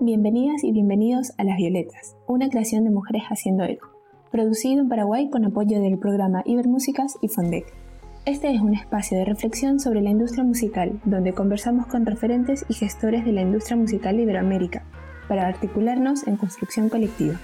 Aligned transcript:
Bienvenidas 0.00 0.64
y 0.64 0.72
bienvenidos 0.72 1.32
a 1.38 1.44
Las 1.44 1.56
Violetas, 1.56 2.16
una 2.26 2.48
creación 2.48 2.84
de 2.84 2.90
mujeres 2.90 3.22
haciendo 3.30 3.64
eco, 3.64 3.88
producido 4.30 4.82
en 4.82 4.88
Paraguay 4.88 5.30
con 5.30 5.44
apoyo 5.44 5.80
del 5.80 5.98
programa 5.98 6.42
Ibermúsicas 6.44 7.16
y 7.22 7.28
Fondec. 7.28 7.64
Este 8.26 8.54
es 8.54 8.60
un 8.60 8.74
espacio 8.74 9.16
de 9.16 9.24
reflexión 9.24 9.80
sobre 9.80 10.02
la 10.02 10.10
industria 10.10 10.44
musical, 10.44 11.00
donde 11.04 11.32
conversamos 11.32 11.86
con 11.86 12.04
referentes 12.04 12.66
y 12.68 12.74
gestores 12.74 13.24
de 13.24 13.32
la 13.32 13.42
industria 13.42 13.76
musical 13.76 14.16
de 14.16 14.24
Iberoamérica, 14.24 14.84
para 15.28 15.46
articularnos 15.46 16.26
en 16.26 16.36
construcción 16.36 16.88
colectiva. 16.88 17.40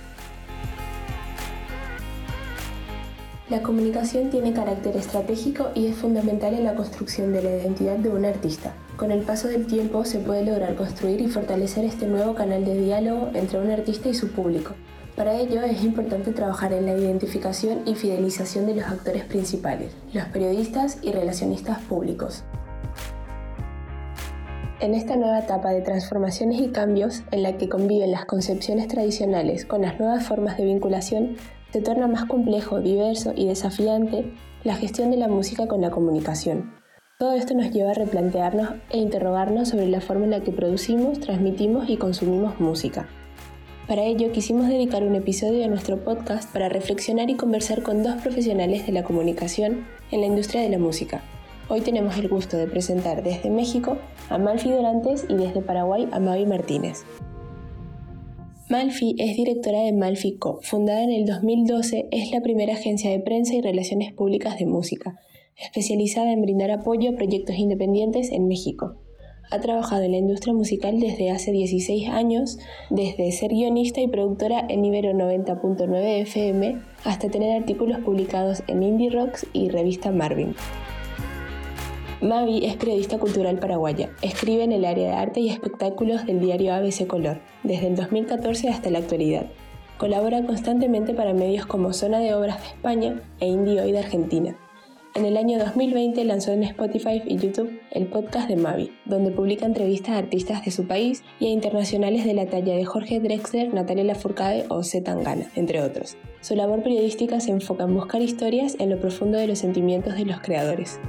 La 3.49 3.63
comunicación 3.63 4.31
tiene 4.31 4.53
carácter 4.53 4.97
estratégico 4.97 5.71
y 5.75 5.87
es 5.87 5.97
fundamental 5.97 6.55
en 6.55 6.65
la 6.65 6.75
construcción 6.75 7.33
de 7.33 7.43
la 7.43 7.51
identidad 7.51 7.97
de 7.97 8.11
un 8.11 8.25
artista. 8.25 8.75
Con 9.01 9.13
el 9.13 9.23
paso 9.23 9.49
del 9.49 9.67
tiempo 9.67 10.05
se 10.05 10.19
puede 10.19 10.45
lograr 10.45 10.75
construir 10.75 11.23
y 11.23 11.27
fortalecer 11.27 11.87
este 11.87 12.07
nuevo 12.07 12.35
canal 12.35 12.67
de 12.67 12.79
diálogo 12.79 13.31
entre 13.33 13.59
un 13.59 13.71
artista 13.71 14.11
y 14.11 14.15
su 14.15 14.29
público. 14.29 14.75
Para 15.17 15.39
ello 15.41 15.63
es 15.63 15.83
importante 15.83 16.33
trabajar 16.33 16.75
en 16.75 16.85
la 16.85 16.93
identificación 16.93 17.81
y 17.87 17.95
fidelización 17.95 18.67
de 18.67 18.75
los 18.75 18.85
actores 18.85 19.25
principales, 19.25 19.97
los 20.13 20.27
periodistas 20.27 20.99
y 21.01 21.13
relacionistas 21.13 21.81
públicos. 21.81 22.45
En 24.81 24.93
esta 24.93 25.17
nueva 25.17 25.39
etapa 25.39 25.71
de 25.71 25.81
transformaciones 25.81 26.61
y 26.61 26.69
cambios, 26.69 27.23
en 27.31 27.43
la 27.43 27.57
que 27.57 27.71
conviven 27.71 28.13
las 28.13 28.27
concepciones 28.27 28.87
tradicionales 28.89 29.65
con 29.65 29.81
las 29.81 29.99
nuevas 29.99 30.27
formas 30.27 30.59
de 30.59 30.67
vinculación, 30.67 31.37
se 31.73 31.81
torna 31.81 32.07
más 32.07 32.27
complejo, 32.27 32.81
diverso 32.81 33.33
y 33.35 33.49
desafiante 33.49 34.35
la 34.63 34.75
gestión 34.75 35.11
de 35.11 35.17
la 35.17 35.29
música 35.29 35.67
con 35.69 35.81
la 35.81 35.91
comunicación. 35.91 36.80
Todo 37.21 37.35
esto 37.35 37.53
nos 37.53 37.71
lleva 37.71 37.91
a 37.91 37.95
replantearnos 37.95 38.71
e 38.89 38.97
interrogarnos 38.97 39.69
sobre 39.69 39.89
la 39.89 40.01
forma 40.01 40.25
en 40.25 40.31
la 40.31 40.41
que 40.41 40.53
producimos, 40.53 41.21
transmitimos 41.21 41.91
y 41.91 41.99
consumimos 41.99 42.59
música. 42.61 43.11
Para 43.87 44.05
ello 44.05 44.33
quisimos 44.33 44.69
dedicar 44.69 45.03
un 45.03 45.15
episodio 45.15 45.59
de 45.59 45.69
nuestro 45.69 46.03
podcast 46.03 46.51
para 46.51 46.71
reflexionar 46.71 47.29
y 47.29 47.35
conversar 47.35 47.83
con 47.83 48.03
dos 48.03 48.23
profesionales 48.23 48.87
de 48.87 48.93
la 48.93 49.05
comunicación 49.05 49.85
en 50.11 50.23
la 50.23 50.29
industria 50.29 50.63
de 50.63 50.71
la 50.71 50.79
música. 50.79 51.23
Hoy 51.69 51.83
tenemos 51.83 52.17
el 52.17 52.31
gusto 52.31 52.57
de 52.57 52.67
presentar 52.67 53.23
desde 53.23 53.51
México 53.51 53.99
a 54.31 54.39
Malfi 54.39 54.71
Dorantes 54.71 55.27
y 55.29 55.35
desde 55.35 55.61
Paraguay 55.61 56.09
a 56.13 56.21
Mavi 56.21 56.47
Martínez. 56.47 57.05
Malfi 58.71 59.15
es 59.19 59.37
directora 59.37 59.81
de 59.83 59.93
Malfi 59.93 60.39
Co. 60.39 60.61
Fundada 60.63 61.03
en 61.03 61.11
el 61.11 61.27
2012, 61.27 62.09
es 62.13 62.31
la 62.31 62.41
primera 62.41 62.73
agencia 62.73 63.11
de 63.11 63.21
prensa 63.21 63.57
y 63.57 63.61
relaciones 63.61 64.15
públicas 64.15 64.59
de 64.59 64.65
música, 64.65 65.21
especializada 65.61 66.33
en 66.33 66.43
brindar 66.43 66.71
apoyo 66.71 67.11
a 67.11 67.17
proyectos 67.17 67.57
independientes 67.57 68.33
en 68.33 68.49
México. 68.49 68.97
Ha 69.51 69.59
trabajado 69.59 70.03
en 70.03 70.13
la 70.13 70.19
industria 70.19 70.55
musical 70.55 71.01
desde 71.01 71.31
hace 71.31 71.51
16 71.51 72.09
años, 72.09 72.59
desde 72.89 73.33
ser 73.33 73.51
guionista 73.51 74.01
y 74.01 74.07
productora 74.07 74.65
en 74.69 74.85
Ibero 74.85 75.11
90.9 75.11 76.21
FM 76.23 76.77
hasta 77.05 77.29
tener 77.29 77.61
artículos 77.61 77.99
publicados 77.99 78.63
en 78.69 78.85
Indie 78.85 79.11
Rocks 79.11 79.47
y 79.53 79.69
revista 79.69 80.13
Marvin. 80.13 80.55
Mavi 82.21 82.67
es 82.67 82.77
periodista 82.77 83.19
cultural 83.19 83.59
paraguaya. 83.59 84.11
Escribe 84.23 84.63
en 84.63 84.73
el 84.73 84.85
área 84.85 85.09
de 85.09 85.15
arte 85.15 85.41
y 85.41 85.49
espectáculos 85.49 86.27
del 86.27 86.41
diario 86.41 86.75
ABC 86.75 87.07
Color, 87.07 87.41
desde 87.65 87.89
el 87.89 87.97
2014 87.97 88.69
hasta 88.69 88.91
la 88.91 88.99
actualidad. 88.99 89.47
Colabora 89.99 90.45
constantemente 90.45 91.13
para 91.13 91.33
medios 91.33 91.67
como 91.67 91.93
Zona 91.93 92.21
de 92.21 92.35
Obras 92.35 92.61
de 92.61 92.69
España 92.69 93.23
e 93.41 93.49
Indie 93.49 93.81
Hoy 93.81 93.93
de 93.93 93.99
Argentina. 93.99 94.57
En 95.17 95.25
el 95.25 95.37
año 95.37 95.59
2020 95.59 96.25
lanzó 96.25 96.53
en 96.53 96.63
Spotify 96.63 97.21
y 97.27 97.37
YouTube 97.37 97.81
el 97.91 98.07
podcast 98.07 98.49
de 98.49 98.55
Mavi, 98.55 98.93
donde 99.07 99.33
publica 99.33 99.67
entrevistas 99.67 100.11
a 100.11 100.19
artistas 100.19 100.65
de 100.65 100.71
su 100.71 100.87
país 100.87 101.25
y 101.41 101.47
a 101.47 101.51
internacionales 101.51 102.25
de 102.25 102.33
la 102.33 102.47
talla 102.47 102.77
de 102.77 102.85
Jorge 102.85 103.19
Drexler, 103.19 103.75
Natalia 103.75 104.05
Lafourcade 104.05 104.67
o 104.69 104.85
Z 104.85 105.03
Tangana, 105.03 105.47
entre 105.57 105.83
otros. 105.83 106.17
Su 106.41 106.55
labor 106.55 106.85
periodística 106.85 107.41
se 107.41 107.51
enfoca 107.51 107.85
en 107.85 107.95
buscar 107.95 108.23
historias 108.23 108.77
en 108.79 108.91
lo 108.91 109.01
profundo 109.01 109.37
de 109.37 109.49
los 109.49 109.59
sentimientos 109.59 110.15
de 110.15 110.27
los 110.27 110.41
creadores. 110.43 111.01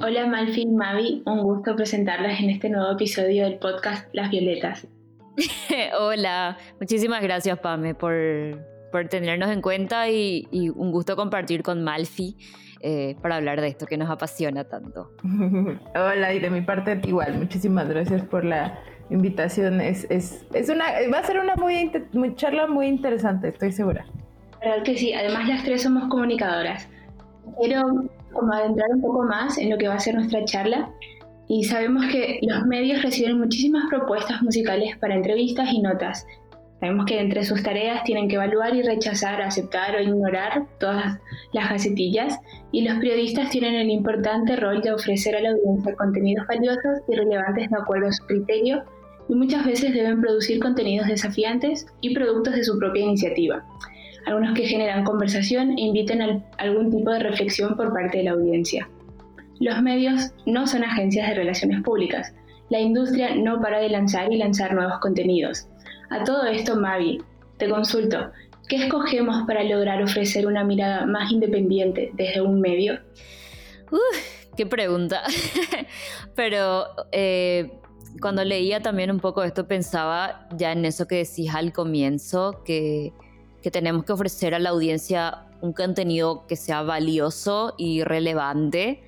Hola 0.00 0.26
Malfin 0.26 0.76
Mavi, 0.76 1.22
un 1.24 1.42
gusto 1.44 1.74
presentarlas 1.76 2.40
en 2.40 2.50
este 2.50 2.68
nuevo 2.68 2.92
episodio 2.92 3.44
del 3.44 3.58
podcast 3.58 4.06
Las 4.12 4.30
Violetas. 4.30 4.86
Hola, 5.98 6.56
muchísimas 6.80 7.22
gracias 7.22 7.58
Pame 7.58 7.94
por, 7.94 8.14
por 8.90 9.08
tenernos 9.08 9.50
en 9.50 9.62
cuenta 9.62 10.08
y, 10.08 10.46
un 10.74 10.90
gusto 10.90 11.16
compartir 11.16 11.62
con 11.62 11.82
Malfi 11.84 12.36
eh, 12.80 13.16
para 13.22 13.36
hablar 13.36 13.60
de 13.60 13.68
esto 13.68 13.86
que 13.86 13.96
nos 13.96 14.10
apasiona 14.10 14.64
tanto. 14.64 15.12
Hola, 15.94 16.34
y 16.34 16.40
de 16.40 16.50
mi 16.50 16.60
parte 16.62 17.00
igual, 17.04 17.38
muchísimas 17.38 17.88
gracias 17.88 18.22
por 18.22 18.44
la 18.44 18.78
invitación. 19.10 19.80
Es, 19.80 20.06
es, 20.10 20.44
es 20.52 20.68
una, 20.68 20.84
va 21.12 21.18
a 21.18 21.24
ser 21.24 21.38
una 21.38 21.56
muy, 21.56 21.90
muy, 22.12 22.34
charla 22.34 22.66
muy 22.66 22.86
interesante, 22.86 23.48
estoy 23.48 23.72
segura. 23.72 24.06
Claro 24.60 24.82
que 24.82 24.96
sí, 24.96 25.12
además 25.12 25.48
las 25.48 25.64
tres 25.64 25.82
somos 25.82 26.08
comunicadoras. 26.08 26.88
Quiero 27.58 27.82
como 28.32 28.52
adentrar 28.52 28.90
un 28.90 29.00
poco 29.00 29.24
más 29.24 29.56
en 29.58 29.70
lo 29.70 29.78
que 29.78 29.88
va 29.88 29.94
a 29.94 30.00
ser 30.00 30.14
nuestra 30.14 30.44
charla. 30.44 30.90
Y 31.48 31.64
sabemos 31.64 32.06
que 32.06 32.40
los 32.42 32.66
medios 32.66 33.02
reciben 33.02 33.38
muchísimas 33.38 33.88
propuestas 33.88 34.42
musicales 34.42 34.96
para 34.98 35.14
entrevistas 35.14 35.72
y 35.72 35.80
notas. 35.80 36.26
Sabemos 36.78 37.06
que 37.06 37.18
entre 37.18 37.44
sus 37.44 37.62
tareas 37.62 38.04
tienen 38.04 38.28
que 38.28 38.36
evaluar 38.36 38.76
y 38.76 38.82
rechazar, 38.82 39.42
aceptar 39.42 39.96
o 39.96 40.00
ignorar 40.00 40.66
todas 40.78 41.18
las 41.52 41.70
gacetillas 41.70 42.38
y 42.70 42.82
los 42.82 42.98
periodistas 42.98 43.50
tienen 43.50 43.74
el 43.74 43.90
importante 43.90 44.54
rol 44.54 44.80
de 44.82 44.92
ofrecer 44.92 45.34
a 45.34 45.40
la 45.40 45.50
audiencia 45.50 45.96
contenidos 45.96 46.46
valiosos 46.46 47.00
y 47.08 47.16
relevantes 47.16 47.70
de 47.70 47.76
acuerdo 47.76 48.08
a 48.08 48.12
su 48.12 48.24
criterio 48.26 48.84
y 49.28 49.34
muchas 49.34 49.66
veces 49.66 49.92
deben 49.92 50.20
producir 50.20 50.60
contenidos 50.60 51.08
desafiantes 51.08 51.86
y 52.00 52.14
productos 52.14 52.54
de 52.54 52.62
su 52.62 52.78
propia 52.78 53.02
iniciativa 53.02 53.64
algunos 54.28 54.54
que 54.54 54.66
generan 54.66 55.04
conversación 55.04 55.70
e 55.78 55.82
inviten 55.82 56.22
a 56.22 56.42
algún 56.58 56.90
tipo 56.90 57.10
de 57.10 57.20
reflexión 57.20 57.76
por 57.76 57.92
parte 57.92 58.18
de 58.18 58.24
la 58.24 58.32
audiencia. 58.32 58.88
Los 59.60 59.82
medios 59.82 60.32
no 60.46 60.66
son 60.66 60.84
agencias 60.84 61.28
de 61.28 61.34
relaciones 61.34 61.82
públicas. 61.82 62.32
La 62.70 62.80
industria 62.80 63.34
no 63.34 63.60
para 63.60 63.78
de 63.80 63.88
lanzar 63.88 64.32
y 64.32 64.36
lanzar 64.36 64.74
nuevos 64.74 64.98
contenidos. 65.00 65.66
A 66.10 66.24
todo 66.24 66.46
esto, 66.46 66.76
Mavi, 66.76 67.22
te 67.56 67.68
consulto, 67.68 68.30
¿qué 68.68 68.76
escogemos 68.76 69.46
para 69.46 69.62
lograr 69.64 70.02
ofrecer 70.02 70.46
una 70.46 70.64
mirada 70.64 71.06
más 71.06 71.30
independiente 71.30 72.10
desde 72.14 72.40
un 72.40 72.60
medio? 72.60 73.00
Uf, 73.90 74.54
qué 74.56 74.66
pregunta. 74.66 75.22
Pero 76.34 76.86
eh, 77.12 77.72
cuando 78.20 78.44
leía 78.44 78.80
también 78.80 79.10
un 79.10 79.20
poco 79.20 79.42
esto 79.42 79.66
pensaba 79.66 80.48
ya 80.56 80.72
en 80.72 80.84
eso 80.84 81.06
que 81.06 81.16
decís 81.16 81.54
al 81.54 81.72
comienzo, 81.72 82.62
que 82.64 83.12
que 83.62 83.70
tenemos 83.70 84.04
que 84.04 84.12
ofrecer 84.12 84.54
a 84.54 84.58
la 84.58 84.70
audiencia 84.70 85.46
un 85.60 85.72
contenido 85.72 86.46
que 86.46 86.56
sea 86.56 86.82
valioso 86.82 87.74
y 87.76 88.04
relevante. 88.04 89.02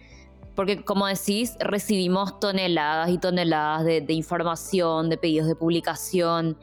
Porque 0.60 0.84
como 0.84 1.06
decís, 1.06 1.56
recibimos 1.58 2.38
toneladas 2.38 3.08
y 3.08 3.16
toneladas 3.16 3.82
de, 3.82 4.12
información, 4.12 5.08
de 5.08 5.16
pedidos 5.16 5.48
de 5.48 5.54
publicación. 5.54 6.58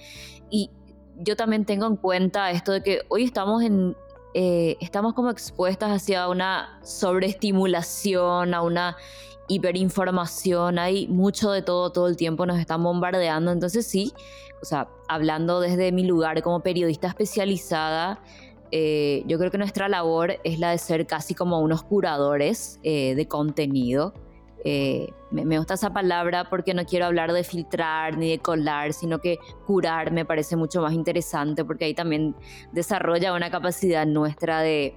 Y 0.52 0.69
yo 1.16 1.35
también 1.35 1.66
tengo 1.66 1.88
en 1.88 1.96
cuenta 1.96 2.52
esto 2.52 2.74
de 2.74 2.84
que 2.84 3.02
hoy 3.09 3.24
estamos 3.24 3.63
en, 3.63 3.97
eh, 4.35 4.78
estamos 4.81 5.16
como 5.16 5.31
expuestas 5.31 5.90
hacia 5.90 6.30
una 6.30 6.80
sobreestimulación, 6.84 8.53
a 8.53 8.62
una 8.62 8.97
hiperinformación, 9.47 10.78
hay 10.78 11.08
mucho 11.08 11.50
de 11.50 11.64
todo 11.64 11.91
todo 11.91 12.08
el 12.08 12.18
tiempo, 12.18 12.46
nos 12.46 12.59
están 12.59 12.84
bombardeando, 12.84 13.52
entonces 13.52 13.88
sí, 13.88 14.14
o 14.62 14.66
sea, 14.66 14.90
hablando 15.08 15.59
desde 15.59 15.91
mi 15.91 16.06
lugar 16.06 16.44
como 16.44 16.59
periodista 16.59 17.08
especializada, 17.08 18.19
eh, 18.72 19.23
yo 19.28 19.38
creo 19.38 19.51
que 19.51 19.57
nuestra 19.57 19.88
labor 19.88 20.39
es 20.44 20.59
la 20.59 20.72
de 20.72 20.78
ser 20.78 21.07
casi 21.07 21.33
como 21.33 21.59
unos 21.61 21.83
curadores 21.83 22.79
eh, 22.84 23.16
de 23.16 23.28
contenido. 23.28 24.14
Eh, 24.66 25.14
me, 25.31 25.46
me, 25.46 25.58
gusta 25.58 25.75
esa 25.75 25.93
palabra 25.93 26.49
porque 26.49 26.73
no 26.73 26.85
quiero 26.85 27.05
hablar 27.05 27.31
de 27.31 27.43
filtrar 27.43 28.17
ni 28.17 28.31
de 28.31 28.40
colar, 28.40 28.91
sino 28.91 29.19
que 29.19 29.37
curar 29.66 30.11
me 30.11 30.25
parece 30.25 30.55
mucho 30.55 30.81
más 30.81 30.93
interesante 30.93 31.64
porque 31.64 31.85
ahí 31.85 31.93
también 31.93 32.35
desarrolla 32.72 33.34
una 33.34 33.49
capacidad 33.49 34.05
nuestra 34.05 34.61
de, 34.61 34.96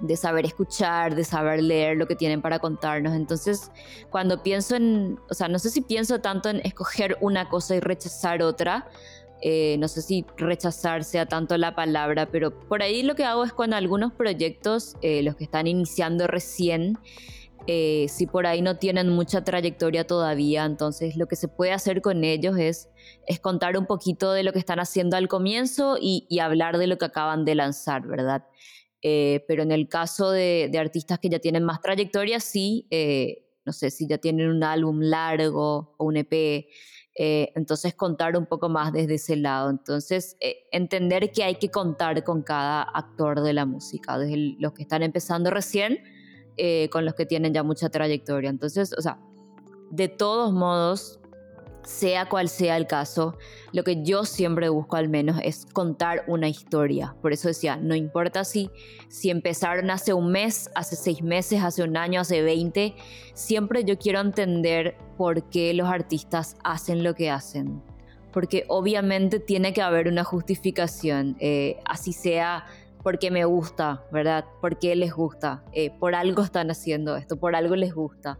de 0.00 0.16
saber 0.16 0.46
escuchar, 0.46 1.14
de 1.14 1.24
saber 1.24 1.62
leer 1.62 1.96
lo 1.96 2.06
que 2.06 2.16
tienen 2.16 2.40
para 2.40 2.58
contarnos. 2.58 3.14
Entonces, 3.14 3.70
cuando 4.10 4.42
pienso 4.42 4.76
en, 4.76 5.20
o 5.28 5.34
sea, 5.34 5.48
no 5.48 5.58
sé 5.58 5.70
si 5.70 5.82
pienso 5.82 6.20
tanto 6.20 6.48
en 6.48 6.60
escoger 6.64 7.16
una 7.20 7.48
cosa 7.48 7.76
y 7.76 7.80
rechazar 7.80 8.42
otra, 8.42 8.88
eh, 9.42 9.76
no 9.78 9.88
sé 9.88 10.02
si 10.02 10.26
rechazar 10.36 11.02
sea 11.02 11.26
tanto 11.26 11.56
la 11.56 11.74
palabra, 11.74 12.26
pero 12.30 12.58
por 12.58 12.82
ahí 12.82 13.02
lo 13.02 13.14
que 13.14 13.24
hago 13.24 13.44
es 13.44 13.52
con 13.52 13.72
algunos 13.72 14.12
proyectos, 14.12 14.96
eh, 15.00 15.22
los 15.22 15.36
que 15.36 15.44
están 15.44 15.66
iniciando 15.66 16.26
recién, 16.26 16.98
eh, 17.66 18.06
si 18.08 18.26
por 18.26 18.46
ahí 18.46 18.60
no 18.60 18.76
tienen 18.76 19.08
mucha 19.08 19.42
trayectoria 19.42 20.06
todavía, 20.06 20.64
entonces 20.64 21.16
lo 21.16 21.26
que 21.26 21.36
se 21.36 21.48
puede 21.48 21.72
hacer 21.72 22.02
con 22.02 22.24
ellos 22.24 22.58
es, 22.58 22.90
es 23.26 23.40
contar 23.40 23.78
un 23.78 23.86
poquito 23.86 24.32
de 24.32 24.42
lo 24.42 24.52
que 24.52 24.58
están 24.58 24.78
haciendo 24.78 25.16
al 25.16 25.28
comienzo 25.28 25.96
y, 25.98 26.26
hablar 26.38 26.76
de 26.76 26.86
lo 26.86 26.98
que 26.98 27.06
acaban 27.06 27.44
de 27.44 27.54
lanzar, 27.54 28.06
¿verdad? 28.06 28.44
Pero 29.02 29.62
en 29.62 29.72
el 29.72 29.88
caso 29.88 30.30
de, 30.30 30.70
artistas 30.78 31.18
que 31.18 31.30
ya 31.30 31.38
tienen 31.38 31.64
más 31.64 31.80
trayectoria, 31.80 32.40
sí, 32.40 32.86
no 33.64 33.72
sé 33.72 33.90
si 33.90 34.06
ya 34.06 34.18
tienen 34.18 34.50
un 34.50 34.64
álbum 34.64 35.00
largo 35.00 35.94
o 35.96 36.04
un 36.04 36.16
EP, 36.16 36.66
eh, 37.22 37.52
entonces 37.54 37.94
contar 37.94 38.34
un 38.38 38.46
poco 38.46 38.70
más 38.70 38.94
desde 38.94 39.16
ese 39.16 39.36
lado. 39.36 39.68
Entonces, 39.68 40.38
entender 40.72 41.30
que 41.32 41.44
hay 41.44 41.56
que 41.56 41.70
contar 41.70 42.24
con 42.24 42.40
cada 42.40 42.80
actor 42.80 43.42
de 43.42 43.52
la 43.52 43.66
música, 43.66 44.16
desde 44.16 44.56
los 44.58 44.72
que 44.72 44.82
están 44.82 45.02
empezando 45.02 45.50
recién, 45.50 45.98
con 46.90 47.04
los 47.04 47.14
que 47.14 47.26
tienen 47.26 47.52
ya 47.52 47.62
mucha 47.62 47.90
trayectoria. 47.90 48.48
Entonces, 48.48 48.94
o 48.96 49.02
sea, 49.02 49.18
de 49.90 50.08
todos 50.08 50.50
modos, 50.54 51.19
sea 51.84 52.28
cual 52.28 52.48
sea 52.48 52.76
el 52.76 52.86
caso, 52.86 53.36
lo 53.72 53.84
que 53.84 54.02
yo 54.02 54.24
siempre 54.24 54.68
busco 54.68 54.96
al 54.96 55.08
menos 55.08 55.40
es 55.42 55.66
contar 55.72 56.24
una 56.26 56.48
historia. 56.48 57.14
Por 57.22 57.32
eso 57.32 57.48
decía, 57.48 57.76
no 57.76 57.94
importa 57.94 58.44
si, 58.44 58.70
si 59.08 59.30
empezaron 59.30 59.90
hace 59.90 60.12
un 60.12 60.30
mes, 60.30 60.70
hace 60.74 60.96
seis 60.96 61.22
meses, 61.22 61.62
hace 61.62 61.82
un 61.82 61.96
año, 61.96 62.20
hace 62.20 62.42
20, 62.42 62.94
siempre 63.34 63.84
yo 63.84 63.98
quiero 63.98 64.20
entender 64.20 64.96
por 65.16 65.48
qué 65.50 65.74
los 65.74 65.88
artistas 65.88 66.56
hacen 66.64 67.02
lo 67.02 67.14
que 67.14 67.30
hacen. 67.30 67.82
Porque 68.32 68.64
obviamente 68.68 69.40
tiene 69.40 69.72
que 69.72 69.82
haber 69.82 70.06
una 70.06 70.22
justificación, 70.22 71.36
eh, 71.40 71.80
así 71.84 72.12
sea 72.12 72.66
porque 73.02 73.30
me 73.30 73.44
gusta, 73.44 74.04
¿verdad? 74.12 74.44
Porque 74.60 74.94
les 74.94 75.12
gusta, 75.12 75.64
eh, 75.72 75.90
por 75.90 76.14
algo 76.14 76.42
están 76.42 76.70
haciendo 76.70 77.16
esto, 77.16 77.38
por 77.38 77.56
algo 77.56 77.74
les 77.74 77.94
gusta. 77.94 78.38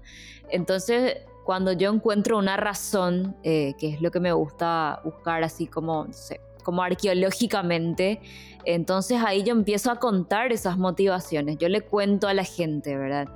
Entonces, 0.50 1.16
cuando 1.50 1.72
yo 1.72 1.92
encuentro 1.92 2.38
una 2.38 2.56
razón, 2.56 3.34
eh, 3.42 3.74
que 3.76 3.88
es 3.88 4.00
lo 4.00 4.12
que 4.12 4.20
me 4.20 4.30
gusta 4.32 5.00
buscar 5.02 5.42
así 5.42 5.66
como, 5.66 6.04
no 6.04 6.12
sé, 6.12 6.40
como 6.62 6.80
arqueológicamente, 6.80 8.20
entonces 8.64 9.20
ahí 9.26 9.42
yo 9.42 9.50
empiezo 9.50 9.90
a 9.90 9.96
contar 9.96 10.52
esas 10.52 10.78
motivaciones, 10.78 11.58
yo 11.58 11.68
le 11.68 11.80
cuento 11.80 12.28
a 12.28 12.34
la 12.34 12.44
gente, 12.44 12.96
¿verdad? 12.96 13.26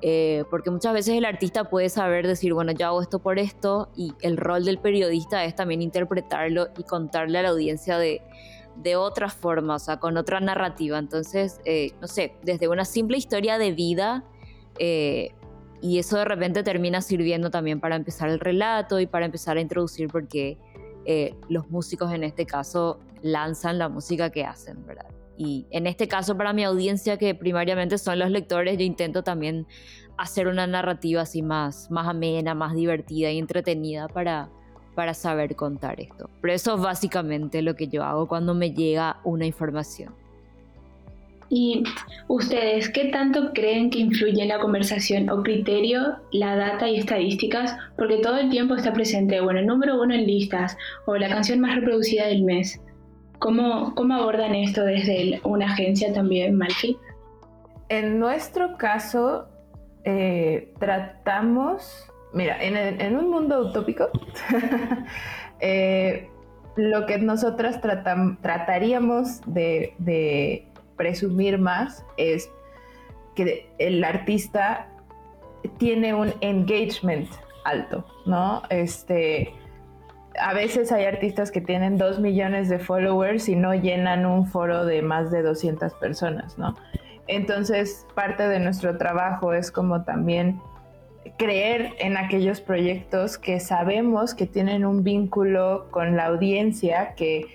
Eh, 0.00 0.44
porque 0.48 0.70
muchas 0.70 0.92
veces 0.92 1.16
el 1.16 1.24
artista 1.24 1.64
puede 1.64 1.88
saber 1.88 2.28
decir, 2.28 2.54
bueno, 2.54 2.70
yo 2.70 2.86
hago 2.86 3.02
esto 3.02 3.18
por 3.18 3.40
esto, 3.40 3.88
y 3.96 4.12
el 4.20 4.36
rol 4.36 4.64
del 4.64 4.78
periodista 4.78 5.44
es 5.44 5.56
también 5.56 5.82
interpretarlo 5.82 6.68
y 6.78 6.84
contarle 6.84 7.38
a 7.38 7.42
la 7.42 7.48
audiencia 7.48 7.98
de, 7.98 8.22
de 8.76 8.94
otra 8.94 9.28
forma, 9.28 9.74
o 9.74 9.80
sea, 9.80 9.98
con 9.98 10.16
otra 10.16 10.38
narrativa. 10.38 10.98
Entonces, 10.98 11.60
eh, 11.64 11.90
no 12.00 12.06
sé, 12.06 12.36
desde 12.44 12.68
una 12.68 12.84
simple 12.84 13.18
historia 13.18 13.58
de 13.58 13.72
vida, 13.72 14.22
y 15.80 15.98
eso 15.98 16.16
de 16.16 16.24
repente 16.24 16.62
termina 16.62 17.00
sirviendo 17.02 17.50
también 17.50 17.80
para 17.80 17.96
empezar 17.96 18.28
el 18.28 18.40
relato 18.40 19.00
y 19.00 19.06
para 19.06 19.26
empezar 19.26 19.56
a 19.56 19.60
introducir 19.60 20.08
porque 20.08 20.58
eh, 21.04 21.34
los 21.48 21.70
músicos 21.70 22.12
en 22.12 22.24
este 22.24 22.46
caso 22.46 22.98
lanzan 23.22 23.78
la 23.78 23.88
música 23.88 24.30
que 24.30 24.44
hacen, 24.44 24.84
¿verdad? 24.86 25.06
Y 25.36 25.66
en 25.70 25.86
este 25.86 26.08
caso 26.08 26.36
para 26.36 26.52
mi 26.52 26.64
audiencia 26.64 27.18
que 27.18 27.34
primariamente 27.34 27.98
son 27.98 28.18
los 28.18 28.30
lectores, 28.30 28.78
yo 28.78 28.84
intento 28.84 29.22
también 29.22 29.66
hacer 30.16 30.48
una 30.48 30.66
narrativa 30.66 31.22
así 31.22 31.42
más, 31.42 31.90
más 31.90 32.08
amena, 32.08 32.54
más 32.54 32.74
divertida 32.74 33.30
y 33.30 33.38
entretenida 33.38 34.08
para, 34.08 34.48
para 34.94 35.12
saber 35.12 35.54
contar 35.54 36.00
esto. 36.00 36.30
Pero 36.40 36.54
eso 36.54 36.74
es 36.76 36.80
básicamente 36.80 37.60
lo 37.60 37.74
que 37.74 37.88
yo 37.88 38.02
hago 38.02 38.26
cuando 38.26 38.54
me 38.54 38.72
llega 38.72 39.20
una 39.24 39.44
información. 39.44 40.14
¿Y 41.48 41.84
ustedes 42.28 42.88
qué 42.90 43.06
tanto 43.06 43.52
creen 43.52 43.90
que 43.90 44.00
influye 44.00 44.42
en 44.42 44.48
la 44.48 44.58
conversación 44.58 45.30
o 45.30 45.42
criterio 45.42 46.16
la 46.32 46.56
data 46.56 46.88
y 46.88 46.98
estadísticas? 46.98 47.76
Porque 47.96 48.18
todo 48.18 48.38
el 48.38 48.50
tiempo 48.50 48.74
está 48.74 48.92
presente, 48.92 49.40
bueno, 49.40 49.60
el 49.60 49.66
número 49.66 50.00
uno 50.00 50.14
en 50.14 50.26
listas 50.26 50.76
o 51.06 51.16
la 51.16 51.28
canción 51.28 51.60
más 51.60 51.76
reproducida 51.76 52.26
del 52.26 52.42
mes. 52.42 52.80
¿Cómo, 53.38 53.94
cómo 53.94 54.14
abordan 54.14 54.54
esto 54.54 54.84
desde 54.84 55.40
una 55.44 55.66
agencia 55.66 56.12
también, 56.12 56.56
Malfi? 56.56 56.96
En 57.88 58.18
nuestro 58.18 58.76
caso, 58.76 59.46
eh, 60.04 60.72
tratamos, 60.80 62.10
mira, 62.32 62.56
en, 62.60 63.16
un 63.16 63.30
mundo 63.30 63.60
utópico, 63.60 64.08
eh, 65.60 66.28
lo 66.76 67.06
que 67.06 67.18
nosotras 67.18 67.80
trataríamos 67.80 69.40
de 69.46 70.66
presumir 70.96 71.58
más 71.58 72.04
es 72.16 72.50
que 73.34 73.68
el 73.78 74.02
artista 74.02 74.88
tiene 75.78 76.14
un 76.14 76.32
engagement 76.40 77.28
alto, 77.64 78.04
¿no? 78.24 78.62
Este, 78.70 79.52
a 80.40 80.54
veces 80.54 80.92
hay 80.92 81.04
artistas 81.04 81.50
que 81.50 81.60
tienen 81.60 81.98
dos 81.98 82.18
millones 82.20 82.68
de 82.68 82.78
followers 82.78 83.48
y 83.48 83.56
no 83.56 83.74
llenan 83.74 84.26
un 84.26 84.46
foro 84.46 84.84
de 84.84 85.02
más 85.02 85.30
de 85.30 85.42
200 85.42 85.94
personas, 85.94 86.58
¿no? 86.58 86.76
Entonces, 87.28 88.06
parte 88.14 88.48
de 88.48 88.60
nuestro 88.60 88.96
trabajo 88.98 89.52
es 89.52 89.72
como 89.72 90.04
también 90.04 90.60
creer 91.38 91.94
en 91.98 92.16
aquellos 92.16 92.60
proyectos 92.60 93.36
que 93.36 93.58
sabemos 93.58 94.34
que 94.34 94.46
tienen 94.46 94.84
un 94.84 95.02
vínculo 95.02 95.88
con 95.90 96.16
la 96.16 96.26
audiencia, 96.26 97.14
que 97.16 97.46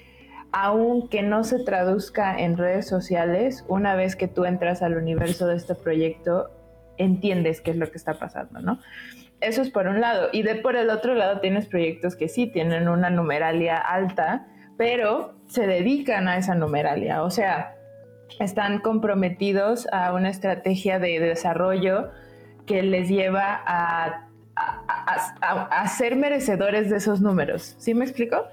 aunque 0.52 1.22
no 1.22 1.44
se 1.44 1.60
traduzca 1.60 2.38
en 2.38 2.58
redes 2.58 2.88
sociales, 2.88 3.64
una 3.68 3.96
vez 3.96 4.16
que 4.16 4.28
tú 4.28 4.46
entras 4.46 4.82
al 4.82 4.98
universo 4.98 5.48
de 5.48 5.56
este 5.56 5.76
proyecto, 5.76 6.52
entiendes 6.98 7.62
qué 7.62 7.72
es 7.72 7.78
lo 7.78 7.90
que 7.90 7.98
está 7.98 8.16
pasando, 8.16 8.60
¿no? 8.60 8.80
Eso 9.40 9.62
es 9.62 9.72
por 9.72 9.88
un 9.88 10.02
lado. 10.02 10.30
Y 10.32 10.44
de 10.44 10.56
por 10.56 10.76
el 10.76 10.90
otro 10.90 11.16
lado 11.16 11.40
tienes 11.40 11.68
proyectos 11.68 12.16
que 12.16 12.28
sí 12.28 12.48
tienen 12.48 12.88
una 12.88 13.10
numeralia 13.10 13.78
alta, 13.78 14.48
pero 14.78 15.36
se 15.48 15.66
dedican 15.68 16.28
a 16.28 16.38
esa 16.38 16.54
numeralia. 16.54 17.24
O 17.24 17.32
sea, 17.32 17.76
están 18.40 18.80
comprometidos 18.80 19.88
a 19.92 20.14
una 20.14 20.30
estrategia 20.30 21.00
de 21.00 21.20
desarrollo 21.20 22.12
que 22.66 22.84
les 22.84 23.10
lleva 23.10 23.62
a, 23.66 24.28
a 24.56 25.88
ser 25.88 26.18
merecedores 26.18 26.90
de 26.90 26.98
esos 26.98 27.22
números. 27.22 27.76
¿Sí 27.80 27.94
me 27.94 28.06
explico? 28.06 28.46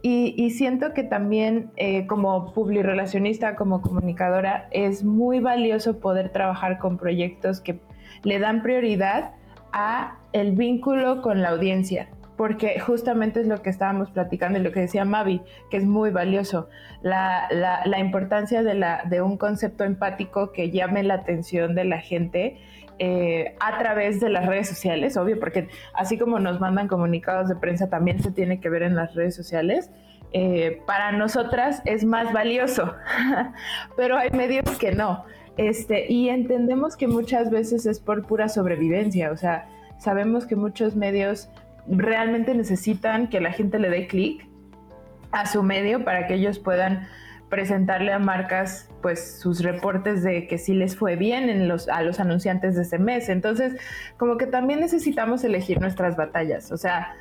Y, 0.00 0.50
siento 0.50 0.94
que 0.94 1.02
también 1.02 1.72
eh, 1.76 2.06
como 2.06 2.52
publirelacionista, 2.52 3.56
como 3.56 3.80
comunicadora, 3.82 4.68
es 4.70 5.02
muy 5.04 5.40
valioso 5.40 5.98
poder 5.98 6.30
trabajar 6.30 6.78
con 6.78 6.98
proyectos 6.98 7.60
que 7.60 7.80
le 8.22 8.38
dan 8.38 8.62
prioridad 8.62 9.32
a 9.72 10.18
el 10.32 10.52
vínculo 10.52 11.20
con 11.20 11.42
la 11.42 11.50
audiencia, 11.50 12.08
porque 12.36 12.78
justamente 12.78 13.40
es 13.40 13.48
lo 13.48 13.60
que 13.60 13.70
estábamos 13.70 14.10
platicando 14.10 14.58
y 14.58 14.62
lo 14.62 14.70
que 14.70 14.80
decía 14.80 15.04
Mavi, 15.04 15.42
que 15.70 15.78
es 15.78 15.84
muy 15.84 16.10
valioso, 16.10 16.68
la, 17.02 17.48
la, 17.50 17.98
importancia 17.98 18.62
de, 18.62 18.74
la, 18.74 19.02
de 19.04 19.20
un 19.20 19.36
concepto 19.36 19.84
empático 19.84 20.52
que 20.52 20.70
llame 20.70 21.02
la 21.02 21.14
atención 21.14 21.74
de 21.74 21.84
la 21.84 21.98
gente 21.98 22.58
eh, 22.98 23.56
a 23.60 23.78
través 23.78 24.20
de 24.20 24.28
las 24.28 24.46
redes 24.46 24.68
sociales, 24.68 25.16
obvio, 25.16 25.38
porque 25.38 25.68
así 25.94 26.18
como 26.18 26.38
nos 26.38 26.60
mandan 26.60 26.88
comunicados 26.88 27.48
de 27.48 27.56
prensa, 27.56 27.88
también 27.88 28.22
se 28.22 28.32
tiene 28.32 28.60
que 28.60 28.68
ver 28.68 28.82
en 28.82 28.96
las 28.96 29.14
redes 29.14 29.36
sociales. 29.36 29.90
Eh, 30.32 30.82
para 30.86 31.12
nosotras 31.12 31.80
es 31.84 32.04
más 32.04 32.32
valioso, 32.32 32.94
pero 33.96 34.16
hay 34.16 34.30
medios 34.30 34.64
que 34.78 34.92
no. 34.92 35.24
Este, 35.56 36.12
y 36.12 36.28
entendemos 36.28 36.96
que 36.96 37.08
muchas 37.08 37.50
veces 37.50 37.86
es 37.86 37.98
por 37.98 38.26
pura 38.26 38.48
sobrevivencia, 38.48 39.32
o 39.32 39.36
sea, 39.36 39.66
sabemos 39.98 40.46
que 40.46 40.54
muchos 40.54 40.94
medios 40.94 41.48
realmente 41.88 42.54
necesitan 42.54 43.28
que 43.28 43.40
la 43.40 43.52
gente 43.52 43.78
le 43.78 43.90
dé 43.90 44.06
clic 44.06 44.46
a 45.32 45.46
su 45.46 45.62
medio 45.62 46.04
para 46.04 46.26
que 46.26 46.34
ellos 46.34 46.58
puedan 46.58 47.08
presentarle 47.48 48.12
a 48.12 48.18
marcas 48.18 48.90
pues 49.00 49.38
sus 49.40 49.62
reportes 49.62 50.22
de 50.22 50.46
que 50.46 50.58
sí 50.58 50.74
les 50.74 50.96
fue 50.96 51.16
bien 51.16 51.48
en 51.48 51.68
los, 51.68 51.88
a 51.88 52.02
los 52.02 52.20
anunciantes 52.20 52.76
de 52.76 52.82
ese 52.82 52.98
mes. 52.98 53.28
Entonces, 53.28 53.80
como 54.16 54.36
que 54.36 54.46
también 54.46 54.80
necesitamos 54.80 55.44
elegir 55.44 55.80
nuestras 55.80 56.16
batallas. 56.16 56.70
O 56.72 56.76
sea, 56.76 57.14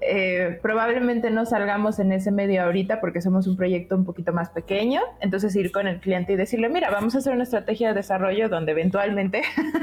eh, 0.00 0.58
probablemente 0.62 1.30
no 1.30 1.46
salgamos 1.46 1.98
en 1.98 2.12
ese 2.12 2.30
medio 2.30 2.62
ahorita 2.62 3.00
porque 3.00 3.20
somos 3.20 3.46
un 3.46 3.56
proyecto 3.56 3.94
un 3.94 4.04
poquito 4.04 4.32
más 4.32 4.50
pequeño. 4.50 5.00
Entonces, 5.20 5.54
ir 5.56 5.70
con 5.70 5.86
el 5.86 6.00
cliente 6.00 6.32
y 6.32 6.36
decirle, 6.36 6.68
mira, 6.68 6.90
vamos 6.90 7.14
a 7.14 7.18
hacer 7.18 7.32
una 7.34 7.44
estrategia 7.44 7.88
de 7.88 7.94
desarrollo 7.94 8.48
donde 8.48 8.72
eventualmente 8.72 9.42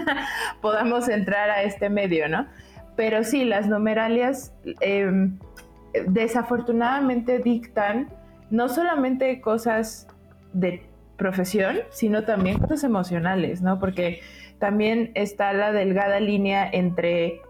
podamos 0.61 1.09
entrar 1.09 1.49
a 1.49 1.63
este 1.63 1.89
medio, 1.89 2.27
¿no? 2.27 2.47
Pero 2.95 3.23
sí, 3.23 3.45
las 3.45 3.67
numeralias 3.67 4.53
em, 4.79 5.37
desafortunadamente 6.07 7.39
dictan 7.39 8.09
no 8.51 8.69
solamente 8.69 9.41
cosas 9.41 10.07
de 10.53 10.83
profesión, 11.17 11.79
sino 11.89 12.23
también 12.23 12.59
cosas 12.59 12.83
emocionales, 12.83 13.61
¿no? 13.61 13.79
Porque 13.79 14.21
también 14.59 15.11
está 15.15 15.53
la 15.53 15.71
delgada 15.71 16.19
línea 16.19 16.69
entre 16.71 17.41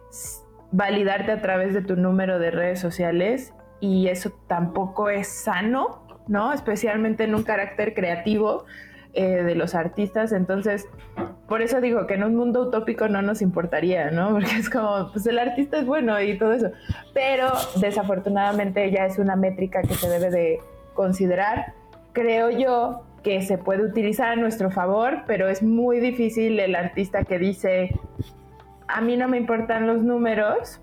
validarte 0.71 1.31
a 1.31 1.41
través 1.41 1.73
de 1.73 1.81
tu 1.81 1.95
número 1.95 2.39
de 2.39 2.51
redes 2.51 2.79
sociales 2.79 3.53
y 3.79 4.07
eso 4.07 4.31
tampoco 4.47 5.09
es 5.09 5.27
sano, 5.27 6.05
¿no? 6.27 6.53
Especialmente 6.53 7.23
en 7.23 7.35
un 7.35 7.43
carácter 7.43 7.93
creativo 7.93 8.65
eh, 9.13 9.43
de 9.43 9.55
los 9.55 9.75
artistas. 9.75 10.31
Entonces, 10.31 10.87
por 11.49 11.61
eso 11.61 11.81
digo 11.81 12.07
que 12.07 12.13
en 12.13 12.23
un 12.23 12.35
mundo 12.35 12.61
utópico 12.61 13.09
no 13.09 13.21
nos 13.21 13.41
importaría, 13.41 14.11
¿no? 14.11 14.29
Porque 14.31 14.57
es 14.57 14.69
como, 14.69 15.11
pues 15.11 15.25
el 15.27 15.39
artista 15.39 15.79
es 15.79 15.85
bueno 15.85 16.21
y 16.21 16.37
todo 16.37 16.53
eso. 16.53 16.71
Pero 17.13 17.51
desafortunadamente 17.81 18.89
ya 18.91 19.05
es 19.05 19.19
una 19.19 19.35
métrica 19.35 19.81
que 19.81 19.95
se 19.95 20.07
debe 20.07 20.29
de 20.29 20.59
considerar. 20.93 21.73
Creo 22.13 22.49
yo 22.49 23.03
que 23.23 23.41
se 23.41 23.57
puede 23.57 23.83
utilizar 23.83 24.29
a 24.29 24.35
nuestro 24.35 24.71
favor, 24.71 25.23
pero 25.27 25.47
es 25.47 25.61
muy 25.61 25.99
difícil 25.99 26.59
el 26.59 26.75
artista 26.75 27.23
que 27.23 27.37
dice, 27.37 27.99
a 28.87 29.01
mí 29.01 29.15
no 29.15 29.27
me 29.27 29.37
importan 29.37 29.87
los 29.87 30.01
números, 30.01 30.81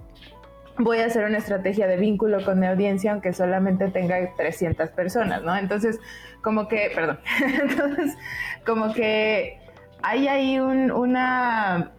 voy 0.79 0.99
a 0.99 1.07
hacer 1.07 1.25
una 1.25 1.39
estrategia 1.39 1.87
de 1.87 1.97
vínculo 1.97 2.45
con 2.45 2.61
mi 2.61 2.67
audiencia 2.67 3.13
aunque 3.13 3.33
solamente 3.33 3.89
tenga 3.89 4.17
300 4.37 4.91
personas, 4.91 5.43
¿no? 5.43 5.57
Entonces, 5.57 5.99
como 6.43 6.69
que, 6.69 6.91
perdón, 6.95 7.19
entonces, 7.61 8.17
como 8.65 8.93
que 8.93 9.59
hay 10.03 10.29
ahí 10.29 10.61
una, 10.61 11.93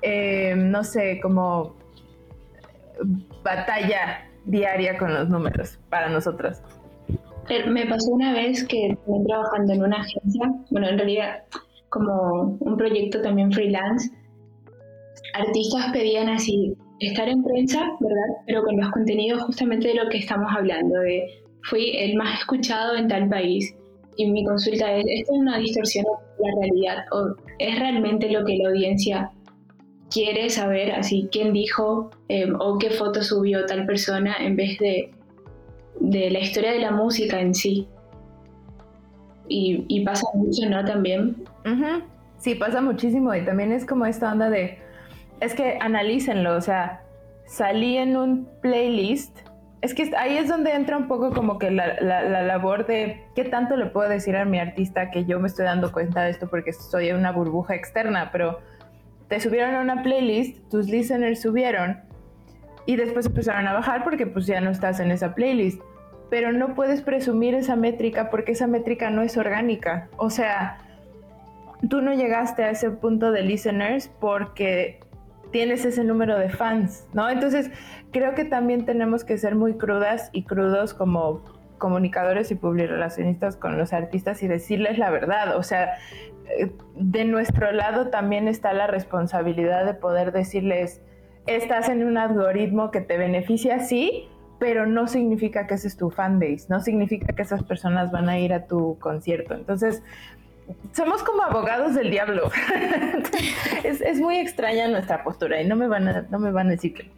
eh, 0.00 0.54
no 0.56 0.84
sé, 0.84 1.20
como 1.20 1.76
batalla 3.42 4.30
diaria 4.44 4.96
con 4.96 5.12
los 5.12 5.28
números 5.28 5.78
para 5.90 6.08
nosotros. 6.08 6.62
Me 7.48 7.86
pasó 7.86 8.12
una 8.12 8.32
vez 8.32 8.64
que 8.64 8.96
trabajando 9.26 9.72
en 9.72 9.82
una 9.82 9.96
agencia, 9.96 10.52
bueno, 10.70 10.88
en 10.88 10.98
realidad 10.98 11.42
como 11.88 12.56
un 12.60 12.76
proyecto 12.76 13.20
también 13.20 13.52
freelance. 13.52 14.10
Artistas 15.34 15.92
pedían 15.92 16.28
así 16.28 16.74
estar 17.00 17.28
en 17.28 17.42
prensa, 17.42 17.80
¿verdad? 18.00 18.36
Pero 18.46 18.62
con 18.62 18.76
los 18.78 18.90
contenidos 18.90 19.42
justamente 19.42 19.88
de 19.88 19.94
lo 19.94 20.08
que 20.08 20.18
estamos 20.18 20.50
hablando, 20.56 21.00
de 21.00 21.26
fui 21.64 21.96
el 21.96 22.16
más 22.16 22.40
escuchado 22.40 22.96
en 22.96 23.08
tal 23.08 23.28
país. 23.28 23.74
Y 24.16 24.30
mi 24.30 24.44
consulta 24.44 24.92
es, 24.94 25.04
¿esto 25.06 25.32
es 25.34 25.38
una 25.38 25.58
distorsión 25.58 26.04
de 26.38 26.44
la 26.44 26.60
realidad 26.60 27.04
o 27.12 27.34
es 27.58 27.78
realmente 27.78 28.30
lo 28.30 28.44
que 28.44 28.56
la 28.56 28.68
audiencia 28.68 29.30
quiere 30.10 30.50
saber, 30.50 30.92
así 30.92 31.28
quién 31.32 31.52
dijo 31.52 32.10
em, 32.28 32.54
o 32.60 32.78
qué 32.78 32.90
foto 32.90 33.22
subió 33.22 33.64
tal 33.64 33.86
persona 33.86 34.36
en 34.40 34.56
vez 34.56 34.78
de, 34.78 35.10
de 36.00 36.30
la 36.30 36.40
historia 36.40 36.72
de 36.72 36.78
la 36.78 36.90
música 36.90 37.40
en 37.40 37.54
sí. 37.54 37.88
Y, 39.48 40.02
pasa 40.04 40.24
mucho, 40.34 40.66
¿no? 40.68 40.82
También. 40.84 41.44
Sí, 42.38 42.54
pasa 42.54 42.80
muchísimo 42.80 43.34
y 43.34 43.44
también 43.44 43.70
es 43.70 43.84
como 43.84 44.06
esta 44.06 44.32
onda 44.32 44.48
de, 44.48 44.78
es 45.40 45.54
que 45.54 45.78
analícenlo, 45.80 46.56
o 46.56 46.60
sea, 46.60 47.02
salí 47.46 47.96
en 47.96 48.16
un 48.16 48.48
playlist. 48.62 49.36
Es 49.80 49.94
que 49.94 50.10
ahí 50.16 50.38
es 50.38 50.48
donde 50.48 50.72
entra 50.72 50.96
un 50.96 51.06
poco 51.06 51.32
como 51.32 51.58
que 51.58 51.70
la, 51.70 52.00
la, 52.00 52.42
labor 52.42 52.86
de 52.86 53.24
qué 53.34 53.44
tanto 53.44 53.76
le 53.76 53.86
puedo 53.86 54.08
decir 54.08 54.36
a 54.36 54.44
mi 54.44 54.58
artista 54.58 55.10
que 55.10 55.24
yo 55.24 55.38
me 55.40 55.48
estoy 55.48 55.64
dando 55.64 55.92
cuenta 55.92 56.22
de 56.22 56.30
esto 56.30 56.48
porque 56.48 56.72
soy 56.72 57.10
una 57.12 57.32
burbuja 57.32 57.74
externa, 57.74 58.30
pero 58.32 58.60
te 59.28 59.40
subieron 59.40 59.74
a 59.74 59.80
una 59.80 60.02
playlist, 60.02 60.68
tus 60.70 60.88
listeners 60.88 61.42
subieron 61.42 62.00
y 62.86 62.96
después 62.96 63.26
empezaron 63.26 63.66
a 63.68 63.72
bajar 63.72 64.04
porque 64.04 64.26
pues 64.26 64.46
ya 64.46 64.60
no 64.60 64.70
estás 64.70 65.00
en 65.00 65.10
esa 65.10 65.34
playlist. 65.34 65.80
Pero 66.30 66.52
no 66.52 66.74
puedes 66.74 67.02
presumir 67.02 67.54
esa 67.54 67.76
métrica 67.76 68.30
porque 68.30 68.52
esa 68.52 68.66
métrica 68.66 69.10
no 69.10 69.22
es 69.22 69.36
orgánica. 69.36 70.08
O 70.16 70.30
sea, 70.30 70.78
tú 71.88 72.00
no 72.00 72.14
llegaste 72.14 72.64
a 72.64 72.70
ese 72.70 72.90
punto 72.90 73.32
de 73.32 73.42
listeners 73.42 74.08
porque 74.20 75.00
tienes 75.50 75.84
ese 75.84 76.04
número 76.04 76.38
de 76.38 76.48
fans, 76.48 77.06
¿no? 77.12 77.28
Entonces, 77.28 77.70
creo 78.10 78.34
que 78.34 78.44
también 78.44 78.86
tenemos 78.86 79.24
que 79.24 79.36
ser 79.36 79.54
muy 79.54 79.74
crudas 79.74 80.30
y 80.32 80.44
crudos 80.44 80.94
como 80.94 81.44
comunicadores 81.76 82.50
y 82.50 82.54
publirelacionistas 82.54 83.56
con 83.56 83.76
los 83.76 83.92
artistas 83.92 84.42
y 84.42 84.48
decirles 84.48 84.98
la 84.98 85.10
verdad. 85.10 85.56
O 85.56 85.62
sea, 85.62 85.98
de 86.96 87.24
nuestro 87.24 87.72
lado 87.72 88.08
también 88.08 88.48
está 88.48 88.72
la 88.72 88.86
responsabilidad 88.86 89.84
de 89.84 89.94
poder 89.94 90.32
decirles, 90.32 91.02
estás 91.46 91.88
en 91.88 92.04
un 92.04 92.18
algoritmo 92.18 92.90
que 92.90 93.00
te 93.00 93.16
beneficia, 93.16 93.80
sí, 93.80 94.28
pero 94.58 94.86
no 94.86 95.08
significa 95.08 95.66
que 95.66 95.74
ese 95.74 95.88
es 95.88 95.96
tu 95.96 96.10
fanbase, 96.10 96.66
no 96.68 96.80
significa 96.80 97.32
que 97.34 97.42
esas 97.42 97.62
personas 97.62 98.12
van 98.12 98.28
a 98.28 98.38
ir 98.38 98.52
a 98.52 98.66
tu 98.66 98.98
concierto. 99.00 99.54
Entonces, 99.54 100.02
somos 100.92 101.22
como 101.22 101.42
abogados 101.42 101.94
del 101.94 102.10
diablo. 102.10 102.50
es, 103.84 104.20
muy 104.20 104.36
extraña 104.36 104.88
nuestra 104.88 105.24
postura 105.24 105.60
y 105.60 105.66
no 105.66 105.76
me 105.76 105.88
van 105.88 106.08
a, 106.08 106.22
no 106.30 106.38
me 106.38 106.52
van 106.52 106.68
a 106.68 106.70
decir 106.70 106.94
que 106.94 107.10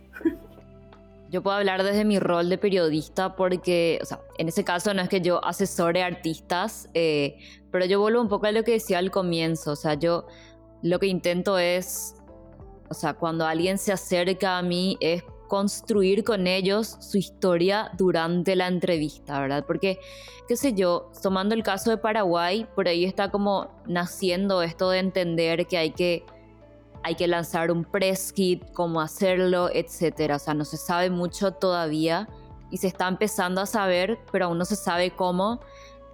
yo 1.34 1.42
puedo 1.42 1.56
hablar 1.56 1.82
desde 1.82 2.04
mi 2.04 2.20
rol 2.20 2.48
de 2.48 2.58
periodista 2.58 3.34
porque, 3.34 3.98
o 4.00 4.04
sea, 4.04 4.20
en 4.38 4.46
ese 4.46 4.62
caso 4.62 4.94
no 4.94 5.02
es 5.02 5.08
que 5.08 5.20
yo 5.20 5.44
asesore 5.44 6.00
artistas, 6.00 6.88
eh, 6.94 7.38
pero 7.72 7.84
yo 7.86 7.98
vuelvo 7.98 8.20
un 8.20 8.28
poco 8.28 8.46
a 8.46 8.52
lo 8.52 8.62
que 8.62 8.70
decía 8.70 8.98
al 8.98 9.10
comienzo, 9.10 9.72
o 9.72 9.76
sea, 9.76 9.94
yo 9.94 10.28
lo 10.82 11.00
que 11.00 11.08
intento 11.08 11.58
es, 11.58 12.14
o 12.94 13.00
sea, 13.00 13.14
cuando 13.14 13.44
alguien 13.44 13.76
se 13.76 13.92
acerca 13.92 14.56
a 14.56 14.62
mí 14.62 14.96
es 15.00 15.24
construir 15.48 16.22
con 16.22 16.46
ellos 16.46 16.96
su 17.00 17.18
historia 17.18 17.90
durante 17.98 18.54
la 18.54 18.68
entrevista, 18.68 19.40
¿verdad? 19.40 19.64
Porque, 19.66 19.98
qué 20.46 20.56
sé 20.56 20.74
yo, 20.74 21.10
tomando 21.20 21.56
el 21.56 21.64
caso 21.64 21.90
de 21.90 21.96
Paraguay, 21.96 22.66
por 22.76 22.86
ahí 22.86 23.04
está 23.04 23.32
como 23.32 23.68
naciendo 23.86 24.62
esto 24.62 24.90
de 24.90 25.00
entender 25.00 25.66
que 25.66 25.76
hay 25.76 25.90
que 25.90 26.24
hay 27.02 27.16
que 27.16 27.26
lanzar 27.26 27.70
un 27.70 27.84
press 27.84 28.32
kit, 28.32 28.64
cómo 28.72 29.00
hacerlo, 29.00 29.68
etcétera. 29.70 30.36
O 30.36 30.38
sea, 30.38 30.54
no 30.54 30.64
se 30.64 30.78
sabe 30.78 31.10
mucho 31.10 31.50
todavía 31.52 32.28
y 32.70 32.78
se 32.78 32.86
está 32.86 33.08
empezando 33.08 33.60
a 33.60 33.66
saber, 33.66 34.18
pero 34.32 34.46
aún 34.46 34.56
no 34.56 34.64
se 34.64 34.76
sabe 34.76 35.10
cómo. 35.10 35.60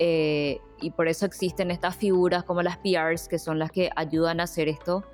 Eh, 0.01 0.61
y 0.81 0.91
por 0.91 1.07
eso 1.07 1.27
existen 1.27 1.71
estas 1.71 1.95
figuras 1.95 2.43
como 2.43 2.63
las 2.63 2.79
PRs, 2.79 3.29
que 3.29 3.39
son 3.39 3.61
las 3.61 3.71
que 3.71 3.91
ayudan 3.95 4.41
a 4.41 4.45
hacer 4.45 4.67
esto. 4.67 5.05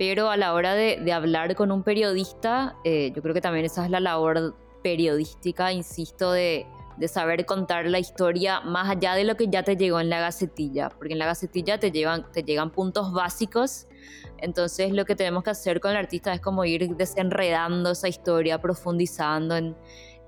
Pero 0.00 0.30
a 0.30 0.38
la 0.38 0.54
hora 0.54 0.74
de, 0.74 1.12
hablar 1.12 1.54
con 1.54 1.70
un 1.70 1.82
periodista, 1.82 2.74
eh, 2.84 3.12
yo 3.14 3.20
creo 3.20 3.34
que 3.34 3.42
también 3.42 3.66
esa 3.66 3.84
es 3.84 3.90
la 3.90 4.00
labor 4.00 4.56
periodística, 4.82 5.74
insisto, 5.74 6.32
de, 6.32 6.66
de 6.96 7.06
saber 7.06 7.44
contar 7.44 7.84
la 7.84 7.98
historia 7.98 8.62
más 8.62 8.88
allá 8.88 9.12
de 9.14 9.24
lo 9.24 9.36
que 9.36 9.48
ya 9.48 9.62
te 9.62 9.76
llegó 9.76 10.00
en 10.00 10.08
la 10.08 10.18
gacetilla, 10.18 10.88
porque 10.88 11.12
en 11.12 11.18
la 11.18 11.26
gacetilla 11.26 11.78
te, 11.78 11.90
llevan, 11.90 12.32
te 12.32 12.42
llegan 12.42 12.72
puntos 12.72 13.12
básicos, 13.12 13.88
entonces 14.38 14.90
lo 14.90 15.04
que 15.04 15.16
tenemos 15.16 15.44
que 15.44 15.50
hacer 15.50 15.80
con 15.80 15.90
el 15.90 15.98
artista 15.98 16.32
es 16.32 16.40
como 16.40 16.64
ir 16.64 16.96
desenredando 16.96 17.90
esa 17.90 18.08
historia, 18.08 18.58
profundizando 18.58 19.54
en, 19.54 19.76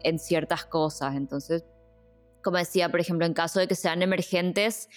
en 0.03 0.19
ciertas 0.19 0.67
cosas, 0.67 1.17
entonces, 1.17 1.65
como 2.45 2.59
decía, 2.59 2.91
por 2.91 3.01
ejemplo, 3.01 3.25
en 3.25 3.33
caso 3.33 3.59
de 3.59 3.69
que 3.69 3.75
sean 3.75 4.03
emergentes, 4.03 4.91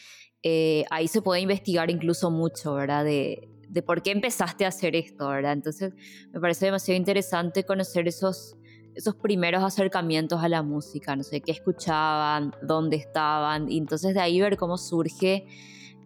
eh, 0.43 0.83
ahí 0.91 1.07
se 1.07 1.21
puede 1.21 1.39
investigar 1.39 1.89
incluso 1.89 2.29
mucho, 2.29 2.73
¿verdad? 2.73 3.05
De, 3.05 3.54
de 3.75 3.81
por 3.81 4.01
qué 4.01 4.11
empezaste 4.11 4.63
a 4.63 4.69
hacer 4.69 4.95
esto, 4.95 5.27
¿verdad? 5.27 5.51
Entonces, 5.51 5.93
me 6.31 6.39
parece 6.39 6.65
demasiado 6.65 6.97
interesante 6.97 7.65
conocer 7.65 8.07
esos 8.07 8.55
esos 8.95 9.13
primeros 9.15 9.61
acercamientos 9.61 10.41
a 10.41 10.47
la 10.47 10.63
música, 10.63 11.17
no 11.17 11.23
sé, 11.23 11.41
qué 11.41 11.51
escuchaban, 11.51 12.55
dónde 12.61 12.95
estaban, 12.95 13.69
y 13.69 13.77
entonces 13.77 14.13
de 14.13 14.21
ahí 14.21 14.39
ver 14.39 14.55
cómo 14.55 14.77
surge, 14.77 15.45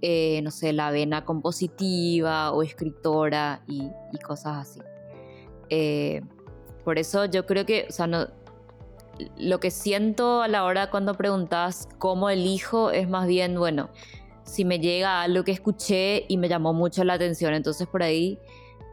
eh, 0.01 0.41
no 0.41 0.49
sé, 0.49 0.73
la 0.73 0.89
vena 0.89 1.23
compositiva 1.23 2.51
o 2.51 2.63
escritora 2.63 3.61
y, 3.67 3.91
cosas 4.25 4.67
así. 4.67 4.79
Eh, 5.69 6.21
por 6.83 6.97
eso 6.97 7.25
yo 7.25 7.45
creo 7.45 7.63
que, 7.67 7.85
o 7.87 7.91
sea, 7.91 8.07
no, 8.07 8.25
lo 9.37 9.59
que 9.59 9.69
siento 9.69 10.41
a 10.41 10.47
la 10.47 10.63
hora 10.63 10.89
cuando 10.89 11.13
preguntas 11.13 11.87
cómo 11.99 12.31
elijo 12.31 12.89
es 12.89 13.07
más 13.07 13.27
bien, 13.27 13.59
bueno, 13.59 13.91
si 14.49 14.65
me 14.65 14.79
llega 14.79 15.21
algo 15.21 15.43
que 15.43 15.51
escuché 15.51 16.25
y 16.27 16.37
me 16.37 16.49
llamó 16.49 16.73
mucho 16.73 17.03
la 17.03 17.13
atención, 17.13 17.53
entonces 17.53 17.87
por 17.87 18.03
ahí 18.03 18.39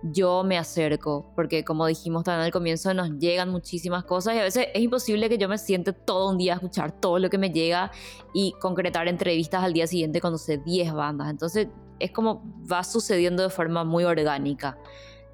yo 0.02 0.44
me 0.44 0.58
acerco, 0.58 1.32
porque 1.34 1.64
como 1.64 1.86
dijimos 1.86 2.24
también 2.24 2.44
al 2.44 2.52
comienzo, 2.52 2.92
nos 2.94 3.10
llegan 3.18 3.50
muchísimas 3.50 4.04
cosas 4.04 4.34
y 4.34 4.38
a 4.38 4.42
veces 4.42 4.68
es 4.72 4.82
imposible 4.82 5.28
que 5.28 5.38
yo 5.38 5.48
me 5.48 5.58
siente 5.58 5.92
todo 5.92 6.30
un 6.30 6.38
día 6.38 6.52
a 6.52 6.56
escuchar 6.56 6.92
todo 6.92 7.18
lo 7.18 7.30
que 7.30 7.38
me 7.38 7.50
llega 7.50 7.90
y 8.34 8.52
concretar 8.60 9.08
entrevistas 9.08 9.64
al 9.64 9.72
día 9.72 9.86
siguiente 9.86 10.20
cuando 10.20 10.38
sé 10.38 10.58
10 10.58 10.92
bandas. 10.92 11.30
Entonces 11.30 11.68
es 11.98 12.10
como 12.10 12.42
va 12.70 12.84
sucediendo 12.84 13.42
de 13.42 13.50
forma 13.50 13.84
muy 13.84 14.04
orgánica. 14.04 14.78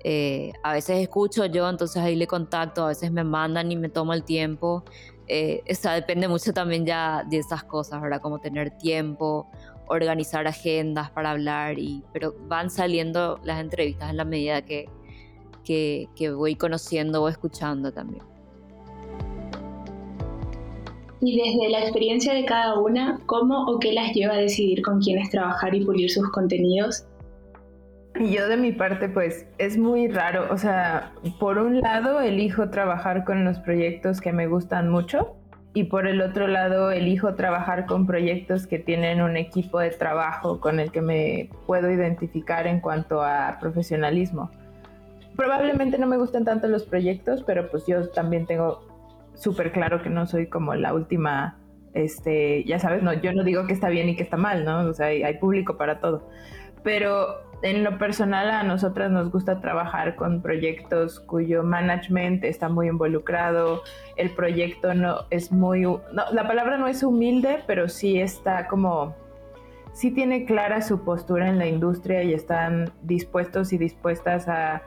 Eh, 0.04 0.52
a 0.62 0.72
veces 0.72 0.98
escucho 0.98 1.46
yo, 1.46 1.68
entonces 1.68 2.02
ahí 2.02 2.16
le 2.16 2.26
contacto, 2.26 2.84
a 2.84 2.88
veces 2.88 3.12
me 3.12 3.24
mandan 3.24 3.70
y 3.70 3.76
me 3.76 3.88
tomo 3.88 4.14
el 4.14 4.24
tiempo. 4.24 4.84
Eh, 5.28 5.62
depende 5.66 6.28
mucho 6.28 6.52
también 6.52 6.84
ya 6.84 7.24
de 7.28 7.38
esas 7.38 7.64
cosas, 7.64 8.00
¿verdad? 8.00 8.20
Como 8.20 8.38
tener 8.38 8.76
tiempo 8.78 9.48
organizar 9.88 10.46
agendas 10.46 11.10
para 11.10 11.30
hablar, 11.30 11.78
y, 11.78 12.02
pero 12.12 12.34
van 12.48 12.70
saliendo 12.70 13.40
las 13.44 13.60
entrevistas 13.60 14.10
en 14.10 14.16
la 14.16 14.24
medida 14.24 14.62
que, 14.62 14.88
que, 15.64 16.30
voy 16.30 16.56
conociendo 16.56 17.22
o 17.22 17.28
escuchando 17.28 17.92
también. 17.92 18.24
Y 21.20 21.36
desde 21.36 21.70
la 21.70 21.80
experiencia 21.82 22.34
de 22.34 22.44
cada 22.44 22.78
una, 22.78 23.20
¿cómo 23.26 23.66
o 23.66 23.78
qué 23.78 23.92
las 23.92 24.12
lleva 24.12 24.34
a 24.34 24.38
decidir 24.38 24.82
con 24.82 25.00
quiénes 25.00 25.30
trabajar 25.30 25.74
y 25.74 25.84
pulir 25.84 26.10
sus 26.10 26.28
contenidos? 26.32 27.06
Y 28.18 28.34
yo 28.34 28.48
de 28.48 28.56
mi 28.56 28.72
parte, 28.72 29.08
pues 29.08 29.46
es 29.58 29.78
muy 29.78 30.08
raro. 30.08 30.52
O 30.52 30.58
sea, 30.58 31.12
por 31.38 31.58
un 31.58 31.80
lado, 31.80 32.20
elijo 32.20 32.70
trabajar 32.70 33.24
con 33.24 33.44
los 33.44 33.58
proyectos 33.60 34.20
que 34.20 34.32
me 34.32 34.48
gustan 34.48 34.90
mucho 34.90 35.36
y 35.74 35.84
por 35.84 36.06
el 36.06 36.20
otro 36.20 36.48
lado 36.48 36.90
elijo 36.90 37.34
trabajar 37.34 37.86
con 37.86 38.06
proyectos 38.06 38.66
que 38.66 38.78
tienen 38.78 39.22
un 39.22 39.36
equipo 39.36 39.80
de 39.80 39.90
trabajo 39.90 40.60
con 40.60 40.80
el 40.80 40.92
que 40.92 41.00
me 41.00 41.48
puedo 41.66 41.90
identificar 41.90 42.66
en 42.66 42.80
cuanto 42.80 43.22
a 43.22 43.56
profesionalismo. 43.58 44.50
Probablemente 45.34 45.98
no 45.98 46.06
me 46.06 46.18
gustan 46.18 46.44
tanto 46.44 46.68
los 46.68 46.84
proyectos, 46.84 47.42
pero 47.42 47.70
pues 47.70 47.86
yo 47.86 48.10
también 48.10 48.46
tengo 48.46 48.86
súper 49.34 49.72
claro 49.72 50.02
que 50.02 50.10
no 50.10 50.26
soy 50.26 50.46
como 50.46 50.74
la 50.74 50.92
última 50.92 51.58
Este, 51.94 52.64
ya 52.64 52.78
sabes, 52.78 53.02
no, 53.02 53.12
yo 53.12 53.34
no 53.34 53.44
digo 53.44 53.66
que 53.66 53.74
está 53.74 53.90
bien 53.90 54.08
y 54.08 54.16
que 54.16 54.22
está 54.22 54.38
mal, 54.38 54.64
¿no? 54.64 54.80
O 54.88 54.94
sea, 54.94 55.06
hay, 55.06 55.38
público 55.38 55.76
para 55.76 56.00
todo. 56.00 56.26
Pero 56.82 57.51
en 57.62 57.84
lo 57.84 57.96
personal 57.98 58.50
a 58.50 58.62
nosotras 58.64 59.10
nos 59.10 59.30
gusta 59.30 59.60
trabajar 59.60 60.16
con 60.16 60.42
proyectos 60.42 61.20
cuyo 61.20 61.62
management 61.62 62.44
está 62.44 62.68
muy 62.68 62.88
involucrado, 62.88 63.82
el 64.16 64.30
proyecto 64.30 64.94
no 64.94 65.26
es 65.30 65.52
muy, 65.52 65.86
la 66.12 66.46
palabra 66.46 66.76
no 66.76 66.88
es 66.88 67.02
humilde, 67.02 67.60
pero 67.66 67.88
sí 67.88 68.20
está 68.20 68.66
como, 68.66 69.14
sí 69.92 70.10
tiene 70.10 70.44
clara 70.44 70.82
su 70.82 71.04
postura 71.04 71.48
en 71.48 71.58
la 71.58 71.66
industria 71.66 72.22
y 72.24 72.34
están 72.34 72.92
dispuestos 73.02 73.72
y 73.72 73.78
dispuestas 73.78 74.48
a, 74.48 74.82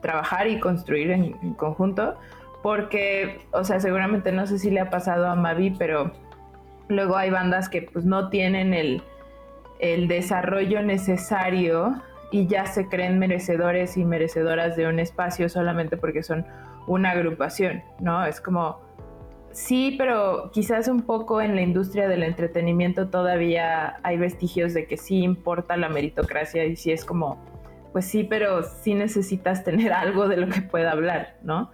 trabajar 0.00 0.46
y 0.46 0.58
construir 0.58 1.10
en, 1.10 1.36
en 1.42 1.52
conjunto 1.52 2.16
porque, 2.62 3.46
o 3.52 3.62
sea, 3.62 3.78
seguramente 3.78 4.32
no 4.32 4.46
sé 4.46 4.58
si 4.58 4.70
le 4.70 4.80
ha 4.80 4.88
pasado 4.88 5.26
a 5.26 5.34
Mavi, 5.34 5.72
pero 5.78 6.12
luego 6.88 7.14
hay 7.18 7.28
bandas 7.28 7.68
que 7.68 7.82
pues 7.82 8.06
no 8.06 8.30
tienen 8.30 8.72
el, 8.72 9.02
desarrollo 10.08 10.82
necesario 10.82 12.02
y 12.30 12.46
ya 12.46 12.66
se 12.66 12.88
creen 12.88 13.18
merecedores 13.18 13.96
y 13.96 14.04
merecedoras 14.04 14.76
de 14.76 14.86
un 14.86 14.98
espacio 14.98 15.48
solamente 15.48 15.96
porque 15.96 16.22
son 16.22 16.46
una 16.86 17.12
agrupación, 17.12 17.82
¿no? 18.00 18.24
Es 18.24 18.40
como, 18.40 18.80
sí, 19.52 19.94
pero 19.98 20.50
quizás 20.52 20.88
un 20.88 21.02
poco 21.02 21.40
en 21.40 21.54
la 21.54 21.62
industria 21.62 22.08
del 22.08 22.22
entretenimiento 22.22 23.08
todavía 23.08 23.96
hay 24.02 24.16
vestigios 24.16 24.74
de 24.74 24.86
que 24.86 24.96
sí 24.96 25.22
importa 25.22 25.76
la 25.76 25.88
meritocracia 25.88 26.64
y 26.64 26.76
sí 26.76 26.90
es 26.90 27.04
como, 27.04 27.38
pues 27.92 28.06
sí, 28.06 28.24
pero 28.24 28.62
sí 28.62 28.94
necesitas 28.94 29.64
tener 29.64 29.92
algo 29.94 30.28
de 30.28 30.36
lo 30.38 30.48
que 30.48 30.62
pueda 30.62 30.92
hablar, 30.92 31.36
¿no? 31.42 31.70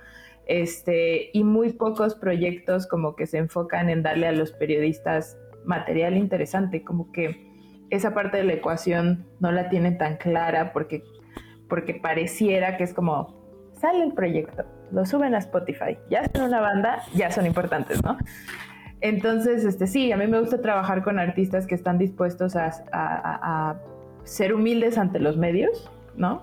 este, 0.51 1.31
y 1.33 1.45
muy 1.45 1.73
pocos 1.75 2.17
proyectos 2.17 2.89
como 2.89 3.15
que 3.15 3.29
se 3.29 3.39
enfocan 3.39 3.89
en 3.89 4.03
darle 4.03 4.27
a 4.27 4.33
los 4.33 4.51
periodistas 4.51 5.39
material 5.65 6.17
interesante, 6.17 6.83
como 6.83 7.13
que 7.13 7.50
esa 7.91 8.15
parte 8.15 8.39
de 8.39 8.45
la 8.45 8.55
ecuación 8.55 9.27
no 9.41 9.53
la 9.53 9.69
tienen 9.69 9.99
tan 9.99 10.17
clara 10.17 10.73
porque, 10.73 11.05
porque 11.69 11.95
pareciera 11.95 12.77
que 12.77 12.85
es 12.85 12.95
como, 12.95 13.35
sale 13.75 14.05
el 14.05 14.13
proyecto, 14.13 14.65
lo 14.93 15.05
suben 15.05 15.35
a 15.35 15.39
Spotify, 15.39 15.99
ya 16.09 16.23
son 16.33 16.45
una 16.45 16.61
banda, 16.61 17.03
ya 17.15 17.31
son 17.31 17.47
importantes, 17.47 18.03
¿no? 18.05 18.17
Entonces, 19.01 19.65
este, 19.65 19.87
sí, 19.87 20.13
a 20.13 20.17
mí 20.17 20.27
me 20.27 20.39
gusta 20.41 20.61
trabajar 20.61 21.03
con 21.03 21.19
artistas 21.19 21.67
que 21.67 21.75
están 21.75 21.99
dispuestos 21.99 22.55
a, 22.57 23.81
ser 24.25 24.55
humildes 24.55 24.99
ante 24.99 25.19
los 25.19 25.39
medios, 25.39 25.91
¿no? 26.15 26.43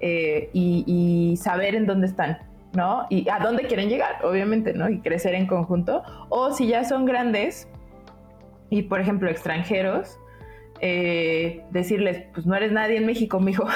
Eh, 0.00 0.50
y 0.52 1.34
saber 1.40 1.74
en 1.74 1.86
dónde 1.86 2.06
están, 2.06 2.38
¿no? 2.74 3.06
Y 3.08 3.28
a 3.28 3.38
dónde 3.38 3.64
quieren 3.64 3.88
llegar, 3.88 4.24
obviamente, 4.24 4.72
¿no? 4.74 4.88
Y 4.88 5.00
crecer 5.00 5.34
en 5.34 5.46
conjunto. 5.46 6.02
O 6.28 6.52
si 6.52 6.68
ya 6.68 6.84
son 6.84 7.06
grandes 7.06 7.68
y, 8.70 8.82
por 8.82 9.00
ejemplo, 9.00 9.30
extranjeros, 9.30 10.18
eh, 10.80 11.64
decirles, 11.70 12.24
pues 12.32 12.46
no 12.46 12.54
eres 12.54 12.72
nadie 12.72 12.96
en 12.96 13.06
México, 13.06 13.40
mijo, 13.40 13.66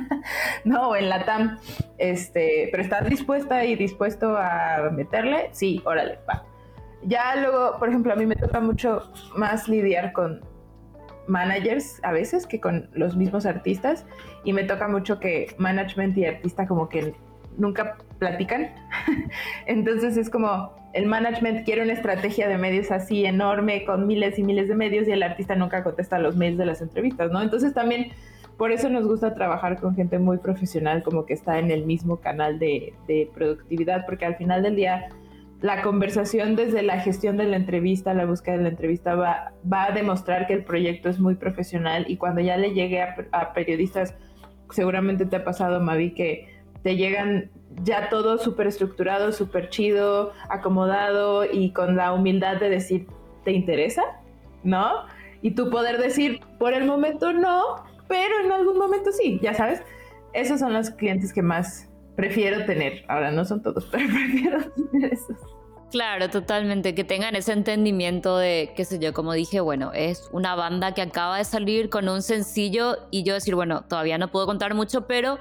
no, 0.64 0.96
en 0.96 1.08
la 1.08 1.24
TAM, 1.24 1.58
este, 1.98 2.68
pero 2.70 2.82
estás 2.82 3.08
dispuesta 3.08 3.64
y 3.64 3.76
dispuesto 3.76 4.36
a 4.36 4.90
meterle, 4.92 5.50
sí, 5.52 5.82
órale, 5.84 6.18
va. 6.28 6.44
Ya 7.02 7.36
luego, 7.36 7.78
por 7.78 7.88
ejemplo, 7.88 8.12
a 8.12 8.16
mí 8.16 8.26
me 8.26 8.36
toca 8.36 8.60
mucho 8.60 9.12
más 9.36 9.68
lidiar 9.68 10.12
con 10.12 10.40
managers 11.28 12.00
a 12.02 12.12
veces 12.12 12.46
que 12.46 12.60
con 12.60 12.88
los 12.92 13.14
mismos 13.14 13.46
artistas 13.46 14.04
y 14.44 14.52
me 14.52 14.64
toca 14.64 14.88
mucho 14.88 15.20
que 15.20 15.54
management 15.58 16.16
y 16.16 16.24
artista 16.24 16.66
como 16.66 16.88
que 16.88 17.14
nunca 17.56 17.98
platican. 18.18 18.70
Entonces 19.66 20.16
es 20.16 20.30
como 20.30 20.77
el 20.92 21.06
management 21.06 21.64
quiere 21.64 21.82
una 21.82 21.92
estrategia 21.92 22.48
de 22.48 22.56
medios 22.56 22.90
así 22.90 23.24
enorme 23.24 23.84
con 23.84 24.06
miles 24.06 24.38
y 24.38 24.42
miles 24.42 24.68
de 24.68 24.74
medios 24.74 25.06
y 25.06 25.12
el 25.12 25.22
artista 25.22 25.54
nunca 25.54 25.84
contesta 25.84 26.18
los 26.18 26.36
mails 26.36 26.58
de 26.58 26.66
las 26.66 26.80
entrevistas, 26.80 27.30
¿no? 27.30 27.42
Entonces 27.42 27.74
también 27.74 28.12
por 28.56 28.72
eso 28.72 28.88
nos 28.88 29.06
gusta 29.06 29.34
trabajar 29.34 29.80
con 29.80 29.94
gente 29.94 30.18
muy 30.18 30.38
profesional, 30.38 31.02
como 31.02 31.26
que 31.26 31.34
está 31.34 31.60
en 31.60 31.70
el 31.70 31.86
mismo 31.86 32.16
canal 32.16 32.58
de, 32.58 32.92
productividad, 33.32 34.04
porque 34.04 34.24
al 34.24 34.36
final 34.36 34.62
del 34.62 34.74
día 34.74 35.08
la 35.60 35.82
conversación 35.82 36.56
desde 36.56 36.82
la 36.82 37.00
gestión 37.00 37.36
de 37.36 37.44
la 37.44 37.56
entrevista, 37.56 38.14
la 38.14 38.26
búsqueda 38.26 38.56
de 38.56 38.62
la 38.64 38.68
entrevista 38.70 39.14
va, 39.14 39.52
va 39.70 39.84
a 39.86 39.90
demostrar 39.92 40.46
que 40.46 40.54
el 40.54 40.64
proyecto 40.64 41.08
es 41.08 41.20
muy 41.20 41.34
profesional 41.36 42.04
y 42.08 42.16
cuando 42.16 42.40
ya 42.40 42.56
le 42.56 42.74
llegue 42.74 43.00
a, 43.00 43.14
a 43.32 43.52
periodistas, 43.52 44.14
seguramente 44.70 45.26
te 45.26 45.36
ha 45.36 45.44
pasado, 45.44 45.80
Mavi, 45.80 46.14
que 46.14 46.48
te 46.82 46.96
llegan 46.96 47.50
ya 47.82 48.08
todo 48.08 48.38
súper 48.38 48.66
estructurado, 48.66 49.32
súper 49.32 49.70
chido, 49.70 50.32
acomodado 50.48 51.44
y 51.44 51.72
con 51.72 51.96
la 51.96 52.12
humildad 52.12 52.56
de 52.56 52.70
decir, 52.70 53.06
¿te 53.44 53.52
interesa? 53.52 54.02
¿No? 54.62 55.06
Y 55.42 55.52
tú 55.52 55.70
poder 55.70 55.98
decir, 55.98 56.40
por 56.58 56.72
el 56.72 56.84
momento 56.84 57.32
no, 57.32 57.84
pero 58.08 58.40
en 58.44 58.52
algún 58.52 58.78
momento 58.78 59.12
sí, 59.12 59.38
ya 59.42 59.54
sabes. 59.54 59.82
Esos 60.32 60.60
son 60.60 60.72
los 60.72 60.90
clientes 60.90 61.32
que 61.32 61.42
más 61.42 61.88
prefiero 62.16 62.64
tener. 62.64 63.04
Ahora 63.08 63.30
no 63.30 63.44
son 63.44 63.62
todos, 63.62 63.86
pero 63.90 64.06
prefiero 64.08 64.58
tener 64.90 65.12
esos. 65.12 65.36
Claro, 65.90 66.28
totalmente, 66.28 66.94
que 66.94 67.02
tengan 67.02 67.34
ese 67.34 67.52
entendimiento 67.52 68.36
de, 68.36 68.74
qué 68.76 68.84
sé 68.84 68.98
yo, 68.98 69.14
como 69.14 69.32
dije, 69.32 69.60
bueno, 69.60 69.90
es 69.94 70.28
una 70.32 70.54
banda 70.54 70.92
que 70.92 71.00
acaba 71.00 71.38
de 71.38 71.44
salir 71.44 71.88
con 71.88 72.10
un 72.10 72.20
sencillo 72.20 72.98
y 73.10 73.22
yo 73.22 73.32
decir, 73.32 73.54
bueno, 73.54 73.84
todavía 73.88 74.18
no 74.18 74.28
puedo 74.28 74.44
contar 74.44 74.74
mucho, 74.74 75.06
pero 75.06 75.38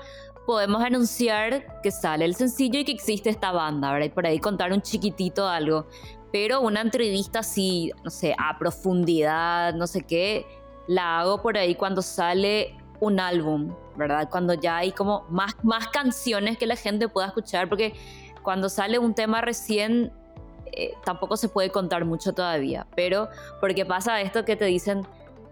podemos 0.48 0.82
anunciar 0.82 1.82
que 1.84 1.92
sale 1.92 2.24
el 2.24 2.34
sencillo 2.34 2.80
y 2.80 2.86
que 2.86 2.94
existe 2.94 3.30
esta 3.30 3.52
banda, 3.52 3.92
¿verdad? 3.92 4.06
Y 4.06 4.10
por 4.10 4.26
ahí 4.26 4.40
contar 4.40 4.72
un 4.72 4.82
chiquitito 4.82 5.46
algo. 5.46 5.88
Pero 6.32 6.62
una 6.62 6.80
entrevista 6.80 7.40
así, 7.40 7.92
no 8.06 8.10
sé, 8.10 8.34
a 8.38 8.58
profundidad, 8.58 9.74
no 9.74 9.88
sé 9.88 10.04
qué, 10.04 10.46
la 10.88 11.20
hago 11.20 11.42
por 11.42 11.58
ahí 11.58 11.76
cuando 11.76 12.02
sale 12.02 12.78
un 13.02 13.20
álbum, 13.20 13.76
¿verdad? 13.98 14.30
Cuando 14.30 14.54
ya 14.54 14.78
hay 14.78 14.94
como 14.94 15.26
más, 15.30 15.54
más 15.64 15.90
canciones 15.90 16.58
que 16.58 16.66
la 16.66 16.78
gente 16.78 17.10
pueda 17.10 17.28
escuchar, 17.28 17.68
porque 17.68 17.94
cuando 18.42 18.70
sale 18.70 19.00
un 19.00 19.14
tema 19.14 19.42
recién 19.42 20.14
eh, 20.72 20.94
tampoco 21.04 21.36
se 21.36 21.50
puede 21.50 21.72
contar 21.72 22.06
mucho 22.06 22.32
todavía, 22.32 22.88
pero 22.96 23.28
porque 23.60 23.86
pasa 23.86 24.22
esto 24.22 24.46
que 24.46 24.56
te 24.56 24.66
dicen, 24.66 25.06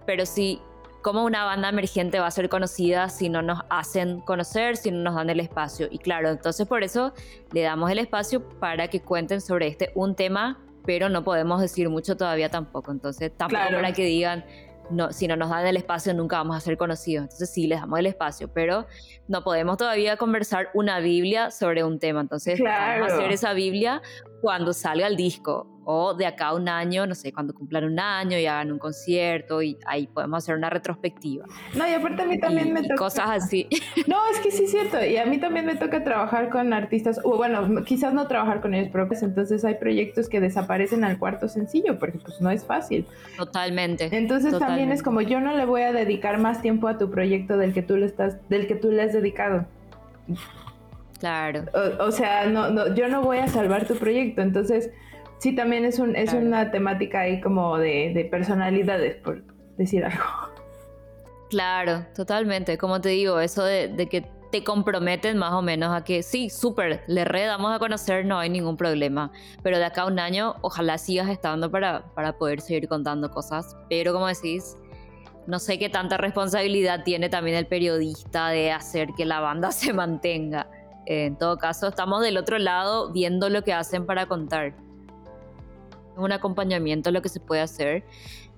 pero 0.05 0.25
si 0.25 0.61
cómo 1.05 1.23
una 1.23 1.45
banda 1.45 1.69
emergente 1.69 2.19
va 2.19 2.25
a 2.25 2.31
ser 2.31 2.49
conocida 2.49 3.09
si 3.09 3.29
no 3.29 3.43
nos 3.43 3.59
hacen 3.69 4.21
conocer, 4.21 4.75
si 4.75 4.89
no 4.89 5.03
nos 5.03 5.13
dan 5.13 5.29
el 5.29 5.39
espacio. 5.39 5.87
Y 5.91 5.99
claro, 5.99 6.31
entonces 6.31 6.67
por 6.67 6.81
eso 6.81 7.13
le 7.51 7.61
damos 7.61 7.91
el 7.91 7.99
espacio 7.99 8.49
para 8.57 8.87
que 8.87 9.01
cuenten 9.03 9.39
sobre 9.39 9.67
este 9.67 9.91
un 9.93 10.15
tema, 10.15 10.65
pero 10.83 11.07
no 11.07 11.23
podemos 11.23 11.61
decir 11.61 11.89
mucho 11.89 12.17
todavía 12.17 12.49
tampoco. 12.49 12.91
Entonces 12.91 13.31
tampoco 13.37 13.69
para 13.71 13.93
que 13.93 14.03
digan, 14.03 14.45
no, 14.89 15.13
si 15.13 15.27
no 15.27 15.35
nos 15.35 15.51
dan 15.51 15.67
el 15.67 15.77
espacio 15.77 16.11
nunca 16.15 16.37
vamos 16.37 16.57
a 16.57 16.59
ser 16.59 16.75
conocidos. 16.75 17.25
Entonces 17.25 17.53
sí, 17.53 17.67
les 17.67 17.81
damos 17.81 17.99
el 17.99 18.07
espacio, 18.07 18.47
pero 18.51 18.87
no 19.27 19.43
podemos 19.43 19.77
todavía 19.77 20.17
conversar 20.17 20.69
una 20.73 21.01
Biblia 21.01 21.51
sobre 21.51 21.83
un 21.83 21.99
tema. 21.99 22.21
Entonces 22.21 22.59
vamos 22.59 23.11
a 23.11 23.15
hacer 23.15 23.31
esa 23.31 23.53
Biblia 23.53 24.01
cuando 24.41 24.73
salga 24.73 25.05
el 25.05 25.17
disco 25.17 25.74
o 25.85 26.13
de 26.13 26.25
acá 26.25 26.47
a 26.47 26.55
un 26.55 26.67
año, 26.67 27.05
no 27.05 27.15
sé, 27.15 27.31
cuando 27.31 27.53
cumplan 27.53 27.85
un 27.85 27.99
año 27.99 28.37
y 28.37 28.45
hagan 28.45 28.71
un 28.71 28.79
concierto 28.79 29.61
y 29.61 29.77
ahí 29.85 30.07
podemos 30.07 30.43
hacer 30.43 30.55
una 30.55 30.69
retrospectiva. 30.69 31.45
No, 31.75 31.87
y 31.87 31.93
aparte 31.93 32.23
a 32.23 32.25
mí 32.25 32.39
también 32.39 32.73
me 32.73 32.81
toca... 32.81 32.95
Cosas 32.95 33.29
así. 33.29 33.67
No, 34.07 34.17
es 34.31 34.39
que 34.39 34.51
sí 34.51 34.65
es 34.65 34.71
cierto, 34.71 35.03
y 35.03 35.17
a 35.17 35.25
mí 35.25 35.39
también 35.39 35.65
me 35.65 35.75
toca 35.75 36.03
trabajar 36.03 36.49
con 36.49 36.73
artistas, 36.73 37.19
o 37.23 37.37
bueno, 37.37 37.83
quizás 37.83 38.13
no 38.13 38.27
trabajar 38.27 38.61
con 38.61 38.73
ellos, 38.73 38.89
pero 38.91 39.07
pues 39.07 39.23
entonces 39.23 39.63
hay 39.63 39.75
proyectos 39.75 40.29
que 40.29 40.39
desaparecen 40.39 41.03
al 41.03 41.17
cuarto 41.17 41.47
sencillo, 41.47 41.97
porque 41.97 42.19
pues 42.19 42.41
no 42.41 42.49
es 42.49 42.65
fácil. 42.65 43.05
Totalmente. 43.37 44.09
Entonces 44.11 44.57
también 44.59 44.91
es 44.91 45.01
como 45.01 45.21
yo 45.21 45.39
no 45.39 45.55
le 45.55 45.65
voy 45.65 45.81
a 45.83 45.91
dedicar 45.91 46.39
más 46.39 46.61
tiempo 46.61 46.87
a 46.87 46.97
tu 46.97 47.09
proyecto 47.09 47.57
del 47.57 47.73
que 47.73 47.81
tú 47.81 47.95
le 47.97 48.05
estás, 48.05 48.37
del 48.49 48.67
que 48.67 48.75
tú 48.75 48.91
le 48.91 49.03
has 49.03 49.13
dedicado. 49.13 49.65
Claro. 51.19 51.65
O, 51.99 52.11
sea, 52.11 52.45
no, 52.47 52.69
no, 52.69 52.93
yo 52.93 53.07
no 53.07 53.21
voy 53.21 53.37
a 53.37 53.47
salvar 53.47 53.87
tu 53.87 53.95
proyecto, 53.95 54.41
entonces 54.41 54.91
sí 55.39 55.55
también 55.55 55.85
es, 55.85 55.99
un, 55.99 56.15
es 56.15 56.33
una 56.33 56.71
temática 56.71 57.21
ahí 57.21 57.41
como 57.41 57.77
de, 57.77 58.27
personalidades, 58.31 59.15
por 59.17 59.43
decir 59.77 60.03
algo. 60.03 60.23
Claro, 61.49 62.05
totalmente. 62.15 62.77
Como 62.77 63.01
te 63.01 63.09
digo, 63.09 63.39
eso 63.39 63.63
de, 63.63 64.07
que 64.09 64.25
te 64.51 64.63
comprometen 64.63 65.37
más 65.37 65.53
o 65.53 65.61
menos 65.61 65.93
a 65.93 66.03
que 66.03 66.23
sí, 66.23 66.49
súper, 66.49 67.03
le 67.07 67.25
redamos 67.25 67.75
a 67.75 67.79
conocer, 67.79 68.25
no 68.25 68.39
hay 68.39 68.49
ningún 68.49 68.77
problema. 68.77 69.31
Pero 69.61 69.77
de 69.77 69.85
acá 69.85 70.03
a 70.03 70.07
un 70.07 70.19
año, 70.19 70.55
ojalá 70.61 70.97
sigas 70.97 71.29
estando 71.29 71.69
para, 71.69 72.05
para 72.13 72.37
poder 72.37 72.61
seguir 72.61 72.87
contando 72.87 73.29
cosas. 73.31 73.75
Pero 73.89 74.13
como 74.13 74.27
decís, 74.27 74.77
no 75.47 75.59
sé 75.59 75.77
qué 75.77 75.89
tanta 75.89 76.17
responsabilidad 76.17 77.03
tiene 77.03 77.29
también 77.29 77.57
el 77.57 77.67
periodista 77.67 78.49
de 78.49 78.71
hacer 78.71 79.09
que 79.15 79.25
la 79.25 79.39
banda 79.39 79.71
se 79.71 79.93
mantenga. 79.93 80.69
En 81.05 81.37
todo 81.37 81.57
caso, 81.57 81.89
estamos 81.89 82.23
del 82.23 82.37
otro 82.37 82.57
lado 82.57 83.11
viendo 83.11 83.49
lo 83.49 83.63
que 83.63 83.73
hacen 83.73 84.07
para 84.07 84.25
contar 84.25 84.73
un 86.17 86.31
acompañamiento 86.31 87.11
lo 87.11 87.21
que 87.21 87.29
se 87.29 87.39
puede 87.39 87.61
hacer. 87.61 88.03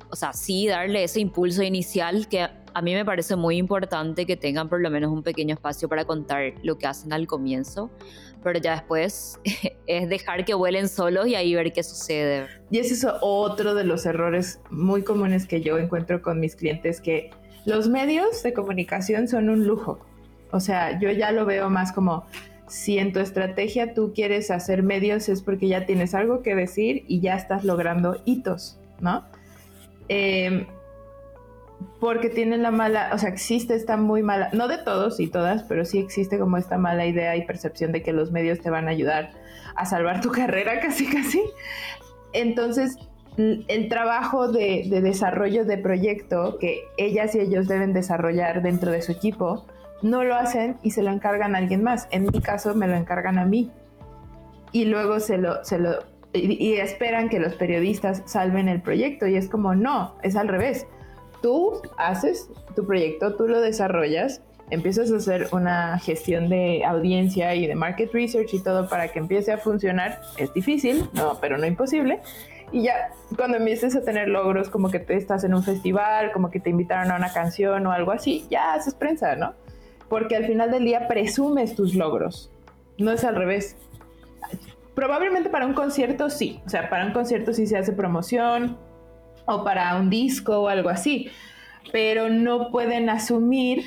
O 0.09 0.15
sea, 0.15 0.33
sí 0.33 0.67
darle 0.67 1.03
ese 1.03 1.19
impulso 1.19 1.63
inicial 1.63 2.27
que 2.27 2.41
a 2.77 2.81
mí 2.81 2.93
me 2.93 3.03
parece 3.03 3.35
muy 3.35 3.57
importante 3.57 4.25
que 4.25 4.37
tengan 4.37 4.69
por 4.69 4.79
lo 4.81 4.89
menos 4.89 5.11
un 5.11 5.23
pequeño 5.23 5.55
espacio 5.55 5.89
para 5.89 6.05
contar 6.05 6.53
lo 6.63 6.77
que 6.77 6.87
hacen 6.87 7.11
al 7.11 7.27
comienzo, 7.27 7.89
pero 8.43 8.59
ya 8.59 8.73
después 8.73 9.39
es 9.87 10.07
dejar 10.07 10.45
que 10.45 10.53
vuelen 10.53 10.87
solos 10.87 11.27
y 11.27 11.35
ahí 11.35 11.55
ver 11.55 11.73
qué 11.73 11.83
sucede. 11.83 12.47
Y 12.69 12.79
ese 12.79 12.93
es 12.93 13.07
otro 13.21 13.73
de 13.73 13.83
los 13.83 14.05
errores 14.05 14.61
muy 14.69 15.03
comunes 15.03 15.47
que 15.47 15.61
yo 15.61 15.77
encuentro 15.77 16.21
con 16.21 16.39
mis 16.39 16.55
clientes, 16.55 17.01
que 17.01 17.31
los 17.65 17.89
medios 17.89 18.43
de 18.43 18.53
comunicación 18.53 19.27
son 19.27 19.49
un 19.49 19.65
lujo. 19.65 19.99
O 20.51 20.59
sea, 20.59 20.99
yo 20.99 21.11
ya 21.11 21.31
lo 21.31 21.45
veo 21.45 21.69
más 21.69 21.91
como 21.91 22.25
si 22.67 22.99
en 22.99 23.13
tu 23.13 23.19
estrategia 23.19 23.93
tú 23.93 24.11
quieres 24.13 24.51
hacer 24.51 24.83
medios 24.83 25.29
es 25.29 25.41
porque 25.41 25.67
ya 25.67 25.85
tienes 25.85 26.13
algo 26.13 26.41
que 26.41 26.55
decir 26.55 27.05
y 27.07 27.21
ya 27.21 27.35
estás 27.35 27.63
logrando 27.63 28.21
hitos, 28.25 28.79
¿no? 28.99 29.23
Em, 30.09 30.67
porque 31.99 32.29
tienen 32.29 32.63
la 32.63 32.71
mala, 32.71 33.11
o 33.13 33.17
sea, 33.17 33.29
existe 33.29 33.75
esta 33.75 33.97
muy 33.97 34.21
mala, 34.23 34.49
no 34.53 34.67
de 34.67 34.77
todos 34.77 35.19
y 35.19 35.27
todas, 35.27 35.63
pero 35.63 35.85
sí 35.85 35.99
existe 35.99 36.37
como 36.39 36.57
esta 36.57 36.77
mala 36.77 37.05
idea 37.05 37.35
y 37.35 37.45
percepción 37.45 37.91
de 37.91 38.03
que 38.03 38.13
los 38.13 38.31
medios 38.31 38.59
te 38.59 38.69
van 38.69 38.87
a 38.87 38.91
ayudar 38.91 39.31
a 39.75 39.85
salvar 39.85 40.21
tu 40.21 40.31
carrera 40.31 40.79
casi 40.79 41.07
casi. 41.07 41.41
Entonces, 42.33 42.97
el 43.37 43.87
trabajo 43.87 44.51
de, 44.51 44.87
de 44.89 45.01
desarrollo 45.01 45.63
de 45.63 45.77
proyecto 45.77 46.57
que 46.59 46.81
ellas 46.97 47.35
y 47.35 47.39
ellos 47.39 47.67
deben 47.67 47.93
desarrollar 47.93 48.63
dentro 48.63 48.91
de 48.91 49.01
su 49.03 49.11
equipo, 49.11 49.65
no 50.01 50.23
lo 50.23 50.35
hacen 50.35 50.77
y 50.83 50.91
se 50.91 51.03
lo 51.03 51.11
encargan 51.11 51.55
a 51.55 51.59
alguien 51.59 51.83
más. 51.83 52.07
En 52.11 52.25
mi 52.25 52.41
caso, 52.41 52.75
me 52.75 52.87
lo 52.87 52.95
encargan 52.95 53.37
a 53.37 53.45
mí. 53.45 53.71
Y 54.71 54.85
luego 54.85 55.19
se 55.19 55.37
lo, 55.37 55.63
se 55.63 55.79
lo 55.79 55.99
y, 56.33 56.73
esperan 56.73 57.29
que 57.29 57.39
los 57.39 57.55
periodistas 57.55 58.23
salven 58.25 58.69
el 58.69 58.81
proyecto 58.81 59.27
y 59.27 59.35
es 59.35 59.49
como 59.49 59.75
no, 59.75 60.15
es 60.23 60.35
al 60.35 60.47
revés. 60.47 60.85
Tú 61.41 61.81
haces 61.97 62.49
tu 62.75 62.85
proyecto, 62.85 63.35
tú 63.35 63.47
lo 63.47 63.61
desarrollas, 63.61 64.41
empiezas 64.69 65.11
a 65.11 65.17
hacer 65.17 65.47
una 65.51 65.99
gestión 65.99 66.49
de 66.49 66.83
audiencia 66.83 67.55
y 67.55 67.67
de 67.67 67.75
market 67.75 68.11
research 68.11 68.53
y 68.53 68.59
todo 68.59 68.89
para 68.89 69.09
que 69.09 69.19
empiece 69.19 69.51
a 69.51 69.57
funcionar. 69.57 70.21
Es 70.37 70.53
difícil, 70.53 71.09
no, 71.13 71.37
pero 71.39 71.57
no 71.57 71.65
imposible. 71.65 72.21
Y 72.71 72.83
ya 72.83 73.11
cuando 73.37 73.57
empieces 73.57 73.95
a 73.95 74.01
tener 74.01 74.27
logros 74.27 74.69
como 74.69 74.89
que 74.89 74.99
te 74.99 75.15
estás 75.15 75.43
en 75.45 75.53
un 75.53 75.63
festival, 75.63 76.31
como 76.33 76.49
que 76.51 76.59
te 76.59 76.69
invitaron 76.69 77.11
a 77.11 77.15
una 77.15 77.31
canción 77.31 77.85
o 77.87 77.91
algo 77.91 78.11
así, 78.11 78.45
ya 78.49 78.73
haces 78.73 78.93
prensa, 78.93 79.35
¿no? 79.35 79.53
Porque 80.09 80.35
al 80.35 80.45
final 80.45 80.71
del 80.71 80.85
día 80.85 81.07
presumes 81.07 81.75
tus 81.75 81.95
logros. 81.95 82.51
No 82.97 83.11
es 83.11 83.23
al 83.23 83.35
revés. 83.35 83.75
Probablemente 84.95 85.49
para 85.49 85.65
un 85.65 85.73
concierto 85.73 86.29
sí, 86.29 86.59
o 86.65 86.69
sea, 86.69 86.89
para 86.89 87.05
un 87.05 87.13
concierto 87.13 87.53
sí 87.53 87.67
se 87.67 87.77
hace 87.77 87.93
promoción 87.93 88.77
o 89.45 89.63
para 89.63 89.95
un 89.95 90.09
disco 90.09 90.61
o 90.61 90.67
algo 90.69 90.89
así, 90.89 91.29
pero 91.91 92.29
no 92.29 92.71
pueden 92.71 93.09
asumir 93.09 93.83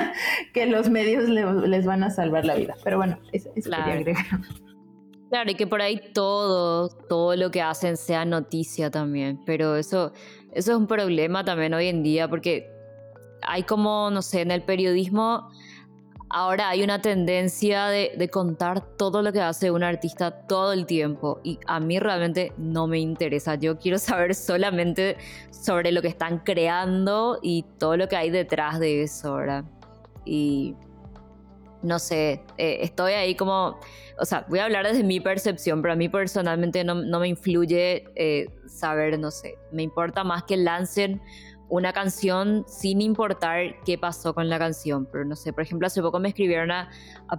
que 0.54 0.66
los 0.66 0.90
medios 0.90 1.28
les 1.28 1.86
van 1.86 2.02
a 2.02 2.10
salvar 2.10 2.44
la 2.44 2.56
vida. 2.56 2.74
Pero 2.82 2.96
bueno, 2.96 3.18
eso, 3.32 3.50
claro. 3.62 3.84
quería 3.84 4.00
agregar. 4.00 4.40
Claro, 5.30 5.50
y 5.50 5.54
que 5.54 5.66
por 5.66 5.82
ahí 5.82 6.00
todo, 6.14 6.88
todo 6.88 7.36
lo 7.36 7.50
que 7.50 7.60
hacen 7.60 7.96
sea 7.96 8.24
noticia 8.24 8.90
también, 8.90 9.38
pero 9.44 9.76
eso, 9.76 10.12
eso 10.52 10.72
es 10.72 10.78
un 10.78 10.86
problema 10.86 11.44
también 11.44 11.74
hoy 11.74 11.88
en 11.88 12.02
día 12.02 12.28
porque 12.28 12.77
hay 13.42 13.62
como, 13.62 14.10
no 14.10 14.22
sé, 14.22 14.42
en 14.42 14.50
el 14.50 14.62
periodismo 14.62 15.48
ahora 16.30 16.68
hay 16.68 16.82
una 16.82 17.00
tendencia 17.00 17.86
de, 17.86 18.28
contar 18.30 18.96
todo 18.96 19.22
lo 19.22 19.32
que 19.32 19.40
hace 19.40 19.70
un 19.70 19.82
artista 19.82 20.30
todo 20.46 20.72
el 20.72 20.86
tiempo 20.86 21.40
y 21.42 21.58
a 21.66 21.80
mí 21.80 21.98
realmente 21.98 22.52
no 22.58 22.86
me 22.86 22.98
interesa. 22.98 23.54
Yo 23.54 23.78
quiero 23.78 23.98
saber 23.98 24.34
solamente 24.34 25.16
sobre 25.50 25.92
lo 25.92 26.02
que 26.02 26.08
están 26.08 26.40
creando 26.40 27.38
y 27.42 27.64
todo 27.78 27.96
lo 27.96 28.08
que 28.08 28.16
hay 28.16 28.30
detrás 28.30 28.78
de 28.78 29.02
eso, 29.02 29.34
¿verdad? 29.34 29.64
Y 30.24 30.74
no 31.82 31.98
sé, 31.98 32.42
eh, 32.58 32.78
estoy 32.82 33.12
ahí 33.12 33.34
como, 33.34 33.78
o 34.18 34.24
sea, 34.24 34.44
voy 34.48 34.58
a 34.58 34.64
hablar 34.64 34.86
desde 34.86 35.04
mi 35.04 35.20
percepción, 35.20 35.80
pero 35.80 35.94
a 35.94 35.96
mí 35.96 36.08
personalmente 36.08 36.82
no, 36.82 36.96
me 36.96 37.28
influye 37.28 38.04
eh, 38.16 38.48
saber, 38.66 39.18
no 39.18 39.30
sé, 39.30 39.56
me 39.72 39.84
importa 39.84 40.24
más 40.24 40.42
que 40.42 40.56
lancen 40.56 41.22
una 41.68 41.92
canción 41.92 42.64
sin 42.66 43.00
importar 43.00 43.82
qué 43.84 43.98
pasó 43.98 44.34
con 44.34 44.48
la 44.48 44.58
canción. 44.58 45.06
Pero 45.10 45.24
no 45.24 45.36
sé, 45.36 45.52
por 45.52 45.62
ejemplo, 45.62 45.86
hace 45.86 46.00
poco 46.00 46.18
me 46.18 46.28
escribieron 46.28 46.70
a, 46.70 46.90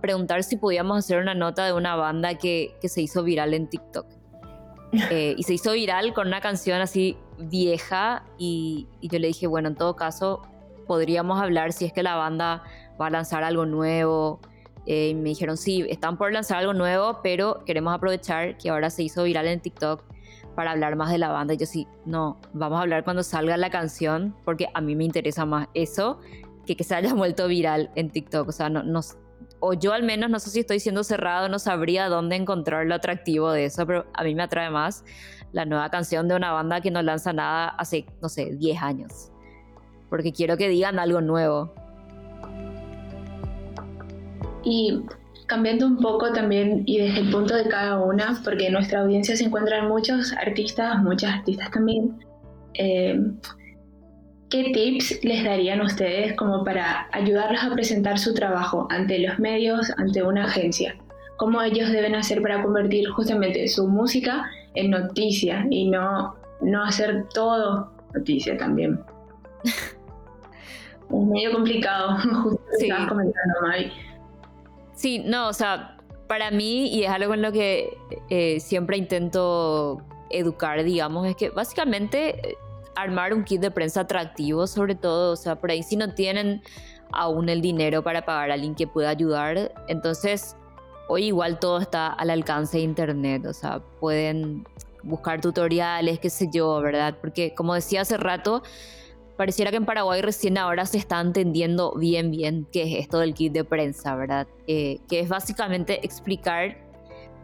preguntar 0.01 0.43
si 0.43 0.57
podíamos 0.57 0.99
hacer 0.99 1.19
una 1.19 1.33
nota 1.33 1.65
de 1.65 1.73
una 1.73 1.95
banda 1.95 2.35
que, 2.35 2.75
se 2.83 3.01
hizo 3.01 3.23
viral 3.23 3.53
en 3.53 3.67
TikTok. 3.67 4.05
Eh, 5.11 5.35
y 5.37 5.43
se 5.43 5.53
hizo 5.53 5.73
viral 5.73 6.15
con 6.15 6.25
una 6.25 6.41
canción 6.41 6.81
así 6.81 7.15
vieja 7.37 8.23
y, 8.39 8.87
yo 9.03 9.19
le 9.19 9.27
dije, 9.27 9.45
bueno, 9.45 9.67
en 9.67 9.75
todo 9.75 9.95
caso, 9.95 10.41
podríamos 10.87 11.39
hablar 11.39 11.73
si 11.73 11.85
es 11.85 11.93
que 11.93 12.01
la 12.01 12.15
banda 12.15 12.63
va 12.99 13.05
a 13.05 13.09
lanzar 13.11 13.43
algo 13.43 13.67
nuevo. 13.67 14.39
Eh, 14.87 15.09
y 15.09 15.13
me 15.13 15.29
dijeron, 15.29 15.57
sí, 15.57 15.85
están 15.89 16.17
por 16.17 16.33
lanzar 16.33 16.57
algo 16.57 16.73
nuevo, 16.73 17.19
pero 17.21 17.63
queremos 17.65 17.93
aprovechar 17.93 18.57
que 18.57 18.71
ahora 18.71 18.89
se 18.89 19.03
hizo 19.03 19.23
viral 19.23 19.47
en 19.47 19.59
TikTok 19.59 20.03
para 20.55 20.71
hablar 20.71 20.95
más 20.95 21.12
de 21.12 21.17
la 21.17 21.29
banda. 21.29 21.53
Y 21.53 21.57
yo 21.57 21.65
sí, 21.65 21.88
no, 22.05 22.39
vamos 22.53 22.79
a 22.79 22.81
hablar 22.81 23.03
cuando 23.03 23.23
salga 23.23 23.57
la 23.57 23.69
canción, 23.69 24.35
porque 24.45 24.67
a 24.73 24.81
mí 24.81 24.95
me 24.95 25.05
interesa 25.05 25.45
más 25.45 25.67
eso 25.73 26.19
que 26.65 26.75
que 26.75 26.83
se 26.83 26.95
haya 26.95 27.13
vuelto 27.15 27.47
viral 27.47 27.91
en 27.95 28.09
TikTok. 28.09 28.49
O 28.49 28.51
sea, 28.51 28.69
no, 28.69 28.83
no, 28.83 29.01
o 29.59 29.73
yo 29.73 29.93
al 29.93 30.03
menos, 30.03 30.29
no 30.29 30.39
sé 30.39 30.49
si 30.49 30.59
estoy 30.62 30.79
siendo 30.79 31.03
cerrado, 31.03 31.49
no 31.49 31.59
sabría 31.59 32.07
dónde 32.07 32.35
encontrar 32.35 32.85
lo 32.85 32.95
atractivo 32.95 33.51
de 33.51 33.65
eso, 33.65 33.85
pero 33.85 34.05
a 34.13 34.23
mí 34.23 34.35
me 34.35 34.43
atrae 34.43 34.69
más 34.69 35.03
la 35.51 35.65
nueva 35.65 35.89
canción 35.89 36.27
de 36.27 36.35
una 36.35 36.51
banda 36.51 36.81
que 36.81 36.91
no 36.91 37.01
lanza 37.01 37.33
nada 37.33 37.69
hace, 37.69 38.05
no 38.21 38.29
sé, 38.29 38.55
10 38.55 38.81
años. 38.81 39.31
Porque 40.09 40.31
quiero 40.31 40.57
que 40.57 40.69
digan 40.69 40.99
algo 40.99 41.21
nuevo. 41.21 41.73
Y 44.63 45.03
cambiando 45.49 45.88
un 45.88 45.97
poco 45.97 46.31
también 46.31 46.83
y 46.85 46.99
desde 46.99 47.21
el 47.21 47.31
punto 47.31 47.55
de 47.55 47.67
cada 47.67 47.97
una, 47.99 48.39
porque 48.43 48.67
en 48.67 48.73
nuestra 48.73 49.01
audiencia 49.01 49.35
se 49.35 49.45
encuentran 49.45 49.89
muchos 49.89 50.31
artistas, 50.33 51.01
muchas 51.01 51.33
artistas 51.33 51.71
también. 51.71 52.17
Eh, 52.75 53.19
¿Qué 54.49 54.71
tips 54.71 55.23
les 55.23 55.43
darían 55.43 55.81
ustedes 55.81 56.33
como 56.35 56.63
para 56.63 57.07
ayudarlos 57.12 57.63
a 57.63 57.73
presentar 57.73 58.19
su 58.19 58.33
trabajo 58.33 58.88
ante 58.91 59.19
los 59.19 59.39
medios, 59.39 59.91
ante 59.97 60.23
una 60.23 60.45
agencia? 60.45 60.95
¿Cómo 61.38 61.62
ellos 61.62 61.91
deben 61.91 62.15
hacer 62.15 62.41
para 62.41 62.62
convertir 62.62 63.09
justamente 63.09 63.67
su 63.67 63.88
música 63.88 64.49
en 64.75 64.91
noticia 64.91 65.65
y 65.71 65.89
no, 65.89 66.35
no 66.62 66.83
hacer 66.83 67.25
todo 67.33 67.91
noticia 68.13 68.55
también? 68.55 68.99
es 69.63 71.27
medio 71.27 71.51
complicado, 71.53 72.17
justo 72.43 72.62
sí. 72.77 72.85
estabas 72.85 73.07
comentando, 73.07 73.53
Mavi. 73.63 73.91
Sí, 74.99 75.19
no, 75.19 75.47
o 75.47 75.53
sea, 75.53 75.95
para 76.27 76.51
mí, 76.51 76.89
y 76.93 77.05
es 77.05 77.09
algo 77.09 77.33
en 77.33 77.41
lo 77.41 77.53
que 77.53 77.97
eh, 78.29 78.59
siempre 78.59 78.97
intento 78.97 80.01
educar, 80.29 80.83
digamos, 80.83 81.25
es 81.25 81.38
que 81.38 81.51
básicamente 81.51 82.49
eh, 82.49 82.57
armar 82.97 83.33
un 83.33 83.45
kit 83.45 83.62
de 83.62 83.71
prensa 83.71 84.01
atractivo, 84.01 84.67
sobre 84.67 84.95
todo, 84.95 85.31
o 85.31 85.35
sea, 85.38 85.55
por 85.55 85.71
ahí 85.71 85.83
si 85.83 85.95
no 85.95 86.13
tienen 86.15 86.62
aún 87.13 87.47
el 87.47 87.62
dinero 87.62 88.03
para 88.03 88.25
pagar 88.25 88.51
a 88.51 88.55
alguien 88.55 88.75
que 88.75 88.88
pueda 88.88 89.09
ayudar, 89.09 89.71
entonces 89.88 90.57
hoy 91.07 91.27
igual 91.27 91.59
todo 91.59 91.79
está 91.79 92.07
al 92.07 92.29
alcance 92.29 92.79
de 92.79 92.83
internet, 92.83 93.45
o 93.45 93.53
sea, 93.53 93.79
pueden 94.01 94.67
buscar 95.03 95.39
tutoriales, 95.39 96.19
qué 96.19 96.29
sé 96.29 96.49
yo, 96.51 96.81
¿verdad? 96.81 97.15
Porque 97.21 97.53
como 97.55 97.73
decía 97.73 98.01
hace 98.01 98.17
rato, 98.17 98.63
pareciera 99.39 99.71
que 99.71 99.78
en 99.78 99.86
Paraguay 99.86 100.21
recién 100.21 100.58
ahora 100.58 100.86
se 100.86 100.97
está 100.97 101.21
entendiendo 101.21 101.93
bien, 101.95 102.30
bien 102.30 102.67
qué 102.73 102.84
es 102.84 102.99
esto 102.99 103.19
del 103.19 103.34
kit 103.34 103.54
de 103.54 103.63
prensa, 103.63 104.13
¿verdad? 104.17 104.49
Eh, 104.67 104.99
que 105.08 105.21
es 105.21 105.30
básicamente 105.30 106.06
explicar 106.06 106.78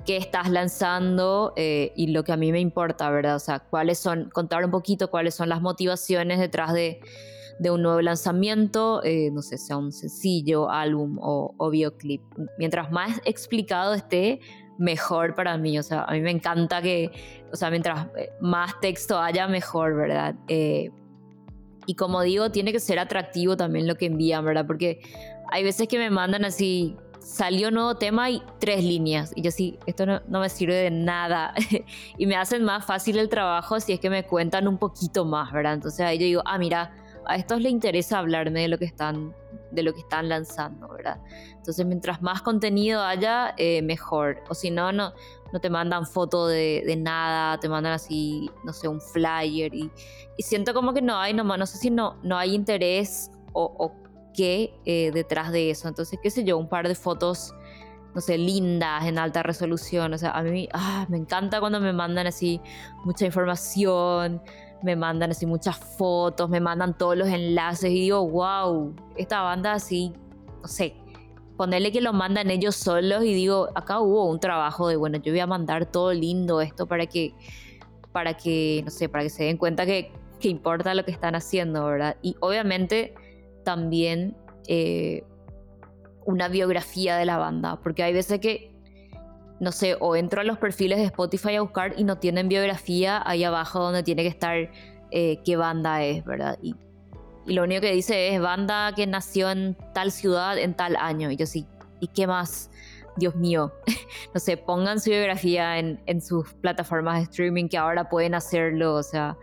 qué 0.06 0.18
estás 0.18 0.50
lanzando 0.50 1.54
eh, 1.56 1.94
y 1.96 2.08
lo 2.08 2.26
que 2.26 2.34
a 2.34 2.36
mí 2.36 2.52
me 2.52 2.60
importa, 2.60 3.10
¿verdad? 3.10 3.38
O 3.38 3.40
sea, 3.40 3.60
cuáles 3.60 3.98
son, 3.98 4.30
contar 4.32 4.66
un 4.66 4.72
poquito 4.72 5.10
cuáles 5.10 5.36
son 5.36 5.48
las 5.48 5.62
motivaciones 5.62 6.38
detrás 6.38 6.74
de, 6.74 7.00
un 7.64 7.82
nuevo 7.82 8.02
lanzamiento, 8.02 9.02
eh, 9.06 9.30
no 9.32 9.42
sé, 9.42 9.58
sea 9.58 9.78
un 9.78 9.94
sencillo, 9.94 10.70
álbum 10.70 11.18
o, 11.22 11.56
o, 11.56 11.70
videoclip. 11.70 12.22
Mientras 12.58 12.92
más 12.92 13.22
explicado 13.24 13.94
esté, 13.94 14.42
mejor 14.78 15.34
para 15.34 15.58
mí. 15.58 15.80
O 15.80 15.84
sea, 15.84 16.04
a 16.04 16.12
mí 16.12 16.20
me 16.20 16.32
encanta 16.32 16.82
que, 16.82 17.10
o 17.54 17.56
sea, 17.56 17.70
mientras 17.70 18.10
más 18.42 18.78
texto 18.82 19.18
haya, 19.18 19.48
mejor, 19.48 19.96
¿verdad? 19.96 20.36
Y 21.86 21.96
como 21.96 22.22
digo, 22.22 22.52
tiene 22.52 22.72
que 22.72 22.80
ser 22.80 23.00
atractivo 23.00 23.56
también 23.58 23.88
lo 23.88 23.96
que 23.96 24.08
envían, 24.08 24.44
¿verdad? 24.46 24.66
Porque 24.66 25.02
hay 25.52 25.64
veces 25.64 25.88
que 25.88 25.98
me 25.98 26.10
mandan 26.10 26.46
así, 26.46 26.96
salió 27.20 27.72
nuevo 27.72 27.96
tema 27.96 28.30
y 28.30 28.42
tres 28.60 28.84
líneas. 28.84 29.32
Y 29.36 29.42
yo 29.42 29.52
sí, 29.52 29.80
esto 29.86 30.06
no, 30.06 30.22
no 30.28 30.40
me 30.40 30.50
sirve 30.50 30.76
de 30.76 30.92
nada. 30.92 31.54
y 32.18 32.26
me 32.26 32.36
hacen 32.36 32.64
más 32.64 32.86
fácil 32.86 33.18
el 33.18 33.30
trabajo 33.30 33.80
si 33.80 33.94
es 33.94 34.00
que 34.00 34.10
me 34.10 34.24
cuentan 34.24 34.68
un 34.68 34.78
poquito 34.78 35.26
más, 35.26 35.52
¿verdad? 35.52 35.74
Entonces 35.74 36.02
ahí 36.02 36.18
yo 36.18 36.26
digo, 36.26 36.42
ah, 36.46 36.58
mira, 36.58 36.94
a 37.26 37.36
estos 37.36 37.62
les 37.62 37.72
interesa 37.72 38.20
hablarme 38.20 38.62
de 38.62 38.68
lo 38.68 38.78
que 38.78 38.86
están, 38.86 39.34
de 39.72 39.84
lo 39.84 39.94
que 39.94 40.02
están 40.02 40.30
lanzando, 40.30 40.88
¿verdad? 40.90 41.20
Entonces, 41.52 41.86
mientras 41.86 42.22
más 42.22 42.42
contenido 42.42 43.02
haya, 43.02 43.54
eh, 43.58 43.82
mejor. 43.82 44.44
O 44.50 44.54
si 44.54 44.72
no, 44.72 44.92
no, 44.92 45.14
te 45.62 45.70
mandan 45.70 46.06
foto 46.06 46.48
de, 46.48 46.96
nada, 46.98 47.60
te 47.60 47.70
mandan 47.70 47.94
así, 47.94 48.50
no 48.64 48.74
sé, 48.74 48.88
un 48.88 49.00
flyer. 49.00 49.74
Y, 49.74 49.92
siento 50.40 50.74
como 50.74 50.94
que 50.94 51.02
no 51.02 51.18
hay, 51.18 51.34
no, 51.34 51.66
sé 51.66 51.78
si 51.78 51.90
no, 51.90 52.18
no 52.24 52.38
hay 52.38 52.54
interés 52.54 53.32
o, 53.54 53.94
qué 54.34 54.74
eh, 54.86 55.12
detrás 55.14 55.52
de 55.52 55.70
eso. 55.70 55.88
Entonces, 55.88 56.20
qué 56.22 56.30
sé 56.30 56.44
yo, 56.44 56.58
un 56.58 56.68
par 56.68 56.88
de 56.90 56.96
fotos, 56.96 57.54
no 58.14 58.20
sé, 58.20 58.38
lindas, 58.38 59.06
en 59.06 59.18
alta 59.18 59.44
resolución. 59.44 60.14
O 60.14 60.18
sea, 60.18 60.32
a 60.32 60.44
mí 60.44 60.68
ah, 60.74 61.06
me 61.10 61.18
encanta 61.18 61.62
cuando 61.62 61.80
me 61.80 61.94
mandan 61.94 62.28
así 62.28 62.60
mucha 63.06 63.26
información, 63.26 64.42
me 64.86 64.96
mandan 64.96 65.32
así 65.32 65.48
muchas 65.48 65.78
fotos, 65.78 66.48
me 66.48 66.60
mandan 66.60 66.96
todos 66.96 67.18
los 67.18 67.28
enlaces 67.28 67.90
y 67.90 67.96
digo, 67.96 68.26
wow, 68.30 68.96
esta 69.18 69.42
banda 69.42 69.74
así, 69.74 70.14
no 70.62 70.68
sé, 70.68 70.96
ponerle 71.58 71.92
que 71.92 72.02
lo 72.02 72.14
mandan 72.14 72.52
ellos 72.52 72.76
solos 72.76 73.24
y 73.24 73.34
digo, 73.34 73.70
acá 73.74 74.00
hubo 74.00 74.30
un 74.30 74.40
trabajo 74.40 74.88
de, 74.88 74.96
bueno, 74.96 75.18
yo 75.18 75.32
voy 75.32 75.40
a 75.40 75.48
mandar 75.48 75.88
todo 75.88 76.14
lindo 76.14 76.62
esto 76.62 76.86
para 76.86 77.08
que, 77.08 77.34
para 78.12 78.36
que, 78.36 78.84
no 78.86 78.92
sé, 78.92 79.10
para 79.10 79.24
que 79.24 79.32
se 79.32 79.46
den 79.46 79.58
cuenta 79.58 79.88
que, 79.88 80.12
que 80.40 80.50
importa 80.50 80.94
lo 80.94 81.04
que 81.04 81.12
están 81.12 81.34
haciendo, 81.34 81.84
¿verdad? 81.86 82.18
Y 82.22 82.36
obviamente 82.40 83.16
también 83.64 84.38
eh, 84.68 85.24
una 86.26 86.48
biografía 86.48 87.18
de 87.18 87.26
la 87.26 87.38
banda, 87.40 87.80
porque 87.82 88.04
hay 88.04 88.14
veces 88.14 88.40
que, 88.40 88.75
no 89.60 89.72
sé, 89.72 89.96
o 90.00 90.16
entro 90.16 90.42
a 90.42 90.44
los 90.44 90.58
perfiles 90.58 90.98
de 91.00 91.06
Spotify 91.06 91.56
a 91.56 91.62
buscar 91.62 91.94
y 91.98 92.04
no 92.04 92.18
tienen 92.18 92.50
biografía 92.50 93.22
ahí 93.26 93.44
abajo 93.44 93.80
donde 93.80 94.04
tiene 94.04 94.24
que 94.24 94.30
estar 94.30 94.70
eh, 95.12 95.40
qué 95.46 95.56
banda 95.56 96.04
es, 96.04 96.26
¿verdad? 96.26 96.58
Y 96.62 96.76
y 97.46 97.54
lo 97.54 97.64
único 97.64 97.82
que 97.82 97.92
dice 97.92 98.34
es 98.34 98.42
banda 98.42 98.92
que 98.96 99.06
nació 99.06 99.52
en 99.52 99.78
tal 99.94 100.12
ciudad 100.12 100.58
en 100.58 100.74
tal 100.74 100.96
año. 100.96 101.30
Y 101.30 101.36
yo 101.36 101.46
sí, 101.46 101.68
¿y 102.00 102.08
qué 102.08 102.28
más? 102.28 102.72
Dios 103.18 103.36
mío, 103.36 103.72
no 104.34 104.40
sé, 104.42 104.58
pongan 104.58 105.00
su 105.00 105.10
biografía 105.10 105.80
en, 105.80 106.02
en, 106.06 106.22
sus 106.22 106.54
plataformas 106.56 107.18
de 107.18 107.24
streaming 107.24 107.70
que 107.70 107.78
ahora 107.78 108.10
pueden 108.10 108.36
hacerlo, 108.36 108.96
o 108.96 109.04
sea, 109.04 109.38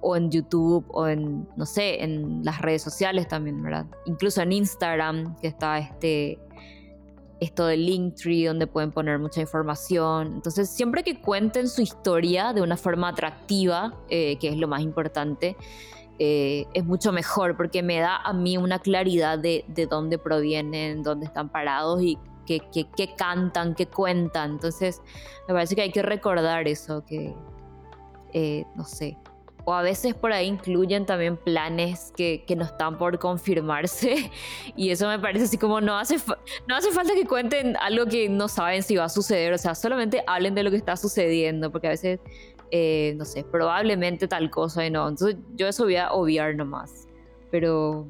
o 0.00 0.14
en 0.14 0.30
YouTube, 0.30 0.86
o 0.90 1.08
en, 1.08 1.48
no 1.56 1.66
sé, 1.66 2.04
en 2.04 2.44
las 2.44 2.60
redes 2.62 2.82
sociales 2.82 3.26
también, 3.26 3.60
¿verdad? 3.60 3.86
Incluso 4.04 4.42
en 4.42 4.52
Instagram, 4.52 5.36
que 5.40 5.48
está 5.48 5.78
este, 5.78 6.38
esto 7.40 7.66
del 7.66 7.84
Linktree, 7.86 8.46
donde 8.46 8.66
pueden 8.66 8.92
poner 8.92 9.18
mucha 9.18 9.40
información. 9.40 10.34
Entonces, 10.36 10.70
siempre 10.70 11.02
que 11.02 11.20
cuenten 11.20 11.68
su 11.68 11.82
historia 11.82 12.52
de 12.52 12.62
una 12.62 12.76
forma 12.76 13.08
atractiva, 13.08 13.94
eh, 14.08 14.36
que 14.38 14.48
es 14.48 14.56
lo 14.56 14.68
más 14.68 14.80
importante, 14.80 15.56
eh, 16.18 16.66
es 16.72 16.84
mucho 16.84 17.12
mejor 17.12 17.56
porque 17.56 17.82
me 17.82 17.98
da 17.98 18.16
a 18.16 18.32
mí 18.32 18.56
una 18.56 18.78
claridad 18.78 19.38
de, 19.38 19.64
de 19.68 19.86
dónde 19.86 20.18
provienen, 20.18 21.02
dónde 21.02 21.26
están 21.26 21.50
parados 21.50 22.02
y 22.02 22.18
qué, 22.46 23.14
cantan, 23.16 23.74
qué 23.74 23.86
cuentan. 23.86 24.52
Entonces, 24.52 25.02
me 25.48 25.54
parece 25.54 25.74
que 25.74 25.82
hay 25.82 25.92
que 25.92 26.02
recordar 26.02 26.68
eso, 26.68 27.04
que, 27.04 27.34
eh, 28.32 28.64
no 28.74 28.84
sé. 28.84 29.18
O 29.66 29.74
a 29.74 29.82
veces 29.82 30.14
por 30.14 30.32
ahí 30.32 30.46
incluyen 30.46 31.04
también 31.04 31.36
planes 31.36 32.12
que, 32.16 32.44
que 32.46 32.56
no 32.56 32.64
están 32.64 32.96
por 32.96 33.18
confirmarse. 33.18 34.30
Y 34.76 34.90
eso 34.90 35.06
me 35.08 35.18
parece 35.18 35.44
así 35.44 35.58
como 35.58 35.80
no 35.80 35.98
hace, 35.98 36.16
no 36.66 36.76
hace 36.76 36.90
falta 36.92 37.12
que 37.14 37.26
cuenten 37.26 37.76
algo 37.76 38.06
que 38.06 38.28
no 38.28 38.48
saben 38.48 38.82
si 38.82 38.96
va 38.96 39.04
a 39.04 39.08
suceder. 39.08 39.52
O 39.52 39.58
sea, 39.58 39.74
solamente 39.74 40.22
hablen 40.26 40.54
de 40.54 40.62
lo 40.62 40.70
que 40.70 40.76
está 40.76 40.96
sucediendo. 40.96 41.70
Porque 41.70 41.88
a 41.88 41.90
veces 41.90 42.20
eh, 42.72 43.14
no 43.16 43.24
sé, 43.24 43.44
probablemente 43.44 44.26
tal 44.26 44.50
cosa 44.50 44.84
y 44.84 44.90
no. 44.90 45.08
Entonces 45.08 45.36
yo 45.54 45.68
eso 45.68 45.84
voy 45.84 45.96
a 45.96 46.12
obviar 46.12 46.56
nomás. 46.56 47.06
Pero, 47.50 48.06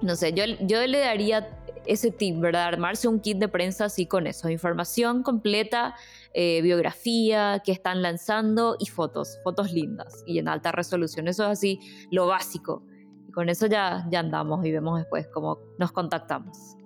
no 0.00 0.16
sé, 0.16 0.32
yo, 0.32 0.44
yo 0.60 0.86
le 0.86 0.98
daría 0.98 1.58
ese 1.86 2.10
tip, 2.10 2.40
¿verdad? 2.40 2.64
Armarse 2.64 3.08
un 3.08 3.20
kit 3.20 3.38
de 3.38 3.48
prensa 3.48 3.86
así 3.86 4.06
con 4.06 4.26
eso, 4.26 4.48
información 4.48 5.22
completa, 5.22 5.94
eh, 6.34 6.62
biografía, 6.62 7.60
que 7.64 7.72
están 7.72 8.02
lanzando 8.02 8.76
y 8.78 8.86
fotos, 8.86 9.38
fotos 9.44 9.72
lindas 9.72 10.22
y 10.26 10.38
en 10.38 10.48
alta 10.48 10.72
resolución. 10.72 11.28
Eso 11.28 11.44
es 11.44 11.50
así 11.50 11.80
lo 12.10 12.26
básico. 12.26 12.84
Y 13.28 13.32
con 13.32 13.48
eso 13.48 13.66
ya, 13.66 14.06
ya 14.10 14.20
andamos 14.20 14.64
y 14.64 14.72
vemos 14.72 14.98
después 14.98 15.28
cómo 15.28 15.58
nos 15.78 15.92
contactamos. 15.92 16.76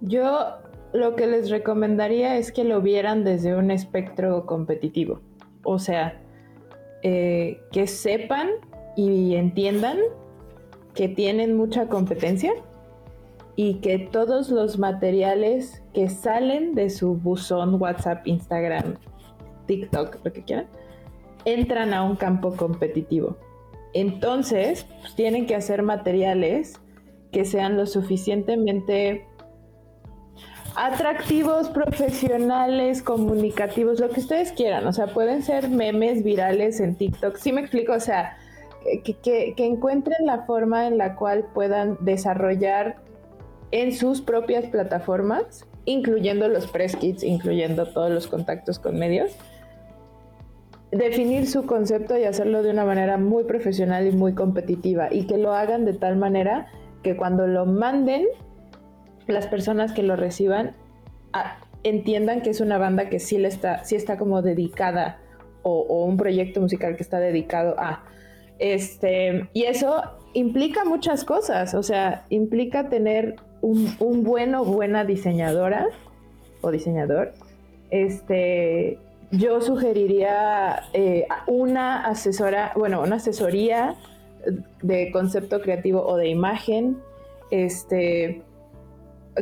Yo 0.00 0.56
lo 0.92 1.16
que 1.16 1.26
les 1.26 1.50
recomendaría 1.50 2.36
es 2.36 2.52
que 2.52 2.64
lo 2.64 2.80
vieran 2.80 3.24
desde 3.24 3.54
un 3.56 3.70
espectro 3.70 4.46
competitivo. 4.46 5.20
O 5.64 5.78
sea, 5.78 6.20
eh, 7.02 7.60
que 7.72 7.86
sepan 7.86 8.48
y 8.96 9.34
entiendan 9.36 9.98
que 10.94 11.08
tienen 11.08 11.56
mucha 11.56 11.88
competencia 11.88 12.52
y 13.56 13.74
que 13.80 13.98
todos 13.98 14.50
los 14.50 14.78
materiales 14.78 15.82
que 15.92 16.08
salen 16.08 16.74
de 16.74 16.90
su 16.90 17.14
buzón, 17.14 17.80
WhatsApp, 17.80 18.26
Instagram, 18.26 18.96
TikTok, 19.66 20.18
lo 20.24 20.32
que 20.32 20.42
quieran, 20.42 20.66
entran 21.44 21.92
a 21.92 22.02
un 22.02 22.16
campo 22.16 22.56
competitivo. 22.56 23.36
Entonces, 23.94 24.86
pues, 25.00 25.14
tienen 25.14 25.46
que 25.46 25.54
hacer 25.54 25.82
materiales 25.82 26.80
que 27.30 27.44
sean 27.44 27.76
lo 27.76 27.86
suficientemente 27.86 29.26
atractivos, 30.76 31.68
profesionales, 31.68 33.02
comunicativos, 33.02 34.00
lo 34.00 34.08
que 34.08 34.20
ustedes 34.20 34.52
quieran. 34.52 34.86
O 34.86 34.92
sea, 34.92 35.08
pueden 35.08 35.42
ser 35.42 35.68
memes 35.68 36.24
virales 36.24 36.80
en 36.80 36.96
TikTok. 36.96 37.36
Sí 37.36 37.52
me 37.52 37.60
explico, 37.60 37.92
o 37.92 38.00
sea, 38.00 38.36
que, 39.04 39.54
encuentren 39.56 40.26
la 40.26 40.44
forma 40.44 40.86
en 40.86 40.98
la 40.98 41.14
cual 41.16 41.46
puedan 41.54 41.98
desarrollar 42.00 42.96
en 43.72 43.92
sus 43.92 44.20
propias 44.20 44.66
plataformas, 44.66 45.66
incluyendo 45.84 46.46
los 46.48 46.66
press 46.68 46.94
kits, 46.94 47.24
incluyendo 47.24 47.86
todos 47.86 48.10
los 48.10 48.28
contactos 48.28 48.78
con 48.78 48.98
medios, 48.98 49.32
definir 50.92 51.48
su 51.48 51.64
concepto 51.64 52.16
y 52.18 52.24
hacerlo 52.24 52.62
de 52.62 52.70
una 52.70 52.84
manera 52.84 53.16
muy 53.16 53.44
profesional 53.44 54.06
y 54.06 54.12
muy 54.12 54.34
competitiva 54.34 55.08
y 55.10 55.26
que 55.26 55.38
lo 55.38 55.54
hagan 55.54 55.84
de 55.86 55.94
tal 55.94 56.16
manera 56.16 56.68
que 57.02 57.16
cuando 57.16 57.46
lo 57.46 57.66
manden 57.66 58.26
las 59.26 59.46
personas 59.46 59.92
que 59.92 60.02
lo 60.02 60.16
reciban 60.16 60.72
entiendan 61.82 62.42
que 62.42 62.50
es 62.50 62.60
una 62.60 62.76
banda 62.78 63.08
que 63.08 63.18
sí, 63.18 63.38
le 63.38 63.48
está, 63.48 63.84
sí 63.84 63.96
está 63.96 64.18
como 64.18 64.42
dedicada 64.42 65.18
o, 65.62 66.04
un 66.04 66.16
proyecto 66.16 66.60
musical 66.60 66.96
que 66.96 67.02
está 67.02 67.18
dedicado 67.20 67.74
a. 67.78 68.04
Este, 68.58 69.48
y 69.52 69.64
eso 69.64 70.02
implica 70.34 70.84
muchas 70.84 71.24
cosas, 71.24 71.74
o 71.74 71.82
sea, 71.82 72.26
implica 72.28 72.88
tener 72.88 73.36
un, 73.62 73.96
un 73.98 74.22
bueno 74.22 74.64
buena 74.64 75.04
diseñadora 75.04 75.86
o 76.60 76.70
diseñador. 76.70 77.32
Este, 77.90 78.98
yo 79.30 79.62
sugeriría 79.62 80.82
eh, 80.92 81.26
una 81.46 82.04
asesora, 82.04 82.72
bueno, 82.76 83.00
una 83.00 83.16
asesoría 83.16 83.96
de 84.82 85.10
concepto 85.10 85.60
creativo 85.60 86.04
o 86.04 86.16
de 86.16 86.28
imagen, 86.28 86.98
este, 87.50 88.42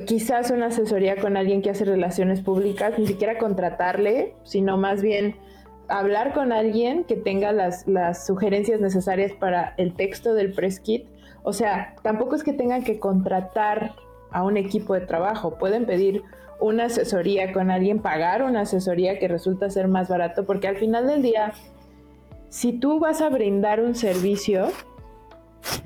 quizás 0.06 0.50
una 0.50 0.66
asesoría 0.66 1.16
con 1.16 1.36
alguien 1.36 1.62
que 1.62 1.70
hace 1.70 1.84
relaciones 1.84 2.40
públicas, 2.40 2.98
ni 2.98 3.06
siquiera 3.06 3.38
contratarle, 3.38 4.34
sino 4.44 4.76
más 4.76 5.02
bien 5.02 5.36
hablar 5.88 6.32
con 6.34 6.52
alguien 6.52 7.04
que 7.04 7.16
tenga 7.16 7.52
las, 7.52 7.84
sugerencias 8.24 8.80
necesarias 8.80 9.32
para 9.32 9.74
el 9.76 9.94
texto 9.94 10.34
del 10.34 10.52
press 10.52 10.78
kit. 10.80 11.06
O 11.42 11.52
sea, 11.52 11.96
tampoco 12.02 12.36
es 12.36 12.44
que 12.44 12.52
tengan 12.52 12.84
que 12.84 13.00
contratar 13.00 13.94
a 14.32 14.42
un 14.42 14.56
equipo 14.56 14.94
de 14.94 15.00
trabajo, 15.00 15.56
pueden 15.58 15.86
pedir 15.86 16.22
una 16.60 16.84
asesoría 16.84 17.52
con 17.52 17.70
alguien, 17.70 18.00
pagar 18.00 18.42
una 18.42 18.62
asesoría 18.62 19.18
que 19.18 19.28
resulta 19.28 19.70
ser 19.70 19.88
más 19.88 20.08
barato, 20.08 20.44
porque 20.44 20.68
al 20.68 20.76
final 20.76 21.06
del 21.06 21.22
día, 21.22 21.52
si 22.48 22.72
tú 22.72 23.00
vas 23.00 23.20
a 23.22 23.28
brindar 23.28 23.80
un 23.80 23.94
servicio, 23.94 24.68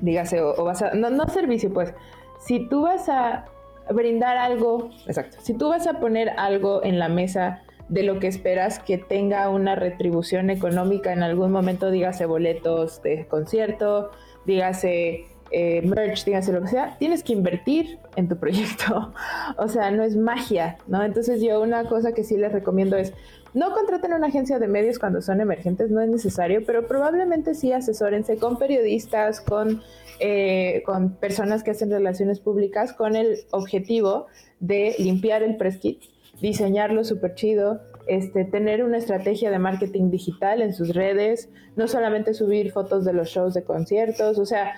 dígase, 0.01 0.41
o, 0.41 0.63
vas 0.63 0.81
a, 0.81 0.93
no, 0.93 1.09
no 1.09 1.27
servicio, 1.27 1.73
pues, 1.73 1.93
si 2.39 2.67
tú 2.67 2.81
vas 2.81 3.07
a 3.09 3.45
brindar 3.89 4.37
algo, 4.37 4.89
exacto, 5.07 5.37
si 5.41 5.53
tú 5.53 5.69
vas 5.69 5.87
a 5.87 5.99
poner 5.99 6.31
algo 6.37 6.83
en 6.83 6.99
la 6.99 7.07
mesa 7.07 7.61
de 7.87 8.03
lo 8.03 8.19
que 8.19 8.27
esperas 8.27 8.79
que 8.79 8.97
tenga 8.97 9.47
una 9.49 9.75
retribución 9.75 10.49
económica 10.49 11.13
en 11.13 11.23
algún 11.23 11.51
momento, 11.51 11.91
dígase 11.91 12.25
boletos 12.25 13.01
de 13.03 13.27
concierto, 13.27 14.11
dígase 14.45 15.25
eh, 15.51 15.81
merch, 15.81 16.25
dígase 16.25 16.51
lo 16.51 16.61
que 16.61 16.69
sea, 16.69 16.95
tienes 16.97 17.23
que 17.23 17.33
invertir 17.33 17.99
en 18.15 18.27
tu 18.27 18.37
proyecto. 18.37 19.13
o 19.57 19.67
sea, 19.67 19.91
no 19.91 20.03
es 20.03 20.15
magia, 20.15 20.77
¿no? 20.87 21.03
Entonces 21.03 21.41
yo 21.41 21.61
una 21.61 21.85
cosa 21.85 22.13
que 22.13 22.23
sí 22.23 22.37
les 22.37 22.51
recomiendo 22.51 22.97
es, 22.97 23.13
no 23.53 23.71
contraten 23.73 24.13
una 24.13 24.27
agencia 24.27 24.59
de 24.59 24.67
medios 24.67 24.99
cuando 24.99 25.21
son 25.21 25.39
emergentes, 25.39 25.89
no 25.89 26.01
es 26.01 26.09
necesario, 26.09 26.65
pero 26.65 26.87
probablemente 26.87 27.55
sí 27.55 27.71
asesórense 27.71 28.37
con 28.37 28.57
periodistas, 28.57 29.39
con 29.39 29.81
eh, 30.19 30.81
con 30.85 31.15
personas 31.15 31.61
que 31.63 31.71
hacen 31.71 31.91
relaciones 31.91 32.39
públicas 32.39 32.93
con 32.93 33.17
el 33.17 33.39
objetivo 33.51 34.27
de 34.61 34.95
limpiar 34.97 35.43
el 35.43 35.57
press 35.57 35.77
kit, 35.77 36.03
diseñarlo 36.41 37.03
súper 37.03 37.35
chido, 37.35 37.81
este, 38.07 38.45
tener 38.45 38.85
una 38.85 38.97
estrategia 38.97 39.51
de 39.51 39.59
marketing 39.59 40.11
digital 40.11 40.61
en 40.61 40.73
sus 40.73 40.93
redes, 40.93 41.49
no 41.75 41.89
solamente 41.89 42.33
subir 42.33 42.71
fotos 42.71 43.03
de 43.03 43.11
los 43.11 43.27
shows 43.27 43.53
de 43.53 43.65
conciertos, 43.65 44.39
o 44.39 44.45
sea, 44.45 44.75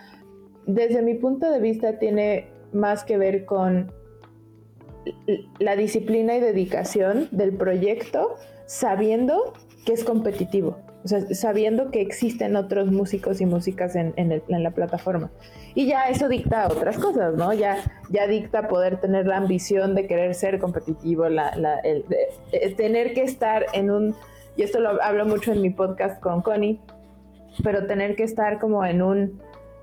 desde 0.67 1.01
mi 1.01 1.15
punto 1.15 1.49
de 1.49 1.59
vista 1.59 1.97
tiene 1.97 2.47
más 2.73 3.03
que 3.03 3.17
ver 3.17 3.45
con 3.45 3.91
la 5.59 5.75
disciplina 5.75 6.35
y 6.35 6.41
dedicación 6.41 7.29
del 7.31 7.53
proyecto 7.53 8.35
sabiendo 8.65 9.53
que 9.85 9.93
es 9.93 10.03
competitivo. 10.03 10.77
O 11.03 11.07
sea, 11.07 11.21
sabiendo 11.33 11.89
que 11.89 12.01
existen 12.01 12.57
otros 12.57 12.91
músicos 12.91 13.39
y 13.39 13.45
músicas 13.45 13.95
en, 13.95 14.41
la 14.47 14.71
plataforma. 14.71 15.31
Y 15.73 15.85
ya 15.85 16.09
eso 16.09 16.27
dicta 16.27 16.67
otras 16.67 16.97
cosas, 16.97 17.35
¿no? 17.35 17.53
Ya, 17.53 17.77
ya 18.09 18.27
dicta 18.27 18.67
poder 18.67 18.99
tener 18.99 19.25
la 19.25 19.37
ambición 19.37 19.95
de 19.95 20.05
querer 20.05 20.35
ser 20.35 20.59
competitivo, 20.59 21.29
la, 21.29 21.79
el, 21.85 22.03
tener 22.75 23.13
que 23.13 23.23
estar 23.23 23.67
en 23.71 23.89
un, 23.89 24.15
y 24.57 24.63
esto 24.63 24.81
lo 24.81 25.01
hablo 25.01 25.25
mucho 25.25 25.53
en 25.53 25.61
mi 25.61 25.69
podcast 25.69 26.19
con 26.19 26.41
Connie, 26.41 26.81
pero 27.63 27.85
tener 27.85 28.17
que 28.17 28.23
estar 28.23 28.59
como 28.59 28.83
en 28.83 29.01
un 29.01 29.41